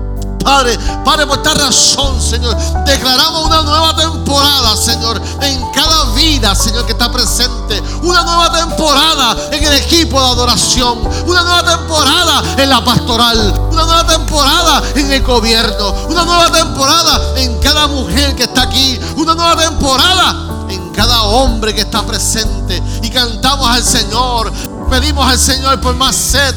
Padre, 0.45 0.79
Padre, 1.03 1.27
por 1.27 1.39
esta 1.39 1.55
razón, 1.55 2.21
Señor, 2.21 2.55
declaramos 2.85 3.47
una 3.47 3.63
nueva 3.63 3.97
temporada, 3.97 4.77
Señor, 4.77 5.21
en 5.41 5.73
cada 5.73 6.05
vida, 6.13 6.55
Señor, 6.55 6.85
que 6.85 6.93
está 6.93 7.11
presente. 7.11 7.83
Una 8.03 8.23
nueva 8.23 8.53
temporada 8.53 9.37
en 9.51 9.65
el 9.65 9.73
equipo 9.73 10.21
de 10.21 10.27
adoración. 10.27 10.99
Una 11.27 11.43
nueva 11.43 11.65
temporada 11.65 12.43
en 12.59 12.69
la 12.69 12.85
pastoral. 12.85 13.69
Una 13.71 13.85
nueva 13.85 14.07
temporada 14.07 14.83
en 14.95 15.11
el 15.11 15.23
gobierno. 15.23 15.95
Una 16.11 16.25
nueva 16.25 16.53
temporada 16.53 17.21
en 17.37 17.59
cada 17.61 17.87
mujer 17.87 18.37
que 18.37 18.43
está 18.43 18.63
aquí. 18.63 19.01
Una 19.17 19.35
nueva 19.35 19.57
temporada 19.57 20.67
en 20.69 20.91
cada 20.93 21.23
hombre 21.23 21.75
que 21.75 21.81
está 21.81 22.03
presente. 22.03 22.83
Y 23.03 23.09
cantamos 23.09 23.69
al 23.69 23.83
Señor. 23.83 24.53
Pedimos 24.91 25.27
al 25.27 25.39
Señor 25.39 25.81
por 25.81 25.95
más 25.95 26.15
sed. 26.15 26.55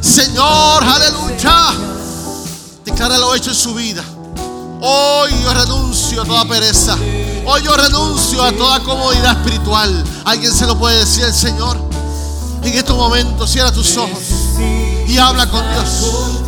Señor, 0.00 0.82
aleluya. 0.82 2.01
Declara 2.84 3.18
lo 3.18 3.34
hecho 3.34 3.50
en 3.50 3.56
su 3.56 3.74
vida. 3.74 4.02
Hoy 4.80 5.30
yo 5.42 5.54
renuncio 5.54 6.22
a 6.22 6.24
toda 6.24 6.44
pereza. 6.44 6.96
Hoy 7.46 7.62
yo 7.62 7.76
renuncio 7.76 8.42
a 8.42 8.52
toda 8.52 8.80
comodidad 8.80 9.38
espiritual. 9.38 10.04
Alguien 10.24 10.52
se 10.52 10.66
lo 10.66 10.76
puede 10.78 10.98
decir 10.98 11.24
al 11.24 11.34
Señor. 11.34 11.78
En 12.62 12.74
estos 12.74 12.96
momentos 12.96 13.50
cierra 13.50 13.72
tus 13.72 13.96
ojos 13.96 14.22
y 15.06 15.18
habla 15.18 15.48
con 15.48 15.62
Dios. 15.72 16.42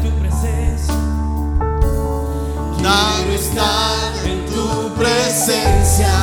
Dame 2.83 3.35
estar 3.35 4.13
en 4.25 4.47
tu 4.47 4.95
presencia 4.95 6.15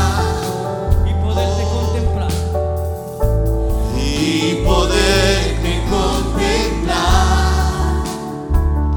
y 1.06 1.14
poderte 1.24 1.64
contemplar. 1.64 2.32
Y 3.96 4.56
poderte 4.66 5.84
contemplar. 5.88 6.98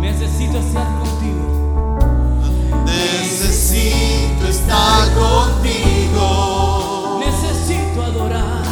Necesito 0.01 0.59
estar 0.59 0.87
contigo. 1.01 1.99
Necesito 2.87 4.47
estar 4.49 5.13
contigo. 5.15 7.21
Necesito 7.21 8.03
adorar. 8.03 8.65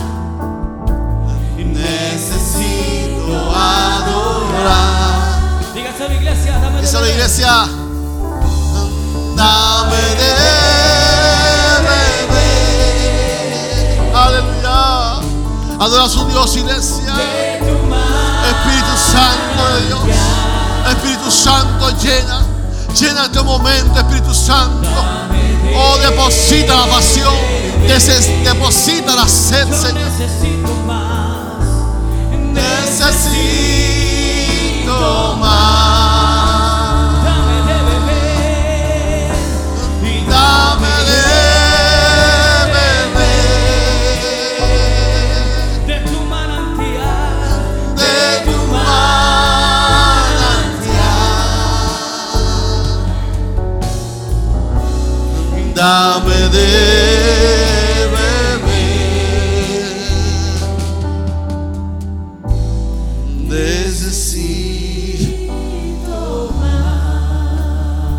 Necesito 1.59 3.53
adorar. 3.55 5.61
Dígase 5.75 6.05
a 6.05 6.09
la 6.09 6.15
iglesia, 6.15 6.59
dame. 6.59 6.77
Dígase 6.77 6.97
a 6.97 7.01
la 7.01 7.09
iglesia. 7.11 7.78
Adora 15.81 16.05
a 16.05 16.09
su 16.09 16.27
Dios, 16.27 16.57
iglesia. 16.57 17.15
Espíritu 18.51 18.97
Santo 19.13 19.75
de 19.75 19.87
Dios. 19.87 20.01
Espíritu 20.91 21.31
Santo, 21.31 21.91
llena. 22.03 22.45
Llena 22.99 23.25
este 23.27 23.43
momento, 23.43 24.01
Espíritu 24.01 24.35
Santo. 24.35 24.89
Oh, 25.77 25.97
deposita 25.99 26.75
la 26.75 26.87
pasión. 26.87 27.33
Deposita 28.45 29.15
la 29.15 29.29
sed, 29.29 29.67
Señor. 29.73 30.11
necesito 30.11 30.75
más. 30.87 31.63
Necesito 32.53 33.77
más. 35.41 35.88
Dame 55.79 56.35
de 56.49 56.99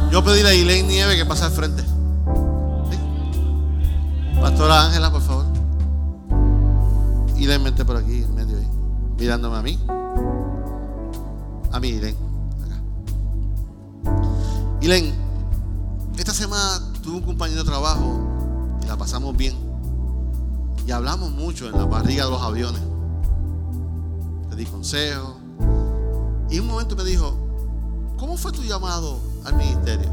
Yo 0.09 0.23
pedí 0.23 0.41
a 0.41 0.53
Elaine 0.53 0.87
Nieve 0.87 1.17
que 1.17 1.25
pase 1.25 1.43
al 1.43 1.51
frente. 1.51 1.83
¿Sí? 1.83 2.97
Pastora 4.39 4.85
Ángela, 4.85 5.11
por 5.11 5.21
favor. 5.21 5.45
Elaine, 7.37 7.63
vente 7.65 7.83
por 7.83 7.97
aquí, 7.97 8.23
en 8.23 8.35
medio 8.35 8.57
ahí. 8.57 8.67
Mirándome 9.17 9.57
a 9.57 9.61
mí. 9.61 9.77
A 11.73 11.79
mí. 11.81 11.99
Elaine, 14.81 15.13
compañero 17.29 17.63
de 17.63 17.69
trabajo 17.69 18.79
y 18.81 18.87
la 18.87 18.97
pasamos 18.97 19.37
bien. 19.37 19.55
Y 20.87 20.91
hablamos 20.91 21.29
mucho 21.29 21.67
en 21.67 21.77
la 21.77 21.85
barriga 21.85 22.25
de 22.25 22.31
los 22.31 22.41
aviones. 22.41 22.81
Le 24.49 24.55
di 24.55 24.65
consejos. 24.65 25.35
Y 26.49 26.55
en 26.55 26.63
un 26.63 26.69
momento 26.69 26.95
me 26.95 27.03
dijo, 27.03 27.37
¿cómo 28.17 28.35
fue 28.35 28.51
tu 28.51 28.63
llamado 28.63 29.19
al 29.45 29.55
ministerio? 29.55 30.09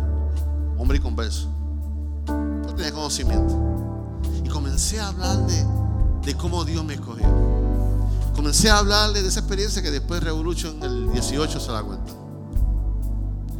Hombre 0.76 0.98
y 0.98 1.00
converso. 1.00 1.48
No 2.26 2.74
tenía 2.74 2.92
conocimiento. 2.92 3.58
Y 4.44 4.48
comencé 4.50 5.00
a 5.00 5.08
hablarle 5.08 5.64
de 6.22 6.36
cómo 6.36 6.66
Dios 6.66 6.84
me 6.84 6.94
escogió. 6.94 7.26
Comencé 8.34 8.68
a 8.68 8.76
hablarle 8.76 9.22
de 9.22 9.28
esa 9.28 9.40
experiencia 9.40 9.80
que 9.80 9.90
después 9.90 10.22
Revolution 10.22 10.76
en 10.76 10.82
el 10.82 11.12
18 11.12 11.60
se 11.60 11.72
la 11.72 11.82
cuenta. 11.82 12.12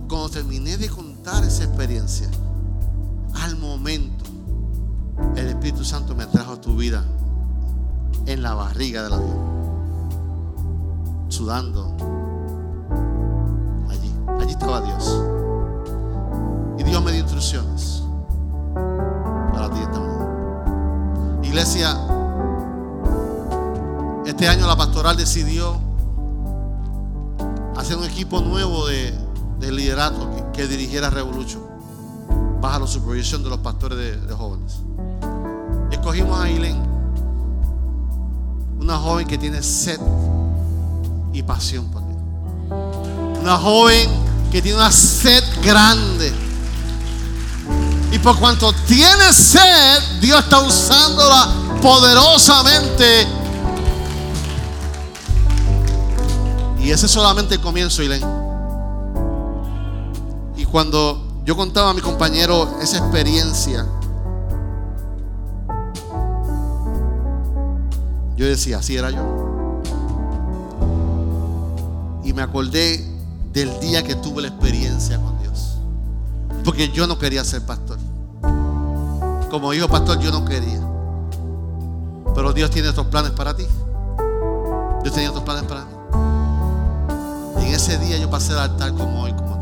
Cuando 0.09 0.29
terminé 0.29 0.77
de 0.77 0.91
contar 0.91 1.43
esa 1.43 1.65
experiencia, 1.65 2.29
al 3.43 3.57
momento, 3.57 4.25
el 5.37 5.49
Espíritu 5.49 5.85
Santo 5.85 6.15
me 6.15 6.27
trajo 6.27 6.53
a 6.53 6.61
tu 6.61 6.77
vida 6.77 7.05
en 8.27 8.43
la 8.43 8.55
barriga 8.55 9.03
del 9.03 9.13
avión, 9.13 9.39
sudando. 11.29 11.95
Allí, 13.89 14.13
allí 14.41 14.53
estaba 14.53 14.81
Dios. 14.81 15.23
Y 16.79 16.83
Dios 16.85 17.03
me 17.03 17.13
dio 17.13 17.21
instrucciones 17.21 18.03
para 19.53 19.71
ti 19.71 19.81
esta 19.81 20.01
mañana. 20.01 21.41
Iglesia, 21.43 21.97
este 24.27 24.49
año 24.49 24.67
la 24.67 24.77
pastoral 24.77 25.17
decidió 25.17 25.79
hacer 27.77 27.97
un 27.97 28.05
equipo 28.05 28.41
nuevo 28.41 28.87
de, 28.87 29.15
de 29.61 29.73
liderato 29.73 30.31
que, 30.31 30.63
que 30.63 30.67
dirigiera 30.67 31.11
Revolution 31.11 31.66
bajo 32.61 32.81
la 32.81 32.87
supervisión 32.87 33.43
de 33.43 33.51
los 33.51 33.59
pastores 33.61 33.99
de, 33.99 34.35
jóvenes. 34.35 34.75
Escogimos 35.91 36.41
a 36.41 36.49
Eileen, 36.49 36.83
una 38.81 38.97
joven 38.99 39.27
que 39.27 39.39
tiene 39.39 39.63
sed 39.63 40.01
y 41.33 41.43
pasión 41.43 41.87
por 41.91 42.03
Dios. 42.07 42.19
Una 43.41 43.57
joven 43.57 44.09
que 44.51 44.63
tiene 44.63 44.79
una 44.79 44.91
sed 44.91 45.43
grande. 45.63 46.33
Y 48.13 48.19
por 48.19 48.39
cuanto 48.39 48.73
tiene 48.87 49.33
sed, 49.33 50.21
Dios 50.21 50.41
está 50.41 50.61
usándola 50.61 51.49
poderosamente. 51.83 53.27
Y 56.81 56.91
ese 56.91 57.07
es 57.07 57.13
solamente 57.13 57.57
el 57.57 57.61
comienzo, 57.61 58.03
Ilén. 58.03 58.23
Y 60.57 60.65
cuando 60.65 61.26
yo 61.47 61.57
contaba 61.57 61.91
a 61.91 61.95
mi 61.95 62.01
compañero 62.01 62.69
esa 62.83 62.99
experiencia, 62.99 63.87
yo 68.37 68.47
decía, 68.47 68.79
así 68.79 68.97
era 68.97 69.13
yo. 69.13 69.81
Y 72.25 72.33
me 72.33 72.43
acordé 72.43 73.01
del 73.53 73.79
día 73.79 74.03
que 74.03 74.17
tuve 74.17 74.43
la 74.43 74.49
experiencia 74.49 75.19
con 75.23 75.41
Dios. 75.41 75.79
Porque 76.65 76.89
yo 76.89 77.07
no 77.07 77.17
quería 77.17 77.45
ser 77.45 77.65
pastor. 77.65 77.99
Como 79.49 79.73
hijo 79.73 79.87
pastor 79.87 80.19
yo 80.19 80.33
no 80.33 80.45
quería. 80.45 80.81
Pero 82.35 82.53
Dios 82.53 82.73
tiene 82.73 82.89
otros 82.89 83.07
planes 83.07 83.31
para 83.31 83.55
ti. 83.55 83.65
Dios 85.05 85.15
tenía 85.15 85.31
otros 85.31 85.45
planes 85.45 85.63
para 85.63 85.85
mí. 85.85 85.93
Y 87.63 87.69
en 87.69 87.75
ese 87.75 87.99
día 87.99 88.19
yo 88.19 88.29
pasé 88.29 88.53
al 88.53 88.59
altar 88.59 88.93
como 88.95 89.23
hoy, 89.23 89.33
como. 89.33 89.56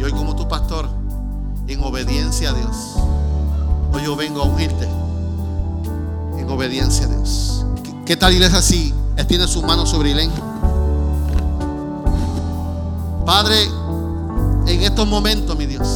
Y 0.00 0.02
hoy 0.02 0.12
como 0.12 0.34
tu 0.34 0.48
pastor, 0.48 0.88
en 1.68 1.84
obediencia 1.84 2.48
a 2.48 2.52
Dios. 2.54 2.74
Hoy 3.92 4.02
yo 4.02 4.16
vengo 4.16 4.40
a 4.40 4.44
ungirte. 4.46 4.88
En 6.38 6.48
obediencia 6.48 7.04
a 7.04 7.08
Dios. 7.10 7.66
¿Qué, 7.84 8.04
qué 8.06 8.16
tal 8.16 8.32
iglesia 8.32 8.62
si 8.62 8.94
extiende 9.18 9.46
su 9.46 9.60
mano 9.60 9.84
sobre 9.84 10.12
Ilén? 10.12 10.30
Padre, 13.26 13.62
en 14.68 14.82
estos 14.82 15.06
momentos, 15.06 15.54
mi 15.58 15.66
Dios. 15.66 15.86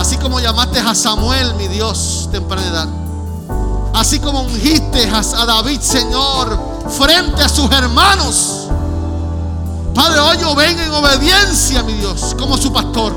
Así 0.00 0.16
como 0.16 0.40
llamaste 0.40 0.80
a 0.80 0.96
Samuel, 0.96 1.54
mi 1.54 1.68
Dios, 1.68 2.28
temprana 2.32 2.66
edad. 2.66 2.88
Así 3.94 4.18
como 4.18 4.42
ungiste 4.42 5.08
a 5.08 5.46
David, 5.46 5.80
Señor, 5.80 6.58
frente 6.88 7.40
a 7.40 7.48
sus 7.48 7.70
hermanos. 7.70 8.61
Padre, 9.94 10.20
hoy 10.20 10.38
yo 10.38 10.54
vengo 10.54 10.80
en 10.80 10.90
obediencia, 10.92 11.82
mi 11.82 11.92
Dios, 11.94 12.34
como 12.38 12.56
su 12.56 12.72
pastor. 12.72 13.14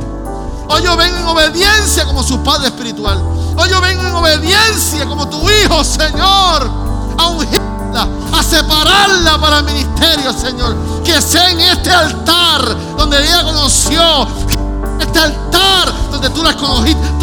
Hoy 0.67 0.81
yo 0.83 0.97
vengo 0.97 1.17
en 1.17 1.25
obediencia 1.25 2.05
como 2.05 2.21
su 2.23 2.39
padre 2.39 2.67
espiritual. 2.67 3.21
Hoy 3.57 3.69
yo 3.69 3.79
vengo 3.79 4.03
en 4.03 4.13
obediencia 4.13 5.05
como 5.05 5.27
tu 5.29 5.37
hijo, 5.49 5.83
Señor. 5.83 6.69
A 7.17 7.27
ungirla, 7.27 8.07
a 8.33 8.43
separarla 8.43 9.39
para 9.39 9.59
el 9.59 9.65
ministerio, 9.65 10.33
Señor. 10.33 10.75
Que 11.03 11.21
sea 11.21 11.49
en 11.51 11.61
este 11.61 11.91
altar 11.91 12.75
donde 12.97 13.23
ella 13.23 13.43
conoció. 13.43 14.27
Este 14.99 15.19
altar 15.19 15.93
donde 16.11 16.29
tú 16.31 16.43
la 16.43 16.49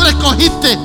escogiste. 0.09 0.78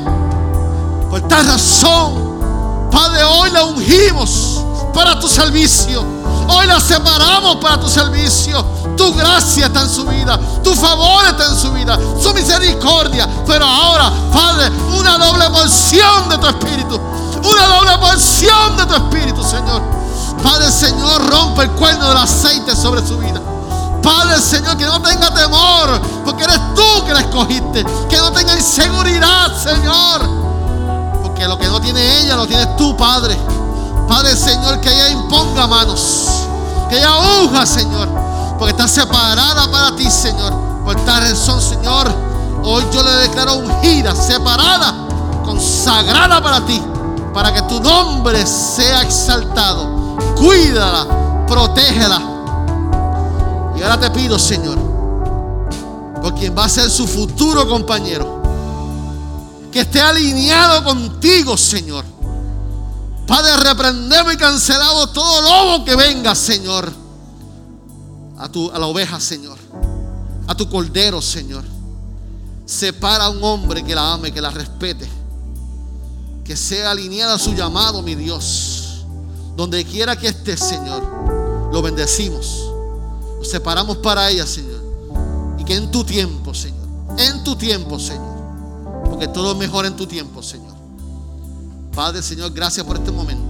Por 1.09 1.22
tal 1.22 1.47
razón, 1.47 2.89
Padre, 2.91 3.24
hoy 3.24 3.51
la 3.51 3.63
ungimos 3.63 4.61
para 4.93 5.18
tu 5.20 5.28
servicio. 5.28 6.16
Hoy 6.50 6.66
la 6.66 6.80
separamos 6.80 7.58
para 7.58 7.80
tu 7.80 7.89
servicio. 7.89 8.64
Tu 8.95 9.14
gracia 9.14 9.68
está 9.68 9.82
en 9.82 9.89
su 9.89 10.06
vida. 10.06 10.39
Tu 10.64 10.74
favor 10.76 11.26
está 11.26 11.45
en 11.45 11.58
su 11.58 11.72
vida. 11.72 11.98
Su 12.22 12.34
misericordia. 12.34 13.28
Pero 13.45 13.66
ahora, 13.66 14.12
Padre, 14.34 14.72
una 14.98 15.18
doble 15.18 15.50
porción 15.50 16.30
de 16.30 16.38
tu 16.38 16.48
espíritu. 16.48 16.95
Una 16.95 17.68
doble 17.68 17.98
porción 18.00 18.78
de 18.78 18.86
tu 18.86 18.95
espíritu, 18.95 19.43
Señor. 19.43 19.82
Padre, 20.41 20.72
Señor, 20.72 21.30
rompe 21.30 21.64
el 21.64 21.72
cuerno 21.72 22.10
del 22.10 22.18
aceite 22.18 22.76
sobre 22.76 23.06
su 23.06 23.18
vida. 23.18 23.41
Padre, 24.02 24.39
Señor, 24.39 24.78
que 24.78 24.86
no 24.86 25.02
tenga 25.02 25.34
temor. 25.34 26.02
Porque 26.24 26.43
eres 26.43 26.60
tú 26.76 27.06
que 27.06 27.14
la 27.14 27.20
escogiste. 27.20 27.86
Que 28.10 28.18
no 28.18 28.32
tenga 28.32 28.56
inseguridad, 28.56 29.52
Señor. 29.62 30.22
Porque 31.24 31.48
lo 31.48 31.58
que 31.58 31.68
no 31.68 31.82
tiene 31.82 32.22
ella, 32.22 32.36
lo 32.36 32.48
tienes 32.48 32.76
tú, 32.78 32.95
Padre. 32.95 33.38
Padre, 34.08 34.36
Señor, 34.36 34.80
que 34.82 34.91
ella 34.91 35.10
imponga 35.10 35.68
manos. 35.68 36.28
Que 36.89 36.97
ella 36.97 37.41
unja, 37.41 37.66
Señor. 37.66 38.08
Porque 38.58 38.72
está 38.72 38.88
separada 38.88 39.70
para 39.72 39.95
ti, 39.95 40.10
Señor. 40.10 40.53
Por 40.84 40.95
tal 41.05 41.22
razón, 41.22 41.62
Señor, 41.62 42.28
Hoy 42.70 42.84
yo 42.91 43.01
le 43.01 43.12
declaro 43.12 43.55
ungida, 43.55 44.14
separada, 44.14 44.93
consagrada 45.45 46.43
para 46.43 46.66
ti, 46.66 46.82
para 47.34 47.53
que 47.53 47.62
tu 47.62 47.80
nombre 47.80 48.45
sea 48.45 49.03
exaltado. 49.03 50.18
Cuídala, 50.36 51.45
protégela. 51.47 52.22
Y 53.78 53.82
ahora 53.82 53.97
te 53.99 54.12
pido, 54.12 54.38
Señor, 54.38 54.78
por 56.22 56.34
quien 56.34 56.58
va 56.58 56.66
a 56.66 56.70
ser 56.70 56.89
su 56.89 57.08
futuro 57.08 57.68
compañero, 57.70 58.41
que 59.72 59.82
esté 59.82 60.01
alineado 60.01 60.84
contigo, 60.84 61.55
Señor. 61.55 62.03
Padre, 63.28 63.58
reprendemos 63.58 64.34
y 64.34 64.38
cancelado 64.38 65.10
todo 65.10 65.42
lobo 65.42 65.84
que 65.84 65.98
venga, 65.98 66.34
Señor, 66.34 66.90
a, 68.38 68.50
tu, 68.50 68.72
a 68.72 68.80
la 68.80 68.88
oveja, 68.88 69.20
Señor, 69.20 69.58
a 70.48 70.56
tu 70.56 70.70
cordero, 70.70 71.22
Señor. 71.22 71.66
Separa 72.66 73.26
a 73.26 73.30
un 73.30 73.44
hombre 73.44 73.84
que 73.84 73.94
la 73.94 74.14
ame, 74.14 74.32
que 74.32 74.42
la 74.42 74.50
respete, 74.50 75.08
que 76.44 76.56
sea 76.56 76.92
alineada 76.92 77.36
a 77.36 77.40
su 77.40 77.54
llamado, 77.54 78.02
mi 78.02 78.16
Dios. 78.16 79.06
Donde 79.58 79.84
quiera 79.84 80.16
que 80.16 80.30
esté, 80.30 80.56
Señor, 80.56 81.70
lo 81.74 81.82
bendecimos. 81.82 82.72
Lo 83.40 83.44
separamos 83.44 83.98
para 83.98 84.30
ella, 84.30 84.46
Señor. 84.46 84.82
Y 85.58 85.66
que 85.66 85.76
en 85.76 85.92
tu 85.92 86.04
tiempo, 86.04 86.54
Señor, 86.54 86.88
en 87.18 87.44
tu 87.44 87.56
tiempo, 87.58 88.00
Señor, 88.00 88.38
porque 89.10 89.28
todo 89.28 89.52
es 89.52 89.58
mejor 89.58 89.86
en 89.86 89.96
tu 89.96 90.06
tiempo, 90.08 90.42
Señor. 90.42 90.66
Padre, 91.98 92.22
Señor, 92.22 92.54
gracias 92.54 92.86
por 92.86 92.95
este 92.95 93.10
momento. 93.12 93.43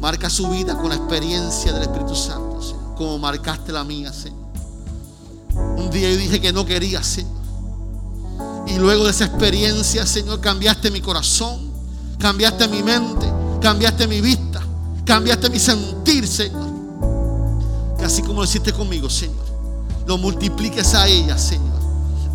Marca 0.00 0.28
su 0.28 0.48
vida 0.48 0.76
con 0.76 0.88
la 0.88 0.96
experiencia 0.96 1.72
del 1.72 1.82
Espíritu 1.82 2.16
Santo, 2.16 2.60
Señor, 2.60 2.96
como 2.96 3.16
marcaste 3.18 3.70
la 3.70 3.84
mía, 3.84 4.12
Señor. 4.12 4.48
Un 5.76 5.88
día 5.90 6.10
yo 6.10 6.16
dije 6.16 6.40
que 6.40 6.52
no 6.52 6.66
quería, 6.66 7.00
Señor. 7.04 7.30
Y 8.66 8.78
luego 8.78 9.04
de 9.04 9.12
esa 9.12 9.26
experiencia, 9.26 10.04
Señor, 10.06 10.40
cambiaste 10.40 10.90
mi 10.90 11.00
corazón, 11.00 11.70
cambiaste 12.18 12.66
mi 12.66 12.82
mente, 12.82 13.32
cambiaste 13.60 14.08
mi 14.08 14.20
vista, 14.20 14.60
cambiaste 15.04 15.50
mi 15.50 15.60
sentir, 15.60 16.26
Señor. 16.26 16.66
Que 17.96 18.06
así 18.06 18.22
como 18.22 18.40
lo 18.40 18.44
hiciste 18.44 18.72
conmigo, 18.72 19.08
Señor, 19.08 19.46
lo 20.04 20.18
multipliques 20.18 20.94
a 20.94 21.06
ella, 21.06 21.38
Señor. 21.38 21.78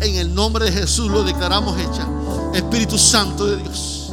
En 0.00 0.14
el 0.14 0.34
nombre 0.34 0.64
de 0.64 0.72
Jesús 0.72 1.10
lo 1.10 1.22
declaramos 1.22 1.78
hecha. 1.78 2.08
Espíritu 2.54 2.96
Santo 2.96 3.44
de 3.44 3.58
Dios. 3.58 4.03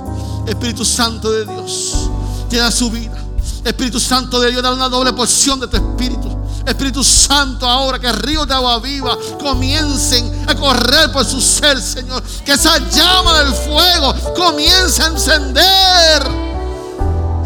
Espíritu 0.48 0.86
Santo 0.86 1.32
de 1.32 1.46
Dios. 1.46 2.10
Llena 2.50 2.72
su 2.72 2.89
vida. 2.89 3.18
Espíritu 3.64 4.00
Santo 4.00 4.39
de 4.39 4.52
Dios, 4.52 4.64
da 4.64 4.74
una 4.74 4.89
doble 4.89 5.14
porción 5.14 5.60
de 5.60 5.68
tu 5.68 5.78
espíritu. 5.78 6.30
Espíritu 6.66 7.04
Santo, 7.04 7.68
ahora 7.68 8.00
que 8.00 8.12
ríos 8.12 8.48
de 8.48 8.54
agua 8.54 8.80
viva 8.80 9.18
comiencen 9.39 10.46
a 10.48 10.56
correr 10.56 11.12
por 11.12 11.26
su 11.26 11.42
ser, 11.42 11.82
Señor. 11.82 12.22
Que 12.46 12.54
esa 12.54 12.78
llama 12.89 13.39
del 13.39 13.54
fuego 13.54 14.14
comience 14.36 15.02
a 15.02 15.08
encender 15.08 16.24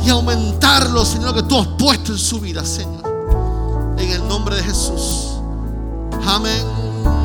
y 0.06 0.10
aumentarlo, 0.10 1.06
Señor, 1.06 1.34
que 1.34 1.43
tú 1.43 1.60
has 1.60 1.68
puesto 1.80 2.12
en 2.12 2.18
su 2.18 2.39
vida, 2.39 2.64
Señor. 2.66 3.04
En 3.98 4.12
el 4.12 4.28
nombre 4.28 4.56
de 4.56 4.64
Jesús. 4.64 5.38
Amén. 6.28 6.64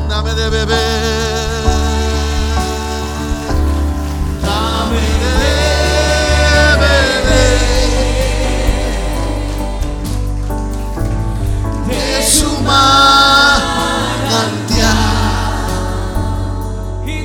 Dame 0.09 0.33
de 0.33 0.49
beber. 0.49 1.50
Manantial. 12.61 13.71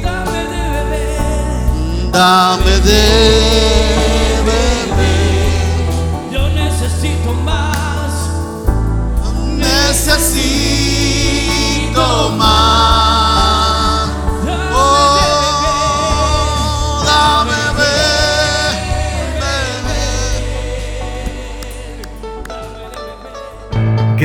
dame 0.03 0.41
de 0.53 0.62
beber. 0.72 2.11
Dame 2.12 2.74
de 2.80 3.75